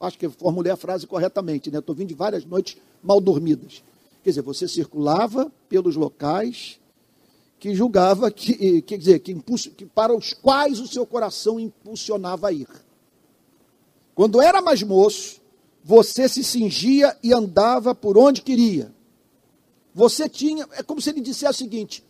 Acho 0.00 0.18
que 0.18 0.28
formulei 0.28 0.72
a 0.72 0.76
frase 0.76 1.06
corretamente, 1.06 1.70
né? 1.70 1.78
Estou 1.78 1.94
vindo 1.94 2.08
de 2.08 2.14
várias 2.14 2.44
noites 2.44 2.76
mal 3.02 3.20
dormidas. 3.20 3.82
Quer 4.22 4.30
dizer, 4.30 4.42
você 4.42 4.68
circulava 4.68 5.50
pelos 5.68 5.96
locais 5.96 6.78
que 7.58 7.74
julgava 7.74 8.30
que, 8.30 8.82
quer 8.82 8.98
dizer, 8.98 9.20
que, 9.20 9.34
que 9.76 9.86
para 9.86 10.14
os 10.14 10.32
quais 10.32 10.80
o 10.80 10.86
seu 10.88 11.06
coração 11.06 11.60
impulsionava 11.60 12.48
a 12.48 12.52
ir. 12.52 12.68
Quando 14.14 14.40
era 14.40 14.60
mais 14.60 14.82
moço, 14.82 15.40
você 15.82 16.28
se 16.28 16.44
cingia 16.44 17.16
e 17.22 17.32
andava 17.32 17.94
por 17.94 18.16
onde 18.16 18.42
queria. 18.42 18.92
Você 19.94 20.28
tinha, 20.28 20.66
é 20.72 20.82
como 20.82 21.00
se 21.00 21.10
ele 21.10 21.20
dissesse 21.20 21.52
o 21.52 21.64
seguinte: 21.64 22.04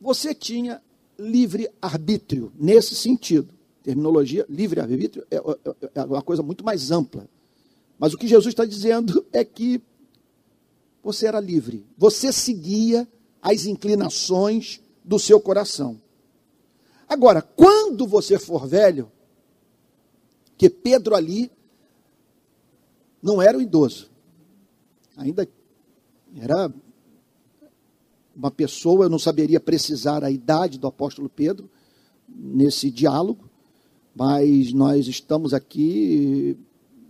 você 0.00 0.34
tinha 0.34 0.82
livre 1.18 1.70
arbítrio 1.80 2.52
nesse 2.58 2.94
sentido. 2.94 3.54
Terminologia, 3.82 4.46
livre 4.48 4.80
arbítrio 4.80 5.26
é, 5.30 5.36
é, 5.36 5.40
é 5.94 6.04
uma 6.04 6.22
coisa 6.22 6.42
muito 6.42 6.64
mais 6.64 6.90
ampla. 6.90 7.28
Mas 7.98 8.12
o 8.12 8.18
que 8.18 8.26
Jesus 8.26 8.52
está 8.52 8.64
dizendo 8.64 9.24
é 9.32 9.44
que 9.44 9.80
você 11.02 11.26
era 11.26 11.40
livre. 11.40 11.84
Você 11.96 12.32
seguia 12.32 13.08
as 13.40 13.66
inclinações 13.66 14.80
do 15.04 15.18
seu 15.18 15.40
coração. 15.40 16.00
Agora, 17.08 17.42
quando 17.42 18.06
você 18.06 18.38
for 18.38 18.66
velho, 18.66 19.10
que 20.56 20.70
Pedro 20.70 21.14
ali 21.14 21.50
não 23.22 23.40
era 23.40 23.56
um 23.56 23.60
idoso, 23.60 24.10
ainda 25.16 25.48
era 26.36 26.72
uma 28.34 28.50
pessoa, 28.50 29.04
eu 29.04 29.10
não 29.10 29.18
saberia 29.18 29.60
precisar 29.60 30.24
a 30.24 30.30
idade 30.30 30.78
do 30.78 30.86
apóstolo 30.86 31.28
Pedro 31.28 31.70
nesse 32.28 32.90
diálogo, 32.90 33.48
mas 34.14 34.72
nós 34.72 35.06
estamos 35.06 35.52
aqui 35.52 36.56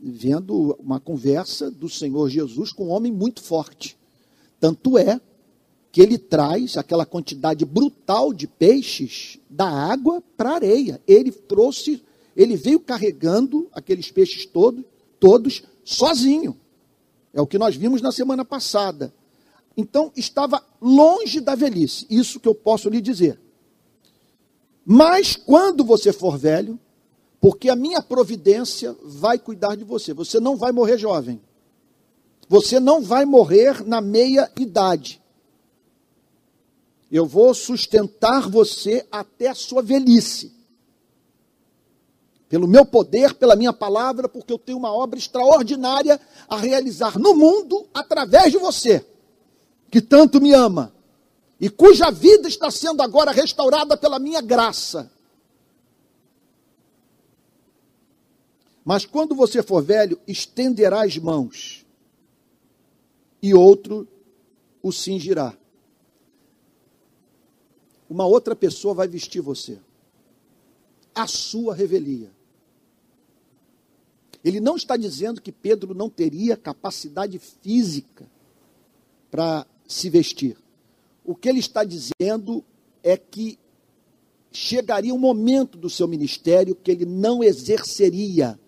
vendo 0.03 0.76
uma 0.80 0.99
conversa 0.99 1.70
do 1.70 1.88
Senhor 1.88 2.28
Jesus 2.28 2.72
com 2.72 2.86
um 2.86 2.90
homem 2.90 3.12
muito 3.12 3.43
forte. 3.43 3.97
Tanto 4.59 4.99
é 4.99 5.20
que 5.93 6.01
ele 6.01 6.16
traz 6.16 6.78
aquela 6.78 7.05
quantidade 7.05 7.66
brutal 7.66 8.32
de 8.32 8.47
peixes 8.47 9.38
da 9.49 9.68
água 9.68 10.22
para 10.38 10.51
a 10.51 10.55
areia. 10.55 11.01
Ele 11.07 11.30
trouxe, 11.30 12.03
ele 12.34 12.57
veio 12.57 12.80
carregando 12.80 13.68
aqueles 13.72 14.11
peixes 14.11 14.49
todos, 15.20 15.62
sozinho. 15.84 16.59
É 17.34 17.43
o 17.43 17.47
que 17.47 17.59
nós 17.59 17.76
vimos 17.76 18.01
na 18.01 18.11
semana 18.11 18.43
passada. 18.43 19.12
Então 19.76 20.11
estava 20.16 20.64
longe 20.80 21.40
da 21.40 21.55
velhice, 21.55 22.07
isso 22.09 22.40
que 22.40 22.49
eu 22.49 22.55
posso 22.55 22.88
lhe 22.88 23.01
dizer. 23.01 23.38
Mas 24.84 25.36
quando 25.36 25.84
você 25.84 26.11
for 26.11 26.38
velho, 26.38 26.80
porque 27.38 27.68
a 27.68 27.76
minha 27.76 28.01
providência 28.01 28.97
vai 29.05 29.38
cuidar 29.38 29.76
de 29.76 29.84
você. 29.84 30.14
Você 30.14 30.40
não 30.40 30.57
vai 30.57 30.72
morrer 30.72 30.97
jovem. 30.97 31.40
Você 32.49 32.80
não 32.80 33.03
vai 33.03 33.24
morrer 33.24 33.86
na 33.86 34.01
meia 34.01 34.51
idade. 34.57 35.21
Eu 37.12 37.26
vou 37.26 37.52
sustentar 37.52 38.48
você 38.48 39.06
até 39.12 39.48
a 39.48 39.54
sua 39.54 39.82
velhice. 39.82 40.50
Pelo 42.48 42.66
meu 42.66 42.86
poder, 42.86 43.34
pela 43.34 43.54
minha 43.54 43.72
palavra, 43.72 44.30
porque 44.30 44.50
eu 44.50 44.58
tenho 44.58 44.78
uma 44.78 44.90
obra 44.90 45.18
extraordinária 45.18 46.18
a 46.48 46.56
realizar 46.56 47.18
no 47.18 47.34
mundo 47.34 47.86
através 47.92 48.50
de 48.50 48.56
você, 48.56 49.06
que 49.90 50.00
tanto 50.00 50.40
me 50.40 50.54
ama 50.54 50.94
e 51.60 51.68
cuja 51.68 52.10
vida 52.10 52.48
está 52.48 52.70
sendo 52.70 53.02
agora 53.02 53.30
restaurada 53.30 53.94
pela 53.94 54.18
minha 54.18 54.40
graça. 54.40 55.12
Mas 58.82 59.04
quando 59.04 59.34
você 59.34 59.62
for 59.62 59.82
velho, 59.82 60.18
estenderá 60.26 61.04
as 61.04 61.16
mãos, 61.18 61.86
e 63.42 63.54
outro 63.54 64.08
o 64.82 64.90
cingirá. 64.90 65.56
Uma 68.12 68.26
outra 68.26 68.54
pessoa 68.54 68.92
vai 68.92 69.08
vestir 69.08 69.40
você. 69.40 69.78
A 71.14 71.26
sua 71.26 71.74
revelia. 71.74 72.30
Ele 74.44 74.60
não 74.60 74.76
está 74.76 74.98
dizendo 74.98 75.40
que 75.40 75.50
Pedro 75.50 75.94
não 75.94 76.10
teria 76.10 76.54
capacidade 76.54 77.38
física 77.38 78.30
para 79.30 79.66
se 79.88 80.10
vestir. 80.10 80.58
O 81.24 81.34
que 81.34 81.48
ele 81.48 81.60
está 81.60 81.84
dizendo 81.84 82.62
é 83.02 83.16
que 83.16 83.58
chegaria 84.50 85.14
um 85.14 85.18
momento 85.18 85.78
do 85.78 85.88
seu 85.88 86.06
ministério 86.06 86.76
que 86.76 86.90
ele 86.90 87.06
não 87.06 87.42
exerceria 87.42 88.60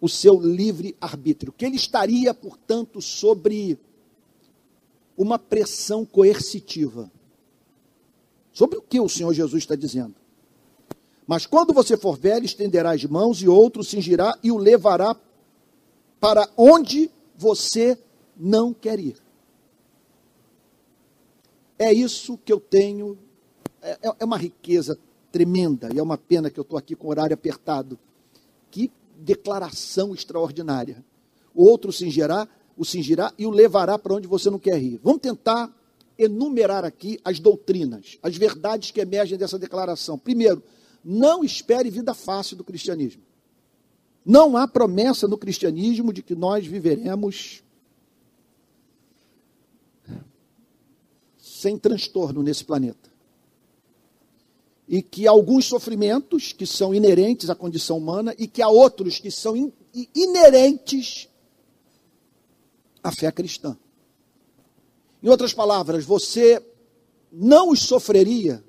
o 0.00 0.08
seu 0.08 0.40
livre 0.40 0.96
arbítrio, 1.00 1.52
que 1.52 1.64
ele 1.64 1.74
estaria, 1.74 2.32
portanto, 2.32 3.02
sobre 3.02 3.76
uma 5.16 5.40
pressão 5.40 6.06
coercitiva. 6.06 7.10
Sobre 8.52 8.78
o 8.78 8.82
que 8.82 9.00
o 9.00 9.08
Senhor 9.08 9.32
Jesus 9.32 9.62
está 9.62 9.74
dizendo? 9.74 10.14
Mas 11.26 11.46
quando 11.46 11.72
você 11.72 11.96
for 11.96 12.18
velho, 12.18 12.44
estenderá 12.44 12.92
as 12.92 13.04
mãos 13.04 13.40
e 13.40 13.48
outro 13.48 13.84
cingirá 13.84 14.36
e 14.42 14.50
o 14.50 14.56
levará 14.56 15.16
para 16.18 16.48
onde 16.56 17.10
você 17.36 17.96
não 18.36 18.74
quer 18.74 18.98
ir. 18.98 19.16
É 21.78 21.92
isso 21.92 22.36
que 22.44 22.52
eu 22.52 22.60
tenho, 22.60 23.16
é, 23.80 23.98
é 24.18 24.24
uma 24.24 24.36
riqueza 24.36 24.98
tremenda, 25.32 25.88
e 25.94 25.98
é 25.98 26.02
uma 26.02 26.18
pena 26.18 26.50
que 26.50 26.58
eu 26.58 26.62
estou 26.62 26.78
aqui 26.78 26.94
com 26.94 27.06
o 27.06 27.10
horário 27.10 27.32
apertado. 27.32 27.98
Que 28.70 28.90
declaração 29.16 30.12
extraordinária. 30.12 31.04
O 31.54 31.64
outro 31.64 31.92
cingirá, 31.92 32.48
o 32.76 32.84
cingirá 32.84 33.32
e 33.38 33.46
o 33.46 33.50
levará 33.50 33.98
para 33.98 34.14
onde 34.14 34.26
você 34.26 34.50
não 34.50 34.58
quer 34.58 34.82
ir. 34.82 35.00
Vamos 35.02 35.20
tentar 35.20 35.72
enumerar 36.22 36.84
aqui 36.84 37.18
as 37.24 37.40
doutrinas, 37.40 38.18
as 38.22 38.36
verdades 38.36 38.90
que 38.90 39.00
emergem 39.00 39.38
dessa 39.38 39.58
declaração. 39.58 40.18
Primeiro, 40.18 40.62
não 41.04 41.42
espere 41.42 41.90
vida 41.90 42.14
fácil 42.14 42.56
do 42.56 42.64
cristianismo. 42.64 43.22
Não 44.24 44.56
há 44.56 44.68
promessa 44.68 45.26
no 45.26 45.38
cristianismo 45.38 46.12
de 46.12 46.22
que 46.22 46.34
nós 46.34 46.66
viveremos 46.66 47.62
sem 51.38 51.78
transtorno 51.78 52.42
nesse 52.42 52.64
planeta 52.64 53.10
e 54.88 55.00
que 55.02 55.28
há 55.28 55.30
alguns 55.30 55.66
sofrimentos 55.66 56.52
que 56.52 56.66
são 56.66 56.92
inerentes 56.92 57.48
à 57.48 57.54
condição 57.54 57.96
humana 57.96 58.34
e 58.36 58.48
que 58.48 58.60
há 58.60 58.68
outros 58.68 59.20
que 59.20 59.30
são 59.30 59.56
in, 59.56 59.72
inerentes 60.12 61.28
à 63.00 63.12
fé 63.12 63.30
cristã. 63.30 63.76
Em 65.22 65.28
outras 65.28 65.52
palavras, 65.52 66.04
você 66.04 66.64
não 67.30 67.70
os 67.70 67.80
sofreria 67.80 68.64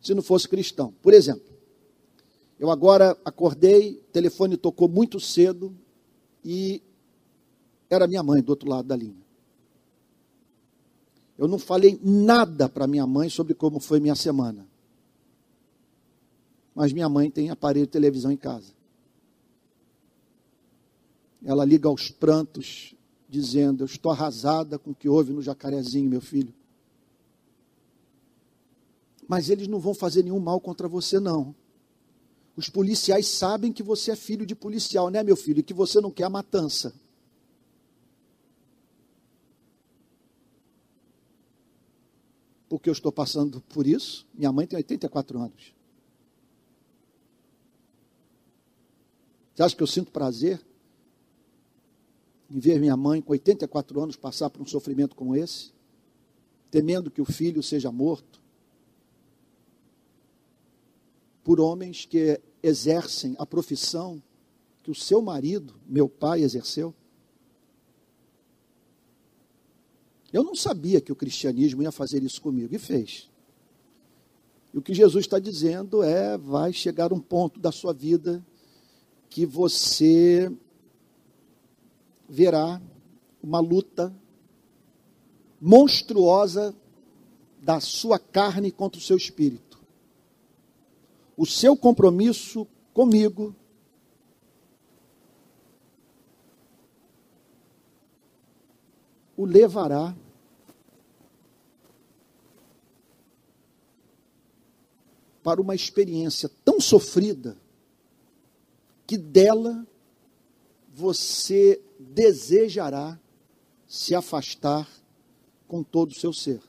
se 0.00 0.14
não 0.14 0.22
fosse 0.22 0.48
cristão. 0.48 0.94
Por 1.02 1.12
exemplo, 1.12 1.52
eu 2.58 2.70
agora 2.70 3.16
acordei, 3.24 3.98
o 3.98 4.12
telefone 4.12 4.56
tocou 4.56 4.88
muito 4.88 5.20
cedo 5.20 5.74
e 6.44 6.82
era 7.88 8.06
minha 8.06 8.22
mãe 8.22 8.42
do 8.42 8.50
outro 8.50 8.68
lado 8.68 8.86
da 8.86 8.96
linha. 8.96 9.20
Eu 11.36 11.48
não 11.48 11.58
falei 11.58 11.98
nada 12.02 12.68
para 12.68 12.86
minha 12.86 13.06
mãe 13.06 13.28
sobre 13.28 13.54
como 13.54 13.80
foi 13.80 13.98
minha 13.98 14.14
semana 14.14 14.70
mas 16.74 16.92
minha 16.92 17.08
mãe 17.08 17.30
tem 17.30 17.50
aparelho 17.50 17.86
de 17.86 17.92
televisão 17.92 18.30
em 18.30 18.36
casa. 18.36 18.72
Ela 21.44 21.64
liga 21.64 21.88
aos 21.88 22.10
prantos, 22.10 22.94
dizendo: 23.30 23.82
Eu 23.82 23.86
estou 23.86 24.10
arrasada 24.10 24.78
com 24.78 24.90
o 24.90 24.94
que 24.94 25.08
houve 25.08 25.32
no 25.32 25.40
jacarezinho, 25.40 26.10
meu 26.10 26.20
filho. 26.20 26.52
Mas 29.28 29.48
eles 29.48 29.68
não 29.68 29.78
vão 29.78 29.94
fazer 29.94 30.24
nenhum 30.24 30.40
mal 30.40 30.60
contra 30.60 30.88
você, 30.88 31.20
não. 31.20 31.54
Os 32.56 32.68
policiais 32.68 33.28
sabem 33.28 33.72
que 33.72 33.82
você 33.82 34.10
é 34.10 34.16
filho 34.16 34.44
de 34.44 34.56
policial, 34.56 35.08
né, 35.08 35.22
meu 35.22 35.36
filho? 35.36 35.60
E 35.60 35.62
que 35.62 35.72
você 35.72 36.00
não 36.00 36.10
quer 36.10 36.24
a 36.24 36.28
matança. 36.28 36.92
Porque 42.68 42.88
eu 42.88 42.92
estou 42.92 43.12
passando 43.12 43.60
por 43.68 43.86
isso. 43.86 44.26
Minha 44.34 44.52
mãe 44.52 44.66
tem 44.66 44.76
84 44.76 45.40
anos. 45.40 45.74
Você 49.54 49.62
acha 49.62 49.76
que 49.76 49.82
eu 49.82 49.86
sinto 49.86 50.10
prazer 50.10 50.60
em 52.50 52.58
ver 52.58 52.80
minha 52.80 52.96
mãe 52.96 53.22
com 53.22 53.32
84 53.32 54.00
anos 54.00 54.16
passar 54.16 54.50
por 54.50 54.60
um 54.60 54.66
sofrimento 54.66 55.14
como 55.14 55.36
esse? 55.36 55.72
Temendo 56.70 57.10
que 57.10 57.20
o 57.20 57.24
filho 57.24 57.62
seja 57.62 57.92
morto? 57.92 58.40
Por 61.44 61.60
homens 61.60 62.04
que 62.04 62.40
exercem 62.62 63.34
a 63.38 63.46
profissão 63.46 64.22
que 64.82 64.90
o 64.90 64.94
seu 64.94 65.22
marido, 65.22 65.74
meu 65.86 66.08
pai, 66.08 66.42
exerceu? 66.42 66.94
Eu 70.32 70.44
não 70.44 70.54
sabia 70.54 71.00
que 71.00 71.12
o 71.12 71.16
cristianismo 71.16 71.82
ia 71.82 71.92
fazer 71.92 72.22
isso 72.22 72.40
comigo, 72.40 72.74
e 72.74 72.78
fez. 72.78 73.28
E 74.72 74.78
o 74.78 74.82
que 74.82 74.94
Jesus 74.94 75.24
está 75.24 75.38
dizendo 75.38 76.02
é: 76.02 76.38
vai 76.38 76.72
chegar 76.72 77.12
um 77.12 77.20
ponto 77.20 77.58
da 77.58 77.72
sua 77.72 77.92
vida 77.92 78.44
que 79.28 79.44
você 79.44 80.50
verá 82.30 82.80
uma 83.42 83.58
luta 83.58 84.14
monstruosa 85.60 86.72
da 87.60 87.80
sua 87.80 88.20
carne 88.20 88.70
contra 88.70 89.00
o 89.00 89.02
seu 89.02 89.16
espírito. 89.16 89.80
O 91.36 91.44
seu 91.44 91.76
compromisso 91.76 92.68
comigo 92.94 93.54
o 99.36 99.44
levará 99.44 100.14
para 105.42 105.60
uma 105.60 105.74
experiência 105.74 106.48
tão 106.64 106.80
sofrida 106.80 107.56
que 109.06 109.18
dela 109.18 109.84
você 110.88 111.82
desejará 112.00 113.20
se 113.86 114.14
afastar 114.14 114.88
com 115.68 115.82
todo 115.82 116.10
o 116.10 116.14
seu 116.14 116.32
ser. 116.32 116.60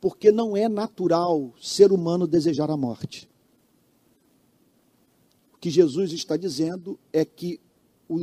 Porque 0.00 0.30
não 0.30 0.56
é 0.56 0.68
natural 0.68 1.52
ser 1.60 1.90
humano 1.90 2.26
desejar 2.26 2.70
a 2.70 2.76
morte. 2.76 3.28
O 5.54 5.58
que 5.58 5.70
Jesus 5.70 6.12
está 6.12 6.36
dizendo 6.36 6.98
é 7.12 7.24
que 7.24 7.60
o, 8.08 8.18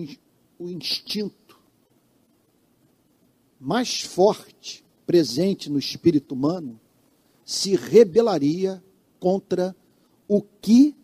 o 0.59 0.69
instinto 0.69 1.59
mais 3.59 4.01
forte 4.01 4.85
presente 5.05 5.69
no 5.69 5.79
espírito 5.79 6.33
humano 6.35 6.79
se 7.43 7.75
rebelaria 7.75 8.83
contra 9.19 9.75
o 10.27 10.41
que 10.41 10.95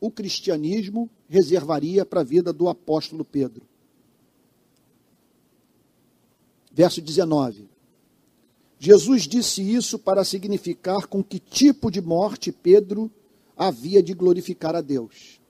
o 0.00 0.10
cristianismo 0.10 1.08
reservaria 1.28 2.04
para 2.04 2.20
a 2.20 2.24
vida 2.24 2.52
do 2.52 2.68
apóstolo 2.68 3.24
Pedro. 3.24 3.66
Verso 6.76 7.00
19. 7.00 7.70
Jesus 8.78 9.22
disse 9.22 9.62
isso 9.62 9.98
para 9.98 10.22
significar 10.22 11.06
com 11.06 11.24
que 11.24 11.38
tipo 11.38 11.90
de 11.90 12.02
morte 12.02 12.52
Pedro 12.52 13.10
havia 13.56 14.02
de 14.02 14.12
glorificar 14.12 14.76
a 14.76 14.82
Deus. 14.82 15.40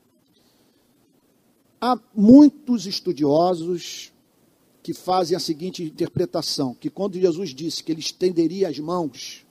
Há 1.81 1.99
muitos 2.15 2.87
estudiosos 2.87 4.13
que 4.85 4.95
fazem 4.95 5.37
a 5.37 5.41
seguinte 5.41 5.83
interpretação: 5.83 6.73
que 6.73 6.89
quando 6.89 7.19
Jesus 7.19 7.53
disse 7.53 7.83
que 7.83 7.91
ele 7.91 7.99
estenderia 7.99 8.69
as 8.69 8.79
mãos, 8.79 9.45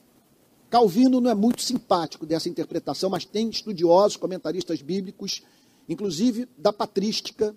Calvino 0.69 1.19
não 1.19 1.29
é 1.29 1.35
muito 1.35 1.61
simpático 1.61 2.25
dessa 2.25 2.47
interpretação, 2.47 3.09
mas 3.09 3.25
tem 3.25 3.49
estudiosos, 3.49 4.15
comentaristas 4.15 4.81
bíblicos, 4.81 5.43
inclusive 5.89 6.47
da 6.57 6.71
patrística, 6.71 7.53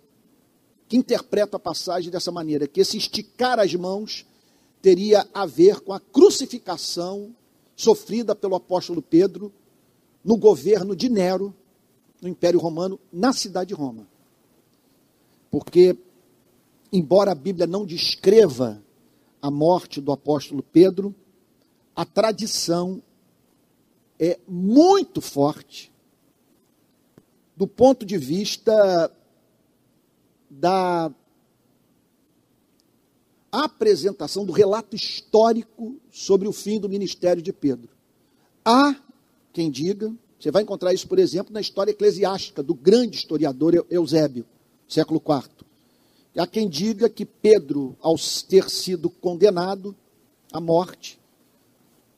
que 0.89 0.97
interpreta 0.97 1.57
a 1.57 1.61
passagem 1.61 2.11
dessa 2.11 2.33
maneira: 2.33 2.67
que 2.67 2.81
esse 2.81 2.97
esticar 2.97 3.61
as 3.61 3.75
mãos 3.75 4.27
teria 4.81 5.29
a 5.35 5.45
ver 5.45 5.81
com 5.81 5.93
a 5.93 6.01
crucificação 6.01 7.35
sofrida 7.77 8.35
pelo 8.35 8.57
apóstolo 8.57 9.03
Pedro 9.03 9.53
no 10.25 10.37
governo 10.37 10.97
de 10.97 11.09
Nero, 11.09 11.55
no 12.21 12.29
Império 12.29 12.59
Romano, 12.59 12.99
na 13.13 13.33
cidade 13.33 13.69
de 13.69 13.75
Roma. 13.75 14.09
Porque 15.51 15.97
embora 16.93 17.33
a 17.33 17.35
Bíblia 17.35 17.67
não 17.67 17.85
descreva 17.85 18.83
a 19.41 19.51
morte 19.51 20.01
do 20.01 20.11
apóstolo 20.11 20.63
Pedro, 20.63 21.15
a 21.95 22.05
tradição 22.05 23.03
é 24.19 24.39
muito 24.49 25.21
forte 25.21 25.93
do 27.57 27.67
ponto 27.67 28.07
de 28.07 28.17
vista 28.17 29.13
da 30.51 31.13
apresentação 33.51 34.45
do 34.45 34.53
relato 34.53 34.95
histórico 34.95 35.97
sobre 36.11 36.47
o 36.47 36.53
fim 36.53 36.79
do 36.79 36.89
ministério 36.89 37.43
de 37.43 37.53
Pedro. 37.53 37.91
Há 38.65 38.97
quem 39.53 39.71
diga, 39.71 40.13
você 40.39 40.51
vai 40.51 40.63
encontrar 40.63 40.93
isso, 40.93 41.09
por 41.09 41.19
exemplo, 41.19 41.53
na 41.53 41.61
história 41.61 41.91
eclesiástica 41.91 42.63
do 42.63 42.75
grande 42.75 43.17
historiador 43.17 43.87
Eusébio, 43.91 44.45
século 44.87 45.21
IV. 45.27 45.67
Há 46.37 46.47
quem 46.47 46.69
diga 46.69 47.09
que 47.09 47.25
Pedro, 47.25 47.97
ao 48.01 48.15
ter 48.49 48.71
sido 48.71 49.11
condenado 49.11 49.97
à 50.53 50.61
morte, 50.61 51.19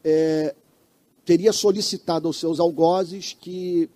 é, 0.05 0.55
teria 1.25 1.53
solicitado 1.53 2.27
aos 2.27 2.39
seus 2.39 2.61
algozes 2.61 3.37
que 3.39 3.89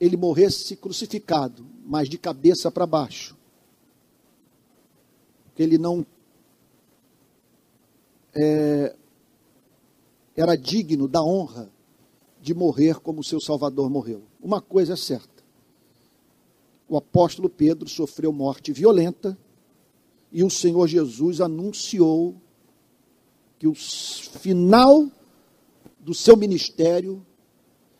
ele 0.00 0.16
morresse 0.16 0.76
crucificado, 0.76 1.64
mas 1.92 2.08
de 2.08 2.16
cabeça 2.16 2.70
para 2.70 2.86
baixo. 2.86 3.36
Que 5.54 5.62
ele 5.62 5.76
não 5.76 6.06
é, 8.34 8.96
era 10.34 10.56
digno 10.56 11.06
da 11.06 11.22
honra 11.22 11.70
de 12.40 12.54
morrer 12.54 12.98
como 13.00 13.22
seu 13.22 13.38
Salvador 13.40 13.90
morreu. 13.90 14.22
Uma 14.40 14.62
coisa 14.62 14.94
é 14.94 14.96
certa 14.96 15.32
o 16.92 16.96
apóstolo 16.98 17.48
Pedro 17.48 17.88
sofreu 17.88 18.30
morte 18.34 18.70
violenta 18.70 19.38
e 20.30 20.44
o 20.44 20.50
Senhor 20.50 20.86
Jesus 20.86 21.40
anunciou 21.40 22.36
que 23.58 23.66
o 23.66 23.74
final 23.74 25.10
do 25.98 26.12
seu 26.12 26.36
ministério 26.36 27.24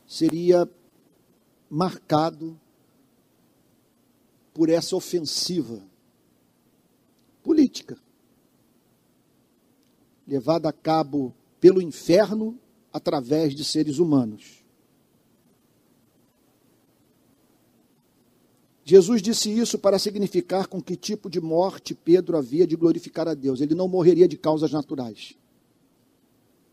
seria 0.07 0.69
marcado 1.71 2.61
por 4.53 4.69
essa 4.69 4.95
ofensiva 4.95 5.83
política, 7.43 7.97
levada 10.27 10.69
a 10.69 10.73
cabo 10.73 11.35
pelo 11.61 11.81
inferno 11.81 12.59
através 12.93 13.55
de 13.55 13.65
seres 13.65 13.99
humanos. 13.99 14.63
Jesus 18.85 19.23
disse 19.23 19.49
isso 19.49 19.79
para 19.79 19.99
significar 19.99 20.67
com 20.67 20.83
que 20.83 20.97
tipo 20.97 21.31
de 21.31 21.41
morte 21.41 21.95
Pedro 21.95 22.37
havia 22.37 22.67
de 22.67 22.77
glorificar 22.77 23.29
a 23.29 23.35
Deus. 23.35 23.61
Ele 23.61 23.75
não 23.75 23.87
morreria 23.87 24.27
de 24.27 24.37
causas 24.37 24.73
naturais. 24.73 25.35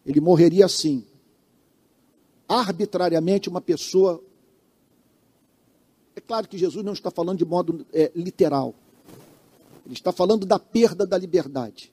Ele 0.06 0.20
morreria 0.20 0.66
assim. 0.66 1.06
Arbitrariamente, 2.48 3.48
uma 3.48 3.62
pessoa. 3.62 4.24
Claro 6.30 6.48
que 6.48 6.60
Jesus 6.60 6.86
não 6.86 6.94
está 6.94 7.10
falando 7.10 7.40
de 7.40 7.46
modo 7.46 7.84
é, 7.92 8.12
literal. 8.14 8.76
Ele 9.84 9.96
está 9.96 10.12
falando 10.12 10.46
da 10.46 10.60
perda 10.60 11.04
da 11.04 11.18
liberdade. 11.18 11.92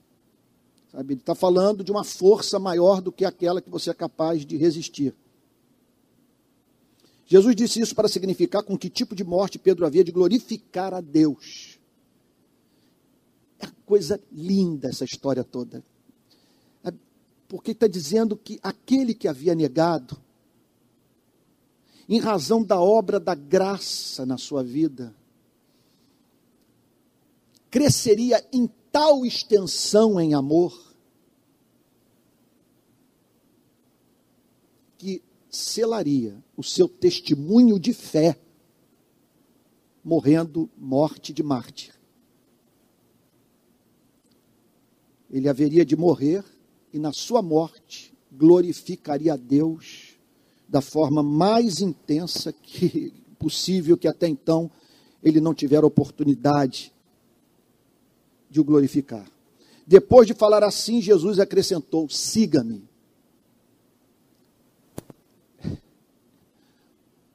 Sabe? 0.92 1.14
Ele 1.14 1.20
está 1.20 1.34
falando 1.34 1.82
de 1.82 1.90
uma 1.90 2.04
força 2.04 2.58
maior 2.58 3.00
do 3.00 3.10
que 3.10 3.24
aquela 3.24 3.62
que 3.62 3.70
você 3.70 3.88
é 3.88 3.94
capaz 3.94 4.44
de 4.44 4.58
resistir. 4.58 5.14
Jesus 7.24 7.56
disse 7.56 7.80
isso 7.80 7.94
para 7.94 8.08
significar 8.08 8.62
com 8.62 8.76
que 8.76 8.90
tipo 8.90 9.16
de 9.16 9.24
morte 9.24 9.58
Pedro 9.58 9.86
havia 9.86 10.04
de 10.04 10.12
glorificar 10.12 10.92
a 10.92 11.00
Deus. 11.00 11.78
É 13.58 13.66
coisa 13.86 14.20
linda 14.30 14.90
essa 14.90 15.06
história 15.06 15.42
toda. 15.42 15.82
É 16.84 16.92
porque 17.48 17.70
está 17.70 17.86
dizendo 17.86 18.36
que 18.36 18.60
aquele 18.62 19.14
que 19.14 19.28
havia 19.28 19.54
negado, 19.54 20.25
em 22.08 22.18
razão 22.20 22.62
da 22.62 22.80
obra 22.80 23.18
da 23.18 23.34
graça 23.34 24.24
na 24.24 24.38
sua 24.38 24.62
vida, 24.62 25.14
cresceria 27.70 28.46
em 28.52 28.68
tal 28.92 29.26
extensão 29.26 30.20
em 30.20 30.32
amor, 30.32 30.94
que 34.96 35.22
selaria 35.50 36.42
o 36.56 36.62
seu 36.62 36.88
testemunho 36.88 37.78
de 37.78 37.92
fé, 37.92 38.38
morrendo 40.02 40.70
morte 40.78 41.32
de 41.32 41.42
mártir. 41.42 41.92
Ele 45.28 45.48
haveria 45.48 45.84
de 45.84 45.96
morrer 45.96 46.44
e 46.92 46.98
na 47.00 47.12
sua 47.12 47.42
morte 47.42 48.14
glorificaria 48.30 49.34
a 49.34 49.36
Deus 49.36 50.05
da 50.68 50.80
forma 50.80 51.22
mais 51.22 51.80
intensa 51.80 52.52
que 52.52 53.12
possível, 53.38 53.96
que 53.96 54.08
até 54.08 54.26
então 54.26 54.70
ele 55.22 55.40
não 55.40 55.54
tivera 55.54 55.86
oportunidade 55.86 56.92
de 58.50 58.60
o 58.60 58.64
glorificar. 58.64 59.26
Depois 59.86 60.26
de 60.26 60.34
falar 60.34 60.64
assim, 60.64 61.00
Jesus 61.00 61.38
acrescentou: 61.38 62.08
siga-me. 62.08 62.88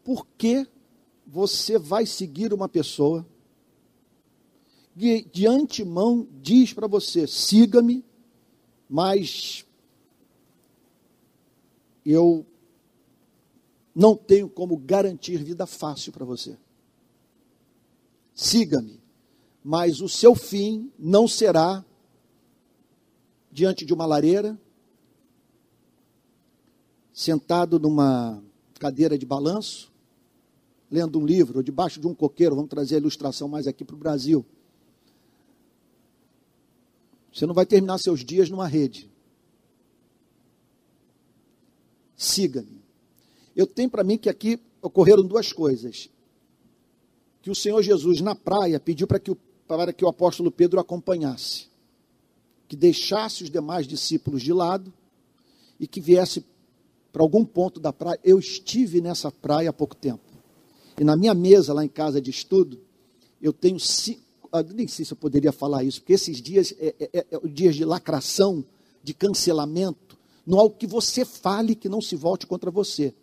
Por 0.03 0.25
que 0.37 0.67
você 1.25 1.77
vai 1.77 2.05
seguir 2.05 2.53
uma 2.53 2.67
pessoa 2.67 3.25
que 4.97 5.23
de 5.33 5.47
antemão 5.47 6.27
diz 6.41 6.73
para 6.73 6.87
você: 6.87 7.25
siga-me, 7.25 8.03
mas 8.89 9.65
eu 12.05 12.45
não 13.93 14.15
tenho 14.15 14.49
como 14.49 14.77
garantir 14.77 15.43
vida 15.43 15.65
fácil 15.65 16.11
para 16.11 16.25
você. 16.25 16.57
Siga-me, 18.33 18.99
mas 19.63 20.01
o 20.01 20.09
seu 20.09 20.33
fim 20.33 20.91
não 20.97 21.27
será 21.27 21.85
diante 23.51 23.85
de 23.85 23.93
uma 23.93 24.05
lareira, 24.05 24.59
sentado 27.13 27.77
numa 27.77 28.41
cadeira 28.79 29.17
de 29.17 29.25
balanço, 29.25 29.91
lendo 30.89 31.19
um 31.19 31.25
livro, 31.25 31.59
ou 31.59 31.63
debaixo 31.63 31.99
de 31.99 32.07
um 32.07 32.15
coqueiro, 32.15 32.55
vamos 32.55 32.69
trazer 32.69 32.95
a 32.95 32.99
ilustração 32.99 33.47
mais 33.47 33.67
aqui 33.67 33.83
para 33.85 33.95
o 33.95 33.99
Brasil. 33.99 34.45
Você 37.33 37.45
não 37.45 37.53
vai 37.53 37.65
terminar 37.65 37.97
seus 37.97 38.25
dias 38.25 38.49
numa 38.49 38.67
rede. 38.67 39.09
Siga-me. 42.15 42.80
Eu 43.55 43.67
tenho 43.67 43.89
para 43.89 44.03
mim 44.03 44.17
que 44.17 44.29
aqui 44.29 44.59
ocorreram 44.81 45.23
duas 45.23 45.51
coisas. 45.51 46.09
Que 47.41 47.49
o 47.49 47.55
Senhor 47.55 47.81
Jesus, 47.81 48.21
na 48.21 48.35
praia, 48.35 48.79
pediu 48.79 49.07
para 49.07 49.19
que 49.19 49.31
o, 49.31 49.37
para 49.67 49.91
que 49.91 50.05
o 50.05 50.07
apóstolo 50.07 50.51
Pedro 50.51 50.79
acompanhasse. 50.79 51.67
Que 52.67 52.75
deixasse 52.75 53.43
os 53.43 53.49
demais 53.49 53.87
discípulos 53.87 54.41
de 54.41 54.53
lado 54.53 54.93
e 55.79 55.87
que 55.87 55.99
viesse 55.99 56.45
para 57.11 57.21
algum 57.21 57.43
ponto 57.43 57.79
da 57.79 57.91
praia. 57.91 58.19
Eu 58.23 58.39
estive 58.39 59.01
nessa 59.01 59.31
praia 59.31 59.69
há 59.69 59.73
pouco 59.73 59.95
tempo. 59.95 60.21
E 60.99 61.03
na 61.03 61.15
minha 61.15 61.33
mesa, 61.33 61.73
lá 61.73 61.83
em 61.83 61.89
casa 61.89 62.21
de 62.21 62.29
estudo, 62.29 62.79
eu 63.41 63.51
tenho 63.51 63.79
cinco, 63.79 64.21
ah, 64.51 64.61
nem 64.61 64.87
sei 64.87 65.03
se 65.03 65.13
eu 65.13 65.17
poderia 65.17 65.51
falar 65.51 65.83
isso, 65.83 65.99
porque 66.01 66.13
esses 66.13 66.41
dias 66.41 66.73
é, 66.77 66.95
é, 66.99 67.09
é, 67.13 67.25
é 67.31 67.47
dias 67.47 67.75
de 67.75 67.83
lacração, 67.83 68.63
de 69.03 69.13
cancelamento, 69.13 70.17
não 70.45 70.59
há 70.59 70.63
o 70.63 70.69
que 70.69 70.85
você 70.85 71.25
fale 71.25 71.75
que 71.75 71.89
não 71.89 72.01
se 72.01 72.15
volte 72.15 72.45
contra 72.45 72.69
você. 72.69 73.13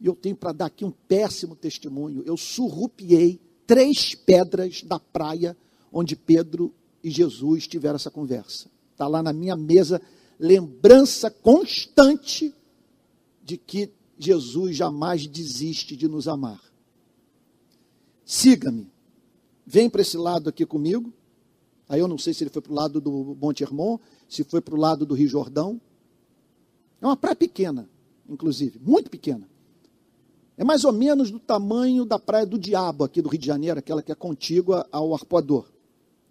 E 0.00 0.06
eu 0.06 0.14
tenho 0.14 0.36
para 0.36 0.52
dar 0.52 0.66
aqui 0.66 0.84
um 0.84 0.90
péssimo 0.90 1.56
testemunho. 1.56 2.22
Eu 2.24 2.36
surrupiei 2.36 3.40
três 3.66 4.14
pedras 4.14 4.82
da 4.82 4.98
praia 4.98 5.56
onde 5.92 6.14
Pedro 6.14 6.72
e 7.02 7.10
Jesus 7.10 7.66
tiveram 7.66 7.96
essa 7.96 8.10
conversa. 8.10 8.70
Está 8.92 9.06
lá 9.06 9.22
na 9.22 9.32
minha 9.32 9.56
mesa, 9.56 10.00
lembrança 10.38 11.30
constante 11.30 12.54
de 13.42 13.56
que 13.56 13.90
Jesus 14.18 14.76
jamais 14.76 15.26
desiste 15.26 15.96
de 15.96 16.08
nos 16.08 16.28
amar. 16.28 16.60
Siga-me. 18.24 18.90
Vem 19.64 19.88
para 19.88 20.02
esse 20.02 20.16
lado 20.16 20.48
aqui 20.48 20.66
comigo. 20.66 21.12
Aí 21.88 22.00
eu 22.00 22.08
não 22.08 22.18
sei 22.18 22.34
se 22.34 22.42
ele 22.42 22.50
foi 22.50 22.60
para 22.60 22.72
o 22.72 22.74
lado 22.74 23.00
do 23.00 23.36
Monte 23.40 23.62
Hermon, 23.62 23.98
se 24.28 24.44
foi 24.44 24.60
para 24.60 24.74
o 24.74 24.78
lado 24.78 25.06
do 25.06 25.14
Rio 25.14 25.28
Jordão. 25.28 25.80
É 27.00 27.06
uma 27.06 27.16
praia 27.16 27.36
pequena, 27.36 27.88
inclusive, 28.28 28.78
muito 28.78 29.10
pequena. 29.10 29.48
É 30.58 30.64
mais 30.64 30.84
ou 30.84 30.92
menos 30.92 31.30
do 31.30 31.38
tamanho 31.38 32.04
da 32.04 32.18
Praia 32.18 32.44
do 32.44 32.58
Diabo, 32.58 33.04
aqui 33.04 33.22
do 33.22 33.28
Rio 33.28 33.38
de 33.38 33.46
Janeiro, 33.46 33.78
aquela 33.78 34.02
que 34.02 34.10
é 34.10 34.14
contígua 34.16 34.84
ao 34.90 35.14
Arpoador. 35.14 35.70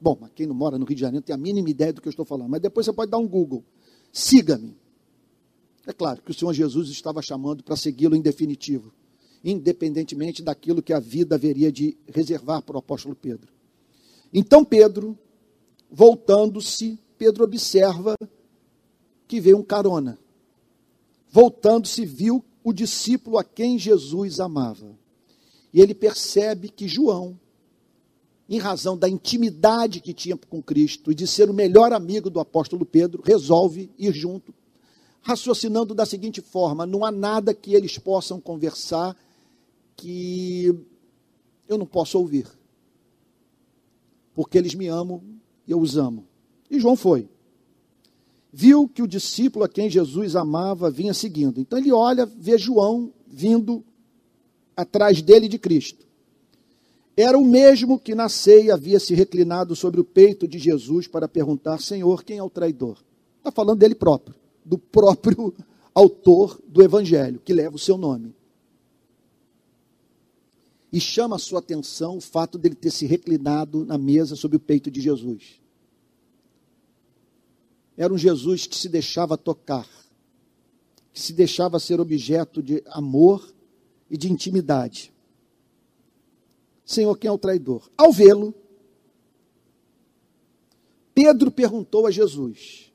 Bom, 0.02 0.20
quem 0.36 0.46
não 0.46 0.54
mora 0.54 0.78
no 0.78 0.84
Rio 0.84 0.96
de 0.96 1.02
Janeiro 1.02 1.26
tem 1.26 1.34
a 1.34 1.38
mínima 1.38 1.70
ideia 1.70 1.94
do 1.94 2.02
que 2.02 2.10
eu 2.10 2.12
estou 2.12 2.26
falando. 2.26 2.50
Mas 2.50 2.60
depois 2.60 2.86
você 2.86 2.92
pode 2.92 3.10
dar 3.10 3.20
um 3.20 3.28
Google. 3.28 3.64
Siga-me. 4.12 4.76
É 5.88 5.94
claro 5.94 6.22
que 6.22 6.32
o 6.32 6.34
Senhor 6.34 6.52
Jesus 6.52 6.90
estava 6.90 7.22
chamando 7.22 7.64
para 7.64 7.78
segui-lo 7.78 8.18
em 8.18 8.22
definitivo, 8.22 8.92
independentemente 9.42 10.44
daquilo 10.44 10.84
que 10.84 10.92
a 10.92 11.00
vida 11.00 11.36
haveria 11.36 11.72
de 11.72 11.98
reservar 12.06 12.62
para 12.62 12.76
o 12.76 12.80
apóstolo 12.80 13.16
Pedro. 13.16 13.48
Então 14.34 14.66
Pedro, 14.66 15.18
voltando-se, 15.90 17.00
Pedro 17.18 17.46
observa 17.46 18.14
que 19.26 19.40
veio 19.40 19.58
um 19.58 19.64
carona. 19.64 20.20
Voltando-se, 21.32 22.06
viu 22.06 22.44
o 22.68 22.74
discípulo 22.74 23.38
a 23.38 23.45
quem 23.45 23.80
Jesus 23.80 24.41
amava. 24.41 24.93
E 25.74 25.80
ele 25.80 25.95
percebe 25.95 26.68
que 26.68 26.86
João, 26.86 27.39
em 28.49 28.59
razão 28.59 28.97
da 28.97 29.07
intimidade 29.07 30.01
que 30.01 30.13
tinha 30.13 30.36
com 30.36 30.61
Cristo 30.61 31.09
e 31.09 31.15
de 31.15 31.26
ser 31.26 31.49
o 31.49 31.53
melhor 31.53 31.93
amigo 31.93 32.30
do 32.30 32.41
apóstolo 32.41 32.86
Pedro, 32.86 33.24
resolve 33.24 33.89
ir 33.97 34.13
junto, 34.13 34.53
raciocinando 35.22 35.95
da 35.95 36.05
seguinte 36.05 36.41
forma: 36.41 36.86
não 36.86 37.05
há 37.05 37.11
nada 37.11 37.53
que 37.53 37.74
eles 37.74 37.97
possam 37.97 38.38
conversar 38.38 39.15
que 39.95 40.78
eu 41.70 41.78
não 41.78 41.86
possa 41.86 42.18
ouvir, 42.18 42.47
porque 44.36 44.57
eles 44.57 44.76
me 44.76 44.88
amam 44.88 45.24
e 45.65 45.72
eu 45.72 45.80
os 45.80 45.95
amo. 45.95 46.28
E 46.70 46.82
João 46.82 46.97
foi 46.97 47.30
viu 48.60 48.89
que 48.89 49.03
o 49.03 49.08
discípulo 49.08 49.64
a 49.64 49.70
quem 49.70 49.88
Jesus 49.88 50.36
amava 50.36 50.89
vinha 50.89 51.14
seguindo. 51.14 51.62
Então 51.62 51.78
ele 51.78 51.91
olha, 51.91 52.26
vê 52.26 52.58
João 52.58 53.14
vindo 53.28 53.86
atrás 54.76 55.22
dele 55.22 55.47
de 55.47 55.60
Cristo. 55.60 56.08
Era 57.16 57.38
o 57.38 57.45
mesmo 57.45 57.99
que 57.99 58.16
na 58.16 58.28
ceia 58.28 58.74
havia 58.74 58.99
se 58.99 59.14
reclinado 59.14 59.76
sobre 59.76 60.01
o 60.01 60.03
peito 60.03 60.47
de 60.47 60.58
Jesus 60.58 61.05
para 61.05 61.28
perguntar: 61.28 61.80
Senhor, 61.80 62.24
quem 62.24 62.39
é 62.39 62.43
o 62.43 62.49
traidor? 62.49 62.97
Está 63.38 63.51
falando 63.51 63.78
dele 63.78 63.93
próprio, 63.93 64.34
do 64.66 64.80
próprio 64.80 65.53
autor 65.93 66.60
do 66.68 66.82
evangelho, 66.82 67.39
que 67.39 67.53
leva 67.53 67.76
o 67.76 67.80
seu 67.80 67.95
nome. 67.95 68.34
E 70.91 70.99
chama 70.99 71.36
a 71.36 71.39
sua 71.39 71.60
atenção 71.60 72.18
o 72.18 72.22
fato 72.22 72.58
dele 72.58 72.74
ter 72.74 72.89
se 72.89 73.05
reclinado 73.05 73.86
na 73.86 73.99
mesa 73.99 74.36
sobre 74.36 74.58
o 74.58 74.60
peito 74.60 74.89
de 74.89 74.99
Jesus. 74.99 75.62
Era 77.98 78.14
um 78.14 78.18
Jesus 78.18 78.68
que 78.68 78.76
se 78.76 78.88
deixava 78.88 79.36
tocar, 79.36 79.89
que 81.12 81.20
se 81.20 81.34
deixava 81.34 81.80
ser 81.80 82.00
objeto 82.00 82.62
de 82.62 82.84
amor 82.86 83.52
e 84.10 84.16
de 84.16 84.32
intimidade. 84.32 85.12
Senhor, 86.86 87.18
quem 87.18 87.28
é 87.28 87.32
o 87.32 87.39
traidor? 87.39 87.89
Ao 87.98 88.14
vê-lo, 88.14 88.54
Pedro 91.14 91.52
perguntou 91.52 92.06
a 92.06 92.12
Jesus: 92.12 92.93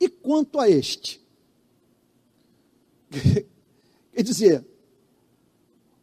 E 0.00 0.08
quanto 0.08 0.58
a 0.58 0.68
este? 0.68 1.20
Quer 4.12 4.22
dizer, 4.22 4.66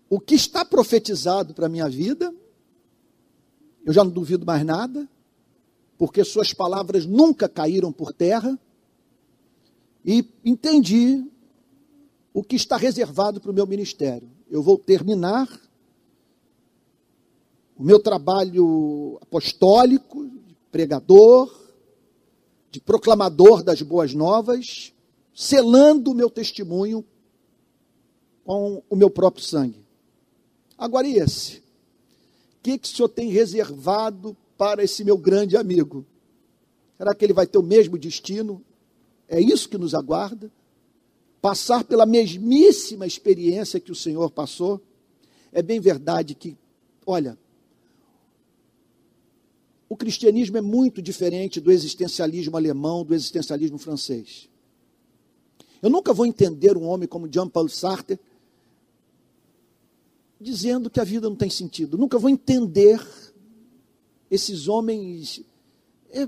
o 0.07 0.19
que 0.19 0.35
está 0.35 0.63
profetizado 0.63 1.55
para 1.55 1.65
a 1.65 1.69
minha 1.69 1.89
vida, 1.89 2.31
eu 3.83 3.91
já 3.91 4.03
não 4.03 4.11
duvido 4.11 4.45
mais 4.45 4.63
nada, 4.63 5.09
porque 5.97 6.23
suas 6.23 6.53
palavras 6.53 7.05
nunca 7.05 7.47
caíram 7.47 7.91
por 7.91 8.13
terra, 8.13 8.59
e 10.05 10.27
entendi 10.43 11.23
o 12.33 12.43
que 12.43 12.55
está 12.55 12.75
reservado 12.75 13.39
para 13.39 13.51
o 13.51 13.53
meu 13.53 13.65
ministério. 13.65 14.29
Eu 14.49 14.61
vou 14.61 14.77
terminar 14.77 15.47
o 17.77 17.83
meu 17.83 17.99
trabalho 17.99 19.17
apostólico, 19.21 20.27
de 20.27 20.55
pregador, 20.71 21.53
de 22.69 22.81
proclamador 22.81 23.63
das 23.63 23.81
boas 23.81 24.13
novas, 24.13 24.93
selando 25.33 26.11
o 26.11 26.15
meu 26.15 26.29
testemunho 26.29 27.05
com 28.43 28.83
o 28.89 28.95
meu 28.95 29.09
próprio 29.09 29.43
sangue. 29.43 29.83
Agora, 30.77 31.07
e 31.07 31.15
esse? 31.15 31.57
O 31.57 32.63
que, 32.63 32.77
que 32.77 32.87
o 32.87 32.91
senhor 32.91 33.09
tem 33.09 33.29
reservado 33.29 34.35
para 34.57 34.83
esse 34.83 35.03
meu 35.03 35.17
grande 35.17 35.57
amigo? 35.57 36.05
Será 36.97 37.13
que 37.13 37.25
ele 37.25 37.33
vai 37.33 37.47
ter 37.47 37.57
o 37.57 37.63
mesmo 37.63 37.97
destino? 37.97 38.63
É 39.27 39.39
isso 39.39 39.67
que 39.67 39.77
nos 39.77 39.93
aguarda? 39.93 40.51
Passar 41.41 41.83
pela 41.83 42.05
mesmíssima 42.05 43.05
experiência 43.05 43.79
que 43.79 43.91
o 43.91 43.95
Senhor 43.95 44.31
passou? 44.31 44.81
É 45.51 45.61
bem 45.61 45.79
verdade 45.79 46.35
que, 46.35 46.57
olha, 47.05 47.37
o 49.89 49.95
cristianismo 49.95 50.57
é 50.57 50.61
muito 50.61 51.01
diferente 51.01 51.59
do 51.59 51.71
existencialismo 51.71 52.57
alemão, 52.57 53.03
do 53.03 53.13
existencialismo 53.13 53.77
francês. 53.77 54.49
Eu 55.81 55.89
nunca 55.89 56.13
vou 56.13 56.25
entender 56.25 56.77
um 56.77 56.85
homem 56.85 57.07
como 57.07 57.31
Jean-Paul 57.31 57.67
Sartre 57.69 58.19
dizendo 60.39 60.89
que 60.89 60.99
a 60.99 61.03
vida 61.03 61.29
não 61.29 61.35
tem 61.35 61.49
sentido. 61.49 61.97
Nunca 61.97 62.17
vou 62.17 62.29
entender 62.29 62.99
esses 64.33 64.67
homens. 64.67 65.41
É, 66.11 66.27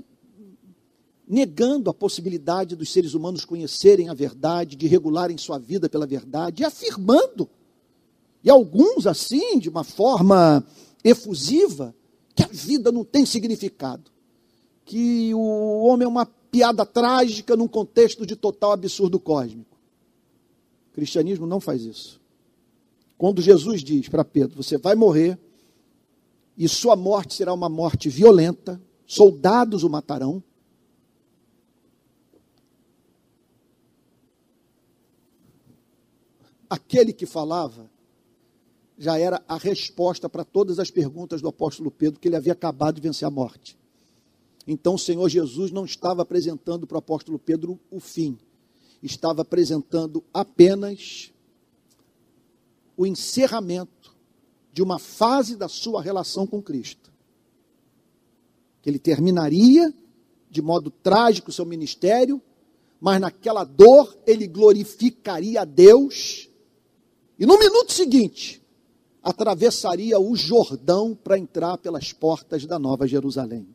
negando 1.28 1.90
a 1.90 1.94
possibilidade 1.94 2.76
dos 2.76 2.92
seres 2.92 3.12
humanos 3.12 3.44
conhecerem 3.44 4.08
a 4.08 4.14
verdade, 4.14 4.76
de 4.76 4.86
regularem 4.86 5.36
sua 5.36 5.58
vida 5.58 5.88
pela 5.88 6.06
verdade, 6.06 6.62
e 6.62 6.64
afirmando, 6.64 7.48
e 8.44 8.48
alguns 8.48 9.08
assim, 9.08 9.58
de 9.58 9.68
uma 9.68 9.82
forma 9.82 10.64
efusiva, 11.02 11.92
que 12.32 12.44
a 12.44 12.48
vida 12.48 12.92
não 12.92 13.04
tem 13.04 13.26
significado, 13.26 14.08
que 14.84 15.34
o 15.34 15.82
homem 15.84 16.04
é 16.04 16.08
uma 16.08 16.26
piada 16.26 16.86
trágica 16.86 17.56
num 17.56 17.66
contexto 17.66 18.24
de 18.24 18.36
total 18.36 18.72
absurdo 18.72 19.18
cósmico. 19.18 19.76
O 20.90 20.94
cristianismo 20.94 21.44
não 21.44 21.60
faz 21.60 21.82
isso. 21.82 22.20
Quando 23.18 23.42
Jesus 23.42 23.82
diz 23.82 24.08
para 24.08 24.24
Pedro: 24.24 24.62
Você 24.62 24.78
vai 24.78 24.94
morrer, 24.94 25.38
e 26.56 26.68
sua 26.68 26.96
morte 26.96 27.34
será 27.34 27.52
uma 27.52 27.68
morte 27.68 28.08
violenta, 28.08 28.80
soldados 29.06 29.82
o 29.82 29.90
matarão, 29.90 30.42
aquele 36.68 37.12
que 37.12 37.26
falava 37.26 37.90
já 38.98 39.18
era 39.18 39.42
a 39.46 39.58
resposta 39.58 40.28
para 40.28 40.44
todas 40.44 40.78
as 40.78 40.90
perguntas 40.90 41.42
do 41.42 41.48
apóstolo 41.48 41.90
Pedro, 41.90 42.18
que 42.18 42.28
ele 42.28 42.36
havia 42.36 42.54
acabado 42.54 42.96
de 42.96 43.02
vencer 43.02 43.28
a 43.28 43.30
morte. 43.30 43.76
Então 44.66 44.94
o 44.94 44.98
Senhor 44.98 45.28
Jesus 45.28 45.70
não 45.70 45.84
estava 45.84 46.22
apresentando 46.22 46.86
para 46.86 46.96
o 46.96 46.98
apóstolo 46.98 47.38
Pedro 47.38 47.78
o 47.90 48.00
fim, 48.00 48.38
estava 49.02 49.42
apresentando 49.42 50.24
apenas 50.32 51.30
o 52.96 53.06
encerramento 53.06 53.95
de 54.76 54.82
uma 54.82 54.98
fase 54.98 55.56
da 55.56 55.68
sua 55.68 56.02
relação 56.02 56.46
com 56.46 56.60
Cristo. 56.60 57.10
Que 58.82 58.90
ele 58.90 58.98
terminaria 58.98 59.90
de 60.50 60.60
modo 60.60 60.90
trágico 60.90 61.48
o 61.48 61.52
seu 61.52 61.64
ministério, 61.64 62.42
mas 63.00 63.18
naquela 63.18 63.64
dor 63.64 64.14
ele 64.26 64.46
glorificaria 64.46 65.62
a 65.62 65.64
Deus 65.64 66.50
e 67.38 67.44
no 67.44 67.58
minuto 67.58 67.92
seguinte, 67.92 68.62
atravessaria 69.22 70.18
o 70.18 70.34
Jordão 70.34 71.14
para 71.14 71.38
entrar 71.38 71.76
pelas 71.78 72.12
portas 72.12 72.64
da 72.64 72.78
Nova 72.78 73.06
Jerusalém. 73.06 73.66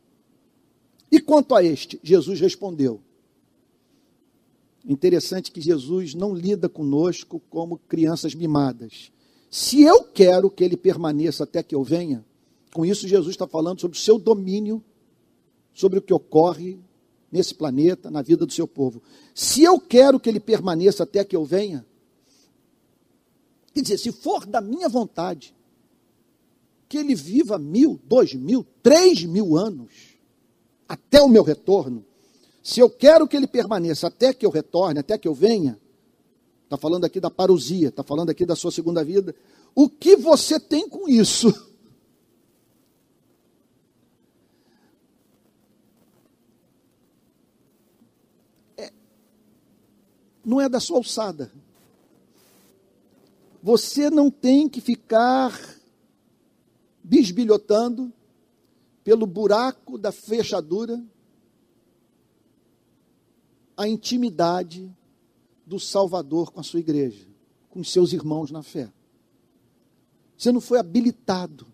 E 1.10 1.20
quanto 1.20 1.54
a 1.54 1.62
este, 1.62 2.00
Jesus 2.02 2.40
respondeu. 2.40 3.00
Interessante 4.84 5.52
que 5.52 5.60
Jesus 5.60 6.14
não 6.14 6.34
lida 6.34 6.68
conosco 6.68 7.40
como 7.48 7.78
crianças 7.78 8.34
mimadas. 8.34 9.12
Se 9.52 9.82
eu 9.82 10.02
quero 10.02 10.50
que 10.50 10.64
ele 10.64 10.76
permaneça 10.76 11.44
até 11.44 11.62
que 11.62 11.76
eu 11.76 11.84
venha, 11.84 12.24
com 12.74 12.84
isso 12.84 13.06
Jesus 13.06 13.34
está 13.34 13.46
falando 13.46 13.80
sobre 13.80 13.96
o 13.96 14.00
seu 14.00 14.18
domínio, 14.18 14.82
sobre 15.72 16.00
o 16.00 16.02
que 16.02 16.12
ocorre 16.12 16.80
nesse 17.30 17.54
planeta, 17.54 18.10
na 18.10 18.20
vida 18.20 18.44
do 18.44 18.52
seu 18.52 18.66
povo. 18.66 19.00
Se 19.32 19.62
eu 19.62 19.78
quero 19.78 20.18
que 20.18 20.28
ele 20.28 20.40
permaneça 20.40 21.04
até 21.04 21.22
que 21.22 21.36
eu 21.36 21.44
venha, 21.44 21.86
Quer 23.72 23.82
dizer, 23.82 23.98
se 23.98 24.12
for 24.12 24.44
da 24.46 24.60
minha 24.60 24.88
vontade, 24.88 25.54
que 26.88 26.98
ele 26.98 27.14
viva 27.14 27.58
mil, 27.58 27.98
dois 28.04 28.34
mil, 28.34 28.66
três 28.82 29.24
mil 29.24 29.56
anos, 29.56 30.18
até 30.86 31.22
o 31.22 31.28
meu 31.28 31.42
retorno, 31.42 32.04
se 32.62 32.80
eu 32.80 32.90
quero 32.90 33.26
que 33.26 33.36
ele 33.36 33.46
permaneça 33.46 34.08
até 34.08 34.34
que 34.34 34.44
eu 34.44 34.50
retorne, 34.50 35.00
até 35.00 35.16
que 35.16 35.26
eu 35.26 35.34
venha, 35.34 35.80
está 36.72 36.76
falando 36.78 37.04
aqui 37.04 37.20
da 37.20 37.30
parousia, 37.30 37.88
está 37.88 38.02
falando 38.02 38.30
aqui 38.30 38.46
da 38.46 38.56
sua 38.56 38.70
segunda 38.70 39.04
vida, 39.04 39.34
o 39.74 39.88
que 39.88 40.16
você 40.16 40.58
tem 40.58 40.88
com 40.88 41.08
isso? 41.08 41.48
É, 48.76 48.90
não 50.44 50.60
é 50.60 50.68
da 50.68 50.80
sua 50.80 50.96
alçada 50.96 51.52
você 53.62 54.10
não 54.10 54.28
tem 54.28 54.68
que 54.68 54.80
ficar 54.80 55.56
bisbilhotando 57.04 58.12
pelo 59.04 59.24
buraco 59.24 59.96
da 59.96 60.10
fechadura 60.10 61.00
a 63.76 63.86
intimidade 63.86 64.92
do 65.72 65.80
Salvador 65.80 66.52
com 66.52 66.60
a 66.60 66.62
sua 66.62 66.80
igreja, 66.80 67.26
com 67.70 67.82
seus 67.82 68.12
irmãos 68.12 68.50
na 68.50 68.62
fé. 68.62 68.92
Você 70.36 70.52
não 70.52 70.60
foi 70.60 70.78
habilitado 70.78 71.66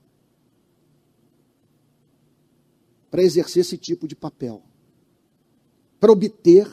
para 3.11 3.25
exercer 3.25 3.63
esse 3.63 3.77
tipo 3.77 4.07
de 4.07 4.15
papel, 4.15 4.63
para 5.99 6.13
obter 6.13 6.71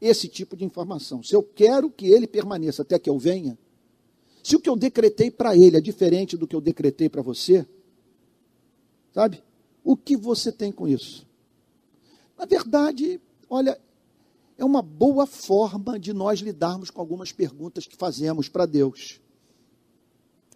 esse 0.00 0.26
tipo 0.26 0.56
de 0.56 0.64
informação. 0.64 1.22
Se 1.22 1.32
eu 1.32 1.44
quero 1.44 1.90
que 1.92 2.08
ele 2.08 2.26
permaneça 2.26 2.82
até 2.82 2.98
que 2.98 3.08
eu 3.08 3.20
venha, 3.20 3.56
se 4.42 4.56
o 4.56 4.60
que 4.60 4.68
eu 4.68 4.74
decretei 4.74 5.30
para 5.30 5.56
ele 5.56 5.76
é 5.76 5.80
diferente 5.80 6.36
do 6.36 6.44
que 6.44 6.56
eu 6.56 6.60
decretei 6.60 7.08
para 7.08 7.22
você, 7.22 7.64
sabe? 9.14 9.44
O 9.84 9.96
que 9.96 10.16
você 10.16 10.50
tem 10.50 10.72
com 10.72 10.88
isso? 10.88 11.24
Na 12.36 12.46
verdade, 12.46 13.20
olha, 13.48 13.80
é 14.58 14.64
uma 14.64 14.82
boa 14.82 15.24
forma 15.24 15.98
de 15.98 16.12
nós 16.12 16.40
lidarmos 16.40 16.90
com 16.90 17.00
algumas 17.00 17.30
perguntas 17.30 17.86
que 17.86 17.96
fazemos 17.96 18.48
para 18.48 18.66
Deus. 18.66 19.20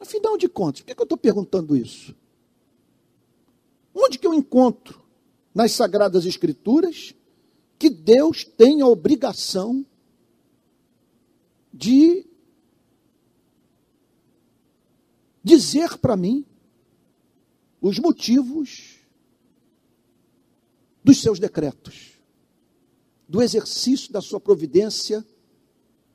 Afinal 0.01 0.37
de 0.37 0.49
contas, 0.49 0.81
por 0.83 0.93
que 0.93 1.01
eu 1.01 1.05
estou 1.05 1.17
perguntando 1.17 1.77
isso? 1.77 2.13
Onde 3.95 4.19
que 4.19 4.27
eu 4.27 4.35
encontro 4.35 5.01
nas 5.55 5.71
Sagradas 5.71 6.27
Escrituras 6.27 7.15
que 7.79 7.89
Deus 7.89 8.45
tem 8.45 8.81
a 8.81 8.87
obrigação 8.87 9.87
de 11.73 12.27
dizer 15.45 15.99
para 15.99 16.17
mim 16.17 16.45
os 17.81 17.99
motivos 17.99 18.99
dos 21.05 21.21
seus 21.21 21.39
decretos, 21.39 22.12
do 23.33 23.41
exercício 23.41 24.13
da 24.13 24.21
sua 24.21 24.39
providência, 24.39 25.25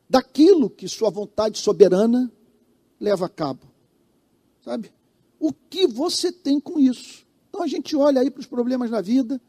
daquilo 0.08 0.70
que 0.70 0.88
sua 0.88 1.10
vontade 1.10 1.58
soberana 1.58 2.32
leva 3.00 3.26
a 3.26 3.30
cabo. 3.30 3.66
Sabe? 4.64 4.94
O 5.40 5.52
que 5.52 5.88
você 5.88 6.32
tem 6.32 6.60
com 6.60 6.80
isso? 6.80 7.26
Então 7.50 7.64
a 7.64 7.68
gente 7.68 7.96
olha 7.96 8.22
aí 8.22 8.30
para 8.30 8.42
os 8.42 8.46
problemas 8.46 8.92
na 8.92 9.02
vida, 9.02 9.42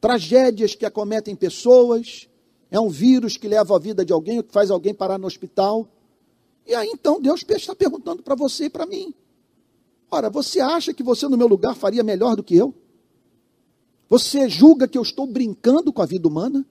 tragédias 0.00 0.74
que 0.74 0.84
acometem 0.84 1.36
pessoas, 1.36 2.28
é 2.72 2.80
um 2.80 2.88
vírus 2.88 3.36
que 3.36 3.46
leva 3.46 3.76
a 3.76 3.78
vida 3.78 4.04
de 4.04 4.12
alguém, 4.12 4.42
que 4.42 4.52
faz 4.52 4.68
alguém 4.68 4.92
parar 4.92 5.16
no 5.16 5.28
hospital. 5.28 5.88
E 6.66 6.74
aí 6.74 6.90
então 6.92 7.20
Deus 7.20 7.44
está 7.48 7.76
perguntando 7.76 8.20
para 8.20 8.34
você 8.34 8.64
e 8.64 8.70
para 8.70 8.84
mim: 8.84 9.14
Ora, 10.10 10.28
você 10.28 10.58
acha 10.58 10.92
que 10.92 11.04
você 11.04 11.28
no 11.28 11.36
meu 11.36 11.46
lugar 11.46 11.76
faria 11.76 12.02
melhor 12.02 12.34
do 12.34 12.42
que 12.42 12.56
eu? 12.56 12.74
Você 14.08 14.48
julga 14.48 14.88
que 14.88 14.98
eu 14.98 15.02
estou 15.02 15.24
brincando 15.24 15.92
com 15.92 16.02
a 16.02 16.06
vida 16.06 16.26
humana? 16.26 16.66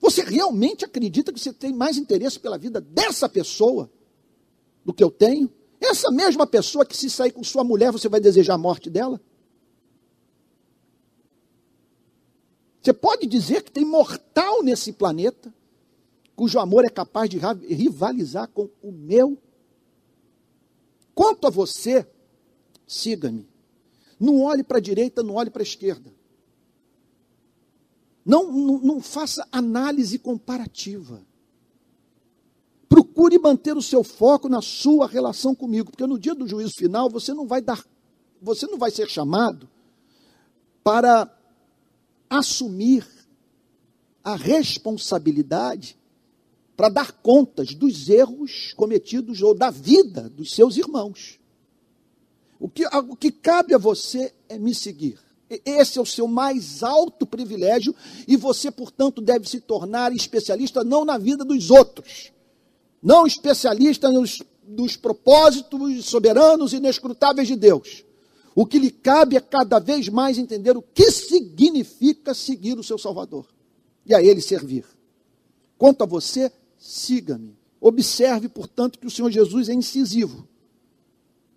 Você 0.00 0.22
realmente 0.22 0.84
acredita 0.84 1.32
que 1.32 1.38
você 1.38 1.52
tem 1.52 1.72
mais 1.72 1.98
interesse 1.98 2.38
pela 2.38 2.56
vida 2.56 2.80
dessa 2.80 3.28
pessoa 3.28 3.90
do 4.84 4.92
que 4.94 5.04
eu 5.04 5.10
tenho? 5.10 5.52
Essa 5.80 6.10
mesma 6.10 6.46
pessoa 6.46 6.86
que 6.86 6.96
se 6.96 7.10
sair 7.10 7.32
com 7.32 7.44
sua 7.44 7.62
mulher, 7.62 7.92
você 7.92 8.08
vai 8.08 8.20
desejar 8.20 8.54
a 8.54 8.58
morte 8.58 8.88
dela? 8.88 9.20
Você 12.82 12.92
pode 12.94 13.26
dizer 13.26 13.62
que 13.62 13.70
tem 13.70 13.84
mortal 13.84 14.62
nesse 14.62 14.92
planeta 14.92 15.52
cujo 16.40 16.58
amor 16.58 16.86
é 16.86 16.88
capaz 16.88 17.28
de 17.28 17.38
rivalizar 17.68 18.48
com 18.48 18.70
o 18.82 18.90
meu. 18.90 19.36
Quanto 21.14 21.46
a 21.46 21.50
você, 21.50 22.06
siga-me. 22.86 23.46
Não 24.18 24.40
olhe 24.40 24.62
para 24.62 24.78
a 24.78 24.80
direita, 24.80 25.22
não 25.22 25.34
olhe 25.34 25.50
para 25.50 25.60
a 25.60 25.62
esquerda. 25.62 26.10
Não, 28.24 28.50
não, 28.50 28.78
não 28.78 29.00
faça 29.00 29.46
análise 29.50 30.18
comparativa. 30.18 31.24
Procure 32.88 33.38
manter 33.38 33.76
o 33.76 33.82
seu 33.82 34.02
foco 34.02 34.48
na 34.48 34.60
sua 34.60 35.06
relação 35.06 35.54
comigo, 35.54 35.90
porque 35.90 36.06
no 36.06 36.18
dia 36.18 36.34
do 36.34 36.46
juízo 36.46 36.74
final 36.74 37.08
você 37.08 37.32
não 37.32 37.46
vai 37.46 37.60
dar, 37.60 37.84
você 38.42 38.66
não 38.66 38.78
vai 38.78 38.90
ser 38.90 39.08
chamado 39.08 39.68
para 40.82 41.32
assumir 42.28 43.06
a 44.22 44.36
responsabilidade 44.36 45.96
para 46.76 46.88
dar 46.88 47.12
contas 47.12 47.74
dos 47.74 48.08
erros 48.08 48.72
cometidos 48.74 49.42
ou 49.42 49.54
da 49.54 49.70
vida 49.70 50.30
dos 50.30 50.54
seus 50.54 50.76
irmãos. 50.76 51.38
O 52.58 52.68
que, 52.68 52.86
o 52.86 53.16
que 53.16 53.30
cabe 53.30 53.74
a 53.74 53.78
você 53.78 54.34
é 54.48 54.58
me 54.58 54.74
seguir. 54.74 55.18
Esse 55.64 55.98
é 55.98 56.02
o 56.02 56.06
seu 56.06 56.28
mais 56.28 56.82
alto 56.82 57.26
privilégio 57.26 57.94
e 58.28 58.36
você, 58.36 58.70
portanto, 58.70 59.20
deve 59.20 59.48
se 59.48 59.60
tornar 59.60 60.14
especialista 60.14 60.84
não 60.84 61.04
na 61.04 61.18
vida 61.18 61.44
dos 61.44 61.70
outros, 61.70 62.30
não 63.02 63.26
especialista 63.26 64.10
nos, 64.10 64.40
nos 64.66 64.96
propósitos 64.96 66.06
soberanos 66.06 66.72
e 66.72 66.76
inescrutáveis 66.76 67.48
de 67.48 67.56
Deus. 67.56 68.04
O 68.54 68.64
que 68.64 68.78
lhe 68.78 68.90
cabe 68.90 69.36
é 69.36 69.40
cada 69.40 69.80
vez 69.80 70.08
mais 70.08 70.38
entender 70.38 70.76
o 70.76 70.82
que 70.82 71.10
significa 71.10 72.32
seguir 72.32 72.78
o 72.78 72.84
seu 72.84 72.98
Salvador 72.98 73.46
e 74.06 74.14
a 74.14 74.22
ele 74.22 74.40
servir. 74.40 74.84
Quanto 75.76 76.02
a 76.02 76.06
você, 76.06 76.52
siga-me. 76.78 77.56
Observe, 77.80 78.48
portanto, 78.48 78.98
que 78.98 79.06
o 79.06 79.10
Senhor 79.10 79.30
Jesus 79.30 79.68
é 79.68 79.72
incisivo. 79.72 80.46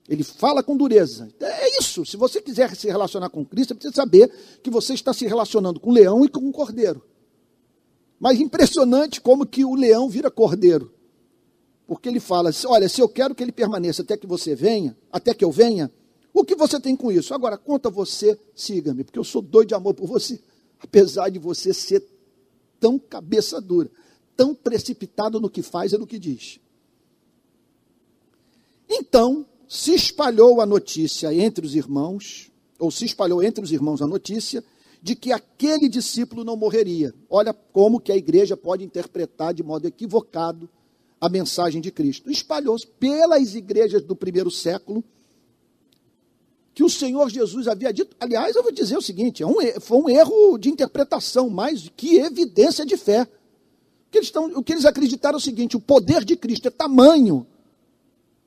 Ele 0.07 0.23
fala 0.23 0.61
com 0.61 0.75
dureza. 0.75 1.29
É 1.39 1.79
isso. 1.79 2.05
Se 2.05 2.17
você 2.17 2.41
quiser 2.41 2.75
se 2.75 2.87
relacionar 2.87 3.29
com 3.29 3.45
Cristo, 3.45 3.69
você 3.69 3.75
precisa 3.75 3.95
saber 3.95 4.31
que 4.61 4.69
você 4.69 4.93
está 4.93 5.13
se 5.13 5.25
relacionando 5.25 5.79
com 5.79 5.89
o 5.89 5.93
leão 5.93 6.25
e 6.25 6.29
com 6.29 6.47
o 6.47 6.51
cordeiro. 6.51 7.01
Mas 8.19 8.39
impressionante 8.39 9.21
como 9.21 9.45
que 9.45 9.63
o 9.63 9.75
leão 9.75 10.09
vira 10.09 10.29
cordeiro. 10.29 10.93
Porque 11.87 12.09
ele 12.09 12.19
fala: 12.19 12.51
olha, 12.65 12.89
se 12.89 13.01
eu 13.01 13.07
quero 13.07 13.33
que 13.33 13.43
ele 13.43 13.51
permaneça 13.51 14.01
até 14.01 14.17
que 14.17 14.27
você 14.27 14.55
venha, 14.55 14.97
até 15.11 15.33
que 15.33 15.43
eu 15.43 15.51
venha, 15.51 15.91
o 16.33 16.43
que 16.43 16.55
você 16.55 16.79
tem 16.79 16.95
com 16.95 17.11
isso? 17.11 17.33
Agora, 17.33 17.57
conta 17.57 17.89
você, 17.89 18.37
siga-me, 18.55 19.03
porque 19.03 19.19
eu 19.19 19.23
sou 19.23 19.41
doido 19.41 19.69
de 19.69 19.75
amor 19.75 19.93
por 19.93 20.07
você. 20.07 20.41
Apesar 20.79 21.29
de 21.29 21.39
você 21.39 21.73
ser 21.73 22.03
tão 22.79 22.99
cabeça 22.99 23.61
dura, 23.61 23.89
tão 24.35 24.53
precipitado 24.53 25.39
no 25.39 25.49
que 25.49 25.61
faz 25.61 25.93
e 25.93 25.97
no 25.97 26.07
que 26.07 26.19
diz. 26.19 26.59
Então, 28.89 29.45
se 29.73 29.91
espalhou 29.91 30.61
a 30.61 30.67
notícia 30.67 31.33
entre 31.33 31.65
os 31.65 31.73
irmãos, 31.73 32.51
ou 32.77 32.91
se 32.91 33.05
espalhou 33.05 33.41
entre 33.41 33.63
os 33.63 33.71
irmãos 33.71 34.03
a 34.03 34.07
notícia 34.07 34.63
de 35.01 35.15
que 35.15 35.31
aquele 35.31 35.89
discípulo 35.89 36.43
não 36.43 36.55
morreria. 36.55 37.11
Olha 37.27 37.51
como 37.51 37.99
que 37.99 38.11
a 38.11 38.15
igreja 38.15 38.55
pode 38.55 38.83
interpretar 38.83 39.51
de 39.51 39.63
modo 39.63 39.87
equivocado 39.87 40.69
a 41.19 41.27
mensagem 41.27 41.81
de 41.81 41.89
Cristo. 41.89 42.29
Espalhou-se 42.29 42.85
pelas 42.85 43.55
igrejas 43.55 44.03
do 44.03 44.15
primeiro 44.15 44.51
século 44.51 45.03
que 46.75 46.83
o 46.83 46.89
Senhor 46.89 47.27
Jesus 47.31 47.67
havia 47.67 47.91
dito. 47.91 48.15
Aliás, 48.19 48.55
eu 48.55 48.61
vou 48.61 48.71
dizer 48.71 48.95
o 48.95 49.01
seguinte: 49.01 49.41
é 49.43 49.79
foi 49.79 49.97
um 49.97 50.07
erro 50.07 50.55
de 50.59 50.69
interpretação, 50.69 51.49
mas 51.49 51.89
que 51.97 52.17
evidência 52.17 52.85
de 52.85 52.95
fé. 52.95 53.23
O 53.23 54.11
que, 54.11 54.19
eles 54.19 54.27
estão, 54.27 54.45
o 54.53 54.63
que 54.63 54.73
eles 54.73 54.85
acreditaram 54.85 55.37
é 55.37 55.41
o 55.41 55.43
seguinte: 55.43 55.75
o 55.75 55.81
poder 55.81 56.23
de 56.23 56.35
Cristo 56.35 56.67
é 56.67 56.71
tamanho 56.71 57.47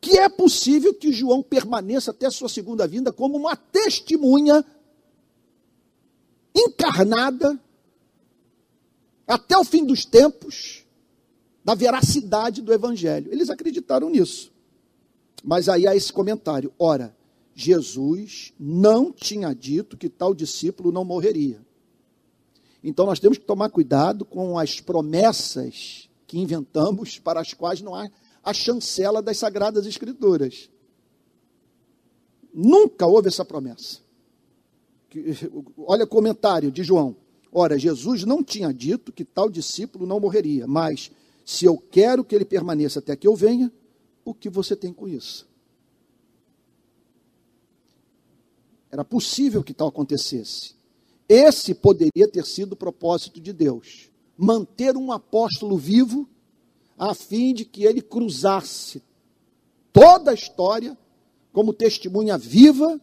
que 0.07 0.17
é 0.17 0.29
possível 0.29 0.95
que 0.95 1.13
João 1.13 1.43
permaneça 1.43 2.13
até 2.13 2.27
a 2.27 2.31
sua 2.31 2.49
segunda 2.49 2.87
vinda 2.87 3.13
como 3.13 3.37
uma 3.37 3.57
testemunha 3.57 4.65
encarnada 6.55 7.61
até 9.27 9.59
o 9.59 9.65
fim 9.65 9.85
dos 9.85 10.05
tempos 10.05 10.85
da 11.65 11.75
veracidade 11.75 12.63
do 12.63 12.73
evangelho. 12.73 13.33
Eles 13.33 13.51
acreditaram 13.51 14.09
nisso. 14.09 14.53
Mas 15.43 15.69
aí 15.69 15.89
há 15.89 15.97
esse 15.97 16.13
comentário: 16.13 16.73
ora, 16.79 17.13
Jesus 17.53 18.55
não 18.61 19.11
tinha 19.11 19.53
dito 19.53 19.97
que 19.97 20.09
tal 20.09 20.33
discípulo 20.33 20.93
não 20.93 21.05
morreria. 21.05 21.61
Então 22.81 23.07
nós 23.07 23.19
temos 23.19 23.39
que 23.39 23.45
tomar 23.45 23.71
cuidado 23.71 24.25
com 24.25 24.57
as 24.57 24.81
promessas 24.81 26.09
que 26.29 26.39
inventamos 26.39 27.19
para 27.19 27.41
as 27.41 27.53
quais 27.53 27.83
não 27.83 27.93
há 27.93 28.09
a 28.47 28.55
chancela 28.55 29.21
das 29.21 29.39
sagradas 29.39 29.87
escrituras. 29.87 30.71
Nunca 32.55 33.05
houve 33.05 33.27
essa 33.27 33.45
promessa. 33.45 33.99
Olha 35.77 36.05
o 36.05 36.09
comentário 36.09 36.71
de 36.71 36.85
João. 36.85 37.17
Ora, 37.51 37.77
Jesus 37.77 38.25
não 38.25 38.45
tinha 38.45 38.73
dito 38.73 39.13
que 39.13 39.25
tal 39.25 39.51
discípulo 39.51 40.07
não 40.07 40.21
morreria, 40.21 40.65
mas 40.65 41.11
se 41.45 41.65
eu 41.65 41.77
quero 41.77 42.23
que 42.23 42.37
ele 42.37 42.45
permaneça 42.45 43.01
até 43.01 43.17
que 43.17 43.27
eu 43.27 43.35
venha, 43.35 43.73
o 44.25 44.33
que 44.33 44.49
você 44.49 44.77
tem 44.77 44.93
com 44.93 45.09
isso? 45.09 45.49
Era 48.91 49.05
possível 49.05 49.65
que 49.65 49.75
tal 49.75 49.89
acontecesse. 49.89 50.77
Esse 51.29 51.75
poderia 51.75 52.29
ter 52.31 52.47
sido 52.47 52.75
o 52.75 52.77
propósito 52.77 53.41
de 53.41 53.53
Deus: 53.53 54.09
manter 54.37 54.97
um 54.97 55.11
apóstolo 55.11 55.77
vivo, 55.77 56.29
a 56.99 57.15
fim 57.15 57.53
de 57.53 57.65
que 57.65 57.85
ele 57.85 58.01
cruzasse 58.01 59.03
toda 59.93 60.31
a 60.31 60.35
história 60.35 60.97
como 61.53 61.73
testemunha 61.73 62.37
viva 62.39 63.01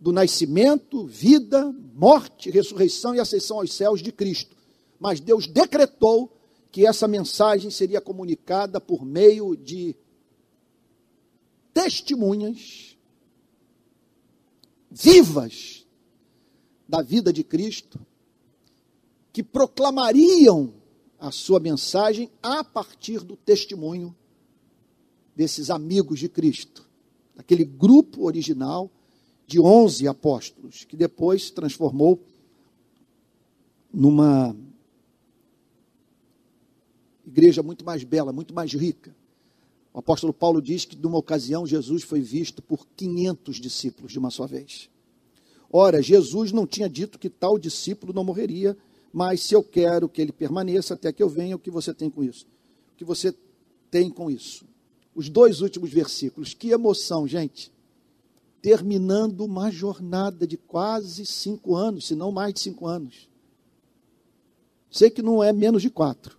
do 0.00 0.12
nascimento, 0.12 1.06
vida, 1.06 1.74
morte, 1.94 2.50
ressurreição 2.50 3.14
e 3.14 3.20
ascensão 3.20 3.58
aos 3.58 3.72
céus 3.72 4.00
de 4.00 4.12
Cristo. 4.12 4.56
Mas 4.98 5.20
Deus 5.20 5.46
decretou 5.46 6.32
que 6.70 6.86
essa 6.86 7.08
mensagem 7.08 7.70
seria 7.70 8.00
comunicada 8.00 8.80
por 8.80 9.04
meio 9.04 9.56
de 9.56 9.96
testemunhas 11.72 12.96
vivas 14.90 15.86
da 16.88 17.02
vida 17.02 17.32
de 17.32 17.44
Cristo, 17.44 18.00
que 19.32 19.42
proclamariam 19.42 20.77
a 21.18 21.30
sua 21.30 21.58
mensagem 21.58 22.30
a 22.42 22.62
partir 22.62 23.20
do 23.20 23.36
testemunho 23.36 24.14
desses 25.34 25.70
amigos 25.70 26.18
de 26.18 26.28
Cristo, 26.28 26.88
daquele 27.34 27.64
grupo 27.64 28.24
original 28.24 28.90
de 29.46 29.60
11 29.60 30.06
apóstolos, 30.06 30.84
que 30.84 30.96
depois 30.96 31.44
se 31.44 31.52
transformou 31.52 32.20
numa 33.92 34.54
igreja 37.26 37.62
muito 37.62 37.84
mais 37.84 38.04
bela, 38.04 38.32
muito 38.32 38.54
mais 38.54 38.72
rica. 38.72 39.14
O 39.92 39.98
apóstolo 39.98 40.32
Paulo 40.32 40.60
diz 40.60 40.84
que, 40.84 40.96
numa 40.96 41.18
ocasião, 41.18 41.66
Jesus 41.66 42.02
foi 42.02 42.20
visto 42.20 42.62
por 42.62 42.86
500 42.96 43.56
discípulos 43.56 44.12
de 44.12 44.18
uma 44.18 44.30
só 44.30 44.46
vez. 44.46 44.88
Ora, 45.70 46.02
Jesus 46.02 46.52
não 46.52 46.66
tinha 46.66 46.88
dito 46.88 47.18
que 47.18 47.28
tal 47.28 47.58
discípulo 47.58 48.12
não 48.12 48.24
morreria, 48.24 48.76
mas 49.18 49.42
se 49.42 49.52
eu 49.52 49.64
quero 49.64 50.08
que 50.08 50.22
ele 50.22 50.30
permaneça 50.30 50.94
até 50.94 51.12
que 51.12 51.20
eu 51.20 51.28
venha, 51.28 51.56
o 51.56 51.58
que 51.58 51.72
você 51.72 51.92
tem 51.92 52.08
com 52.08 52.22
isso? 52.22 52.46
O 52.92 52.96
que 52.96 53.04
você 53.04 53.34
tem 53.90 54.08
com 54.08 54.30
isso? 54.30 54.64
Os 55.12 55.28
dois 55.28 55.60
últimos 55.60 55.90
versículos, 55.90 56.54
que 56.54 56.70
emoção, 56.70 57.26
gente! 57.26 57.72
Terminando 58.62 59.40
uma 59.40 59.72
jornada 59.72 60.46
de 60.46 60.56
quase 60.56 61.26
cinco 61.26 61.74
anos, 61.74 62.06
se 62.06 62.14
não 62.14 62.30
mais 62.30 62.54
de 62.54 62.60
cinco 62.60 62.86
anos. 62.86 63.28
Sei 64.88 65.10
que 65.10 65.20
não 65.20 65.42
é 65.42 65.52
menos 65.52 65.82
de 65.82 65.90
quatro. 65.90 66.38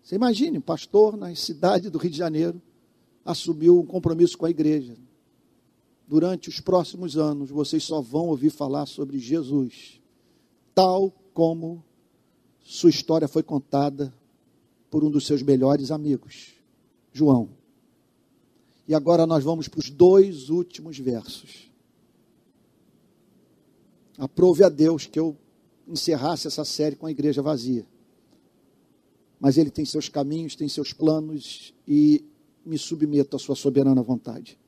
Você 0.00 0.14
imagine, 0.14 0.58
um 0.58 0.60
pastor 0.60 1.16
na 1.16 1.34
cidade 1.34 1.90
do 1.90 1.98
Rio 1.98 2.12
de 2.12 2.18
Janeiro 2.18 2.62
assumiu 3.24 3.80
um 3.80 3.86
compromisso 3.86 4.38
com 4.38 4.46
a 4.46 4.50
igreja. 4.50 4.96
Durante 6.06 6.48
os 6.48 6.60
próximos 6.60 7.16
anos, 7.16 7.50
vocês 7.50 7.82
só 7.82 8.00
vão 8.00 8.28
ouvir 8.28 8.50
falar 8.50 8.86
sobre 8.86 9.18
Jesus, 9.18 10.03
tal 10.74 11.12
como 11.32 11.84
sua 12.62 12.90
história 12.90 13.28
foi 13.28 13.42
contada 13.42 14.12
por 14.90 15.04
um 15.04 15.10
dos 15.10 15.26
seus 15.26 15.42
melhores 15.42 15.90
amigos, 15.90 16.54
João. 17.12 17.48
E 18.86 18.94
agora 18.94 19.26
nós 19.26 19.42
vamos 19.42 19.68
para 19.68 19.80
os 19.80 19.90
dois 19.90 20.50
últimos 20.50 20.98
versos. 20.98 21.70
Aprove 24.18 24.62
a 24.62 24.68
Deus 24.68 25.06
que 25.06 25.18
eu 25.18 25.36
encerrasse 25.88 26.46
essa 26.46 26.64
série 26.64 26.96
com 26.96 27.06
a 27.06 27.10
igreja 27.10 27.42
vazia 27.42 27.86
mas 29.44 29.58
ele 29.58 29.70
tem 29.70 29.84
seus 29.84 30.08
caminhos, 30.08 30.56
tem 30.56 30.70
seus 30.70 30.94
planos 30.94 31.74
e 31.86 32.24
me 32.64 32.78
submeto 32.78 33.36
à 33.36 33.38
sua 33.38 33.54
soberana 33.54 34.02
vontade. 34.02 34.58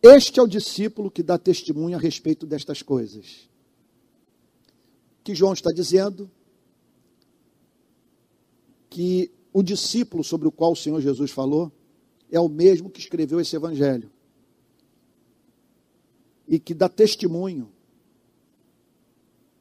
Este 0.00 0.38
é 0.38 0.42
o 0.44 0.46
discípulo 0.46 1.10
que 1.10 1.24
dá 1.24 1.36
testemunho 1.36 1.96
a 1.96 2.00
respeito 2.00 2.46
destas 2.46 2.82
coisas. 2.82 3.48
Que 5.26 5.34
João 5.34 5.54
está 5.54 5.72
dizendo 5.72 6.30
que 8.88 9.28
o 9.52 9.60
discípulo 9.60 10.22
sobre 10.22 10.46
o 10.46 10.52
qual 10.52 10.70
o 10.70 10.76
Senhor 10.76 11.00
Jesus 11.00 11.32
falou 11.32 11.72
é 12.30 12.38
o 12.38 12.48
mesmo 12.48 12.88
que 12.88 13.00
escreveu 13.00 13.40
esse 13.40 13.56
evangelho. 13.56 14.08
E 16.46 16.60
que 16.60 16.72
dá 16.72 16.88
testemunho 16.88 17.72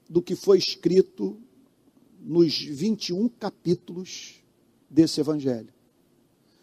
do 0.07 0.22
que 0.22 0.36
foi 0.36 0.59
escrito 0.59 1.36
nos 2.22 2.61
21 2.61 3.28
capítulos 3.28 4.43
desse 4.88 5.20
evangelho. 5.20 5.74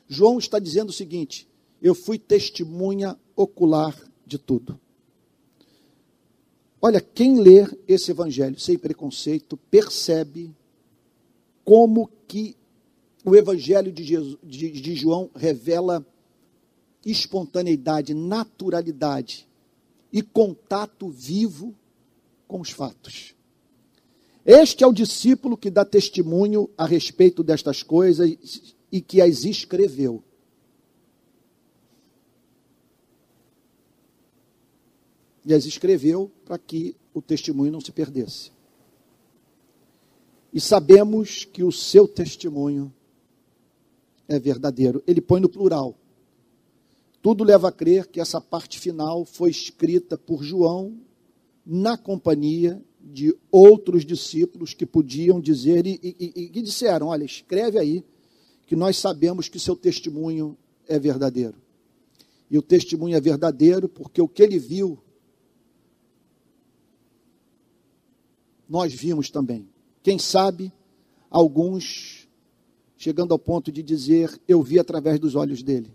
João 0.07 0.39
está 0.39 0.61
dizendo 0.61 0.91
o 0.91 0.93
seguinte: 0.93 1.49
eu 1.83 1.93
fui 1.93 2.21
testemunha 2.21 3.19
ocular 3.35 4.01
de 4.25 4.39
tudo. 4.39 4.79
Olha, 6.85 7.01
quem 7.01 7.39
lê 7.41 7.65
esse 7.87 8.11
evangelho 8.11 8.59
sem 8.59 8.77
preconceito 8.77 9.57
percebe 9.57 10.53
como 11.65 12.11
que 12.27 12.57
o 13.25 13.37
evangelho 13.37 13.93
de, 13.93 14.03
Jesus, 14.03 14.37
de, 14.43 14.69
de 14.69 14.97
João 14.97 15.31
revela 15.33 16.05
espontaneidade, 17.07 18.13
naturalidade 18.15 19.47
e 20.13 20.23
contato 20.23 21.09
vivo 21.09 21.73
com 22.49 22.61
os 22.61 22.71
fatos. 22.71 23.37
Este 24.45 24.83
é 24.83 24.87
o 24.87 24.93
discípulo 24.93 25.57
que 25.57 25.71
dá 25.71 25.85
testemunho 25.85 26.69
a 26.77 26.85
respeito 26.85 27.45
destas 27.45 27.85
coisas 27.85 28.75
e 28.91 29.01
que 29.01 29.21
as 29.21 29.45
escreveu. 29.45 30.23
E 35.45 35.53
as 35.53 35.65
escreveu 35.65 36.31
para 36.45 36.59
que 36.59 36.97
o 37.13 37.21
testemunho 37.21 37.73
não 37.73 37.81
se 37.81 37.93
perdesse. 37.93 38.51
E 40.53 40.61
sabemos 40.61 41.45
que 41.45 41.65
o 41.65 41.73
seu 41.73 42.07
testemunho 42.07 42.93
é 44.29 44.39
verdadeiro. 44.39 45.03
Ele 45.07 45.21
põe 45.21 45.41
no 45.41 45.49
plural. 45.49 45.97
Tudo 47.21 47.45
leva 47.45 47.69
a 47.69 47.73
crer 47.73 48.07
que 48.07 48.21
essa 48.21 48.41
parte 48.41 48.79
final 48.79 49.25
foi 49.25 49.51
escrita 49.51 50.19
por 50.19 50.43
João 50.43 50.99
na 51.65 51.97
companhia 51.97 52.83
de 53.01 53.37
outros 53.51 54.05
discípulos 54.05 54.75
que 54.75 54.87
podiam 54.87 55.41
dizer 55.41 55.87
e, 55.87 55.99
e, 56.03 56.33
e, 56.37 56.59
e 56.59 56.63
disseram: 56.63 57.09
Olha, 57.09 57.25
escreve 57.25 57.79
aí, 57.79 58.05
que 58.67 58.77
nós 58.77 58.97
sabemos 58.97 59.49
que 59.49 59.59
seu 59.59 59.77
testemunho 59.77 60.57
é 60.87 60.99
verdadeiro. 60.99 61.57
E 62.51 62.59
o 62.59 62.63
testemunho 62.63 63.17
é 63.17 63.21
verdadeiro 63.21 63.89
porque 63.89 64.21
o 64.21 64.29
que 64.29 64.43
ele 64.43 64.59
viu, 64.59 64.99
nós 68.73 68.95
vimos 68.95 69.29
também. 69.29 69.69
Quem 70.03 70.19
sabe, 70.19 70.73
alguns 71.29 72.27
chegando 72.97 73.33
ao 73.33 73.39
ponto 73.39 73.71
de 73.71 73.83
dizer: 73.83 74.41
Eu 74.49 74.63
vi 74.63 74.79
através 74.79 75.21
dos 75.21 75.35
olhos 75.35 75.63
dele. 75.63 75.95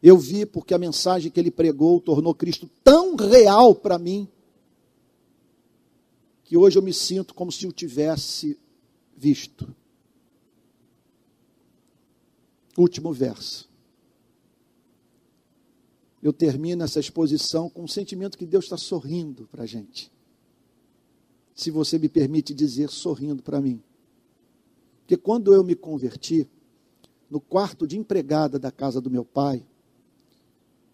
Eu 0.00 0.16
vi 0.16 0.46
porque 0.46 0.72
a 0.72 0.78
mensagem 0.78 1.32
que 1.32 1.40
ele 1.40 1.50
pregou 1.50 2.00
tornou 2.00 2.32
Cristo 2.32 2.70
tão 2.84 3.16
real 3.16 3.74
para 3.74 3.98
mim 3.98 4.28
que 6.44 6.56
hoje 6.56 6.78
eu 6.78 6.82
me 6.82 6.92
sinto 6.92 7.34
como 7.34 7.50
se 7.50 7.66
o 7.66 7.72
tivesse 7.72 8.56
visto. 9.16 9.74
Último 12.78 13.12
verso. 13.12 13.68
Eu 16.22 16.32
termino 16.32 16.84
essa 16.84 17.00
exposição 17.00 17.68
com 17.68 17.82
o 17.82 17.88
sentimento 17.88 18.38
que 18.38 18.46
Deus 18.46 18.66
está 18.66 18.76
sorrindo 18.76 19.48
para 19.48 19.64
a 19.64 19.66
gente. 19.66 20.14
Se 21.56 21.70
você 21.70 21.98
me 21.98 22.08
permite 22.08 22.54
dizer, 22.54 22.90
sorrindo 22.90 23.42
para 23.42 23.60
mim. 23.60 23.82
Porque 25.00 25.16
quando 25.16 25.54
eu 25.54 25.64
me 25.64 25.74
converti, 25.74 26.46
no 27.30 27.40
quarto 27.40 27.86
de 27.86 27.98
empregada 27.98 28.58
da 28.58 28.70
casa 28.70 29.00
do 29.00 29.10
meu 29.10 29.24
pai, 29.24 29.64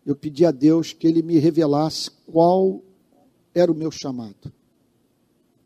eu 0.06 0.14
pedi 0.14 0.46
a 0.46 0.50
Deus 0.50 0.92
que 0.92 1.06
ele 1.06 1.20
me 1.20 1.38
revelasse 1.38 2.10
qual 2.26 2.80
era 3.54 3.70
o 3.70 3.74
meu 3.74 3.90
chamado. 3.90 4.52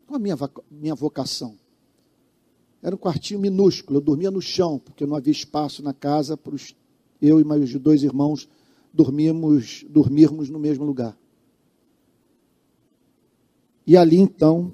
Qual 0.07 0.17
a 0.17 0.19
minha, 0.19 0.35
minha 0.69 0.95
vocação? 0.95 1.55
Era 2.81 2.95
um 2.95 2.99
quartinho 2.99 3.39
minúsculo, 3.39 3.97
eu 3.97 4.03
dormia 4.03 4.31
no 4.31 4.41
chão, 4.41 4.79
porque 4.79 5.05
não 5.05 5.15
havia 5.15 5.31
espaço 5.31 5.83
na 5.83 5.93
casa 5.93 6.35
para 6.35 6.55
os, 6.55 6.75
eu 7.21 7.39
e 7.39 7.43
meus 7.43 7.73
dois 7.75 8.03
irmãos 8.03 8.47
dormirmos, 8.93 9.85
dormirmos 9.89 10.49
no 10.49 10.57
mesmo 10.57 10.85
lugar. 10.85 11.17
E 13.85 13.95
ali 13.95 14.17
então, 14.17 14.73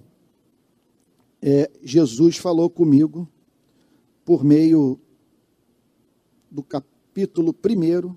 é, 1.46 1.70
Jesus 1.84 2.38
falou 2.38 2.70
comigo 2.70 3.28
por 4.24 4.46
meio 4.46 4.98
do 6.50 6.64
capítulo 6.64 7.54
1, 7.54 8.16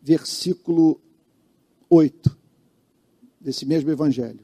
versículo 0.00 0.98
8 1.90 2.38
desse 3.38 3.66
mesmo 3.66 3.90
evangelho. 3.90 4.40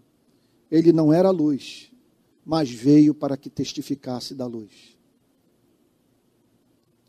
Ele 0.70 0.92
não 0.92 1.10
era 1.10 1.30
luz, 1.30 1.90
mas 2.44 2.70
veio 2.70 3.14
para 3.14 3.38
que 3.38 3.48
testificasse 3.48 4.34
da 4.34 4.44
luz. 4.44 4.98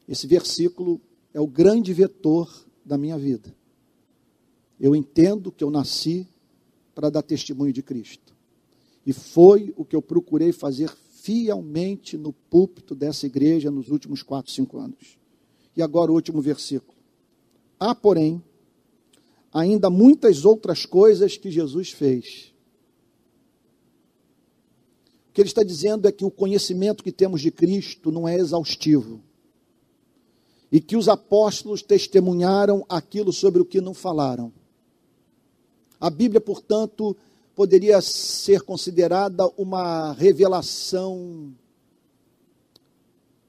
Esse 0.08 0.28
versículo 0.28 1.02
é 1.34 1.42
o 1.42 1.48
grande 1.48 1.92
vetor 1.92 2.66
da 2.86 2.98
minha 2.98 3.18
vida. 3.18 3.54
Eu 4.80 4.96
entendo 4.96 5.52
que 5.52 5.62
eu 5.62 5.70
nasci 5.70 6.26
para 6.96 7.10
dar 7.10 7.22
testemunho 7.22 7.74
de 7.74 7.84
Cristo. 7.84 8.27
E 9.08 9.14
foi 9.14 9.74
o 9.76 9.84
que 9.84 9.96
eu 9.96 10.02
procurei 10.02 10.52
fazer 10.52 10.90
fielmente 10.90 12.16
no 12.16 12.32
púlpito 12.32 12.94
dessa 12.94 13.26
igreja 13.26 13.72
nos 13.72 13.90
últimos 13.90 14.22
quatro, 14.22 14.52
cinco 14.52 14.78
anos. 14.78 15.18
E 15.76 15.82
agora 15.82 16.12
o 16.12 16.16
último 16.16 16.42
versículo. 16.42 16.96
Há, 17.80 17.96
porém, 17.96 18.44
ainda 19.52 19.90
muitas 19.90 20.46
outras 20.46 20.86
coisas 20.86 21.38
que 21.38 21.50
Jesus 21.50 21.92
fez 21.92 22.54
que 25.38 25.42
ele 25.42 25.50
está 25.50 25.62
dizendo 25.62 26.08
é 26.08 26.12
que 26.12 26.26
o 26.26 26.32
conhecimento 26.32 27.04
que 27.04 27.12
temos 27.12 27.42
de 27.42 27.52
Cristo 27.52 28.12
não 28.12 28.28
é 28.28 28.38
exaustivo. 28.38 29.22
E 30.72 30.82
que 30.82 30.98
os 30.98 31.08
apóstolos 31.08 31.84
testemunharam 31.84 32.84
aquilo 32.90 33.32
sobre 33.32 33.62
o 33.62 33.66
que 33.66 33.80
não 33.80 33.94
falaram. 33.94 34.52
A 36.02 36.10
Bíblia, 36.10 36.42
portanto, 36.42 37.16
poderia 37.58 38.00
ser 38.02 38.62
considerada 38.62 39.50
uma 39.58 40.14
revelação 40.14 41.52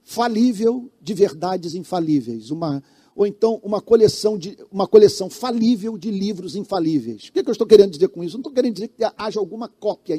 falível 0.02 0.90
de 0.98 1.12
verdades 1.12 1.74
infalíveis, 1.74 2.50
uma 2.50 2.82
ou 3.14 3.26
então 3.26 3.61
uma 3.62 3.82
coleção, 3.82 4.38
de, 4.38 4.56
uma 4.72 4.86
coleção 4.86 5.28
falível 5.28 5.98
de 5.98 6.11
livros 6.11 6.56
infalíveis. 6.56 7.28
O 7.28 7.32
que, 7.32 7.40
é 7.40 7.42
que 7.42 7.50
eu 7.50 7.52
estou 7.52 7.66
querendo 7.66 7.90
dizer 7.90 8.09
com 8.09 8.24
isso? 8.24 8.36
Não 8.36 8.40
estou 8.40 8.52
querendo 8.52 8.74
dizer 8.74 8.88
que 8.88 9.04
haja 9.18 9.38
alguma 9.38 9.68
cópia, 9.68 10.18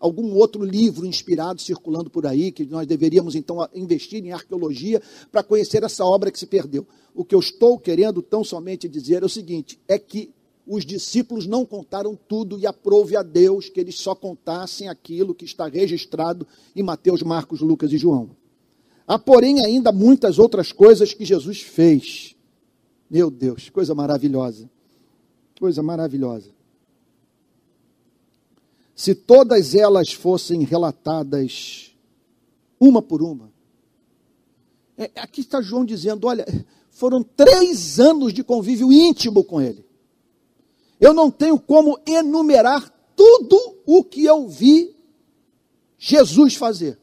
algum 0.00 0.34
outro 0.34 0.64
livro 0.64 1.04
inspirado 1.04 1.60
circulando 1.60 2.08
por 2.08 2.24
aí, 2.24 2.50
que 2.50 2.64
nós 2.64 2.86
deveríamos 2.86 3.34
então 3.34 3.68
investir 3.74 4.24
em 4.24 4.32
arqueologia 4.32 5.02
para 5.30 5.42
conhecer 5.42 5.82
essa 5.82 6.02
obra 6.02 6.30
que 6.30 6.38
se 6.38 6.46
perdeu. 6.46 6.86
O 7.14 7.26
que 7.26 7.34
eu 7.34 7.40
estou 7.40 7.78
querendo 7.78 8.22
tão 8.22 8.42
somente 8.42 8.88
dizer 8.88 9.22
é 9.22 9.26
o 9.26 9.28
seguinte: 9.28 9.78
é 9.86 9.98
que 9.98 10.32
os 10.68 10.84
discípulos 10.84 11.46
não 11.46 11.64
contaram 11.64 12.14
tudo 12.14 12.58
e 12.58 12.66
aprove 12.66 13.16
a 13.16 13.22
Deus 13.22 13.70
que 13.70 13.80
eles 13.80 13.98
só 13.98 14.14
contassem 14.14 14.88
aquilo 14.88 15.34
que 15.34 15.46
está 15.46 15.66
registrado 15.66 16.46
em 16.76 16.82
Mateus, 16.82 17.22
Marcos, 17.22 17.60
Lucas 17.60 17.90
e 17.92 17.96
João. 17.96 18.30
Há, 19.06 19.18
porém, 19.18 19.64
ainda 19.64 19.90
muitas 19.90 20.38
outras 20.38 20.70
coisas 20.70 21.14
que 21.14 21.24
Jesus 21.24 21.62
fez. 21.62 22.36
Meu 23.10 23.30
Deus, 23.30 23.70
coisa 23.70 23.94
maravilhosa. 23.94 24.68
Coisa 25.58 25.82
maravilhosa. 25.82 26.50
Se 28.94 29.14
todas 29.14 29.74
elas 29.74 30.12
fossem 30.12 30.64
relatadas 30.64 31.96
uma 32.78 33.00
por 33.00 33.22
uma, 33.22 33.50
é, 34.98 35.10
aqui 35.16 35.40
está 35.40 35.62
João 35.62 35.84
dizendo: 35.84 36.26
olha, 36.26 36.44
foram 36.90 37.22
três 37.22 37.98
anos 37.98 38.34
de 38.34 38.44
convívio 38.44 38.92
íntimo 38.92 39.42
com 39.42 39.60
ele. 39.60 39.87
Eu 41.00 41.14
não 41.14 41.30
tenho 41.30 41.58
como 41.58 41.98
enumerar 42.06 42.92
tudo 43.14 43.78
o 43.86 44.04
que 44.04 44.24
eu 44.24 44.48
vi 44.48 44.96
Jesus 45.98 46.54
fazer 46.54 46.98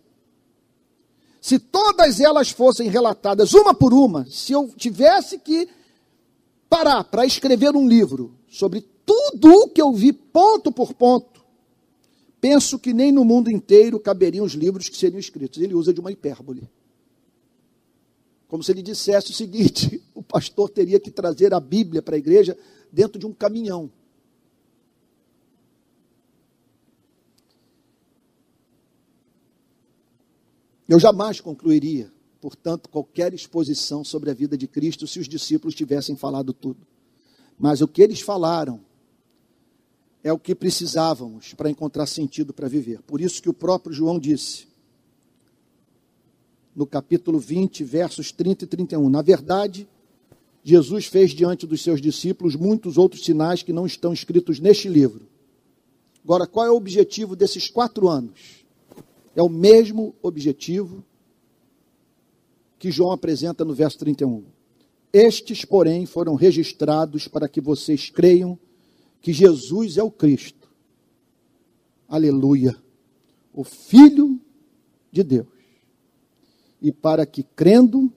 se 1.45 1.59
todas 1.59 2.19
elas 2.19 2.49
fossem 2.49 2.89
relatadas 2.89 3.53
uma 3.53 3.71
por 3.71 3.93
uma, 3.93 4.25
se 4.25 4.51
eu 4.51 4.67
tivesse 4.75 5.37
que 5.37 5.69
parar 6.67 7.03
para 7.03 7.23
escrever 7.23 7.75
um 7.75 7.87
livro 7.87 8.33
sobre 8.49 8.81
tudo 9.05 9.51
o 9.53 9.69
que 9.69 9.79
eu 9.79 9.93
vi 9.93 10.11
ponto 10.11 10.71
por 10.71 10.95
ponto, 10.95 11.45
penso 12.41 12.79
que 12.79 12.95
nem 12.95 13.11
no 13.11 13.23
mundo 13.23 13.51
inteiro 13.51 13.99
caberiam 13.99 14.43
os 14.43 14.53
livros 14.53 14.89
que 14.89 14.97
seriam 14.97 15.19
escritos. 15.19 15.61
Ele 15.61 15.75
usa 15.75 15.93
de 15.93 15.99
uma 15.99 16.11
hipérbole. 16.11 16.67
Como 18.47 18.63
se 18.63 18.71
ele 18.71 18.81
dissesse 18.81 19.29
o 19.29 19.35
seguinte: 19.35 20.01
o 20.15 20.23
pastor 20.23 20.67
teria 20.67 20.99
que 20.99 21.11
trazer 21.11 21.53
a 21.53 21.59
Bíblia 21.59 22.01
para 22.01 22.15
a 22.15 22.17
igreja 22.17 22.57
dentro 22.95 23.19
de 23.19 23.25
um 23.25 23.33
caminhão. 23.33 23.91
Eu 30.87 30.97
jamais 30.97 31.41
concluiria, 31.41 32.09
portanto, 32.39 32.87
qualquer 32.87 33.33
exposição 33.33 34.01
sobre 34.05 34.29
a 34.29 34.33
vida 34.33 34.57
de 34.57 34.65
Cristo 34.65 35.05
se 35.05 35.19
os 35.19 35.27
discípulos 35.27 35.75
tivessem 35.75 36.15
falado 36.15 36.53
tudo. 36.53 36.87
Mas 37.59 37.81
o 37.81 37.87
que 37.87 38.01
eles 38.01 38.21
falaram 38.21 38.79
é 40.23 40.31
o 40.31 40.39
que 40.39 40.55
precisávamos 40.55 41.53
para 41.53 41.69
encontrar 41.69 42.05
sentido 42.05 42.53
para 42.53 42.69
viver. 42.69 43.01
Por 43.01 43.19
isso 43.19 43.41
que 43.41 43.49
o 43.49 43.53
próprio 43.53 43.93
João 43.93 44.17
disse, 44.17 44.67
no 46.73 46.87
capítulo 46.87 47.39
20, 47.39 47.83
versos 47.83 48.31
30 48.31 48.63
e 48.63 48.67
31, 48.67 49.09
na 49.09 49.21
verdade, 49.21 49.85
Jesus 50.67 51.05
fez 51.05 51.29
diante 51.29 51.67
dos 51.67 51.83
seus 51.83 52.01
discípulos 52.01 52.55
muitos 52.55 52.97
outros 52.97 53.23
sinais 53.23 53.61
que 53.61 53.71
não 53.71 53.85
estão 53.85 54.11
escritos 54.11 54.59
neste 54.59 54.89
livro. 54.89 55.27
Agora, 56.23 56.47
qual 56.47 56.65
é 56.65 56.71
o 56.71 56.75
objetivo 56.75 57.35
desses 57.35 57.69
quatro 57.69 58.09
anos? 58.09 58.65
É 59.35 59.43
o 59.43 59.47
mesmo 59.47 60.15
objetivo 60.23 61.05
que 62.79 62.89
João 62.89 63.11
apresenta 63.11 63.63
no 63.63 63.75
verso 63.75 63.99
31. 63.99 64.43
Estes, 65.13 65.63
porém, 65.63 66.07
foram 66.07 66.33
registrados 66.33 67.27
para 67.27 67.47
que 67.47 67.61
vocês 67.61 68.09
creiam 68.09 68.57
que 69.21 69.31
Jesus 69.31 69.97
é 69.97 70.03
o 70.03 70.09
Cristo. 70.09 70.67
Aleluia. 72.07 72.75
O 73.53 73.63
Filho 73.63 74.41
de 75.11 75.21
Deus. 75.21 75.47
E 76.81 76.91
para 76.91 77.23
que, 77.23 77.43
crendo, 77.43 78.11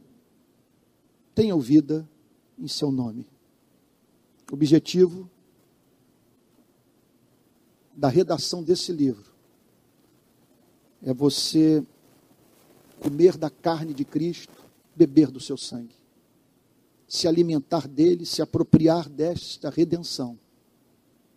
tenham 1.34 1.61
vida 1.61 2.09
em 2.59 2.68
seu 2.68 2.90
nome. 2.90 3.26
Objetivo 4.50 5.28
da 7.94 8.09
redação 8.09 8.62
desse 8.62 8.92
livro 8.92 9.32
é 11.02 11.12
você 11.12 11.84
comer 13.00 13.36
da 13.36 13.50
carne 13.50 13.94
de 13.94 14.04
Cristo, 14.04 14.64
beber 14.94 15.30
do 15.30 15.40
seu 15.40 15.56
sangue, 15.56 15.94
se 17.06 17.28
alimentar 17.28 17.86
dele, 17.86 18.26
se 18.26 18.42
apropriar 18.42 19.09
desta 19.09 19.70
redenção, 19.70 20.38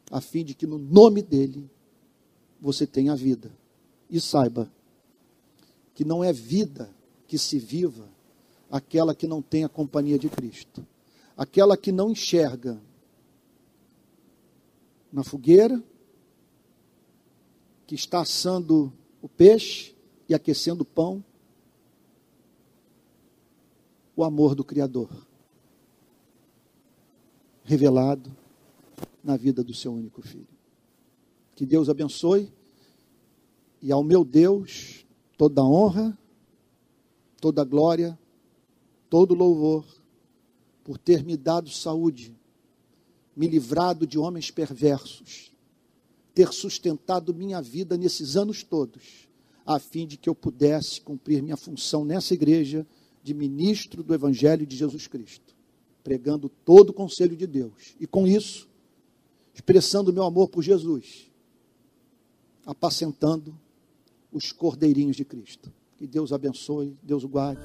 a 0.09 0.19
fim 0.19 0.43
de 0.43 0.53
que 0.53 0.65
no 0.65 0.77
nome 0.77 1.21
dele 1.21 1.69
você 2.59 2.85
tenha 2.85 3.15
vida. 3.15 3.51
E 4.09 4.19
saiba 4.19 4.69
que 5.93 6.03
não 6.03 6.23
é 6.23 6.33
vida 6.33 6.89
que 7.27 7.37
se 7.37 7.57
viva 7.57 8.09
aquela 8.69 9.15
que 9.15 9.27
não 9.27 9.41
tem 9.41 9.63
a 9.63 9.69
companhia 9.69 10.19
de 10.19 10.29
Cristo, 10.29 10.85
aquela 11.35 11.77
que 11.77 11.91
não 11.91 12.11
enxerga 12.11 12.81
na 15.11 15.23
fogueira, 15.23 15.83
que 17.85 17.95
está 17.95 18.21
assando 18.21 18.93
o 19.21 19.27
peixe 19.27 19.95
e 20.29 20.33
aquecendo 20.33 20.83
o 20.83 20.85
pão, 20.85 21.23
o 24.15 24.23
amor 24.23 24.55
do 24.55 24.63
Criador, 24.63 25.09
revelado 27.63 28.35
na 29.23 29.35
vida 29.35 29.63
do 29.63 29.73
seu 29.73 29.91
único 29.93 30.21
filho. 30.21 30.47
Que 31.55 31.65
Deus 31.65 31.89
abençoe 31.89 32.51
e 33.81 33.91
ao 33.91 34.03
meu 34.03 34.23
Deus 34.23 35.05
toda 35.37 35.63
honra, 35.63 36.17
toda 37.39 37.63
glória, 37.63 38.17
todo 39.09 39.33
louvor, 39.33 39.85
por 40.83 40.97
ter 40.97 41.23
me 41.23 41.37
dado 41.37 41.69
saúde, 41.69 42.35
me 43.35 43.47
livrado 43.47 44.05
de 44.05 44.17
homens 44.17 44.51
perversos, 44.51 45.51
ter 46.33 46.51
sustentado 46.51 47.33
minha 47.33 47.61
vida 47.61 47.97
nesses 47.97 48.35
anos 48.35 48.63
todos, 48.63 49.27
a 49.65 49.79
fim 49.79 50.07
de 50.07 50.17
que 50.17 50.29
eu 50.29 50.35
pudesse 50.35 51.01
cumprir 51.01 51.41
minha 51.41 51.57
função 51.57 52.03
nessa 52.03 52.33
igreja 52.33 52.85
de 53.23 53.33
ministro 53.33 54.03
do 54.03 54.13
Evangelho 54.13 54.65
de 54.65 54.75
Jesus 54.75 55.07
Cristo, 55.07 55.55
pregando 56.03 56.49
todo 56.49 56.89
o 56.89 56.93
conselho 56.93 57.35
de 57.35 57.45
Deus. 57.45 57.95
E 57.99 58.07
com 58.07 58.27
isso, 58.27 58.67
expressando 59.53 60.11
meu 60.11 60.23
amor 60.23 60.49
por 60.49 60.63
Jesus, 60.63 61.29
apacentando 62.65 63.57
os 64.31 64.51
cordeirinhos 64.51 65.15
de 65.15 65.25
Cristo. 65.25 65.71
Que 65.97 66.07
Deus 66.07 66.31
abençoe, 66.33 66.97
Deus 67.03 67.23
o 67.23 67.27
guarde. 67.27 67.61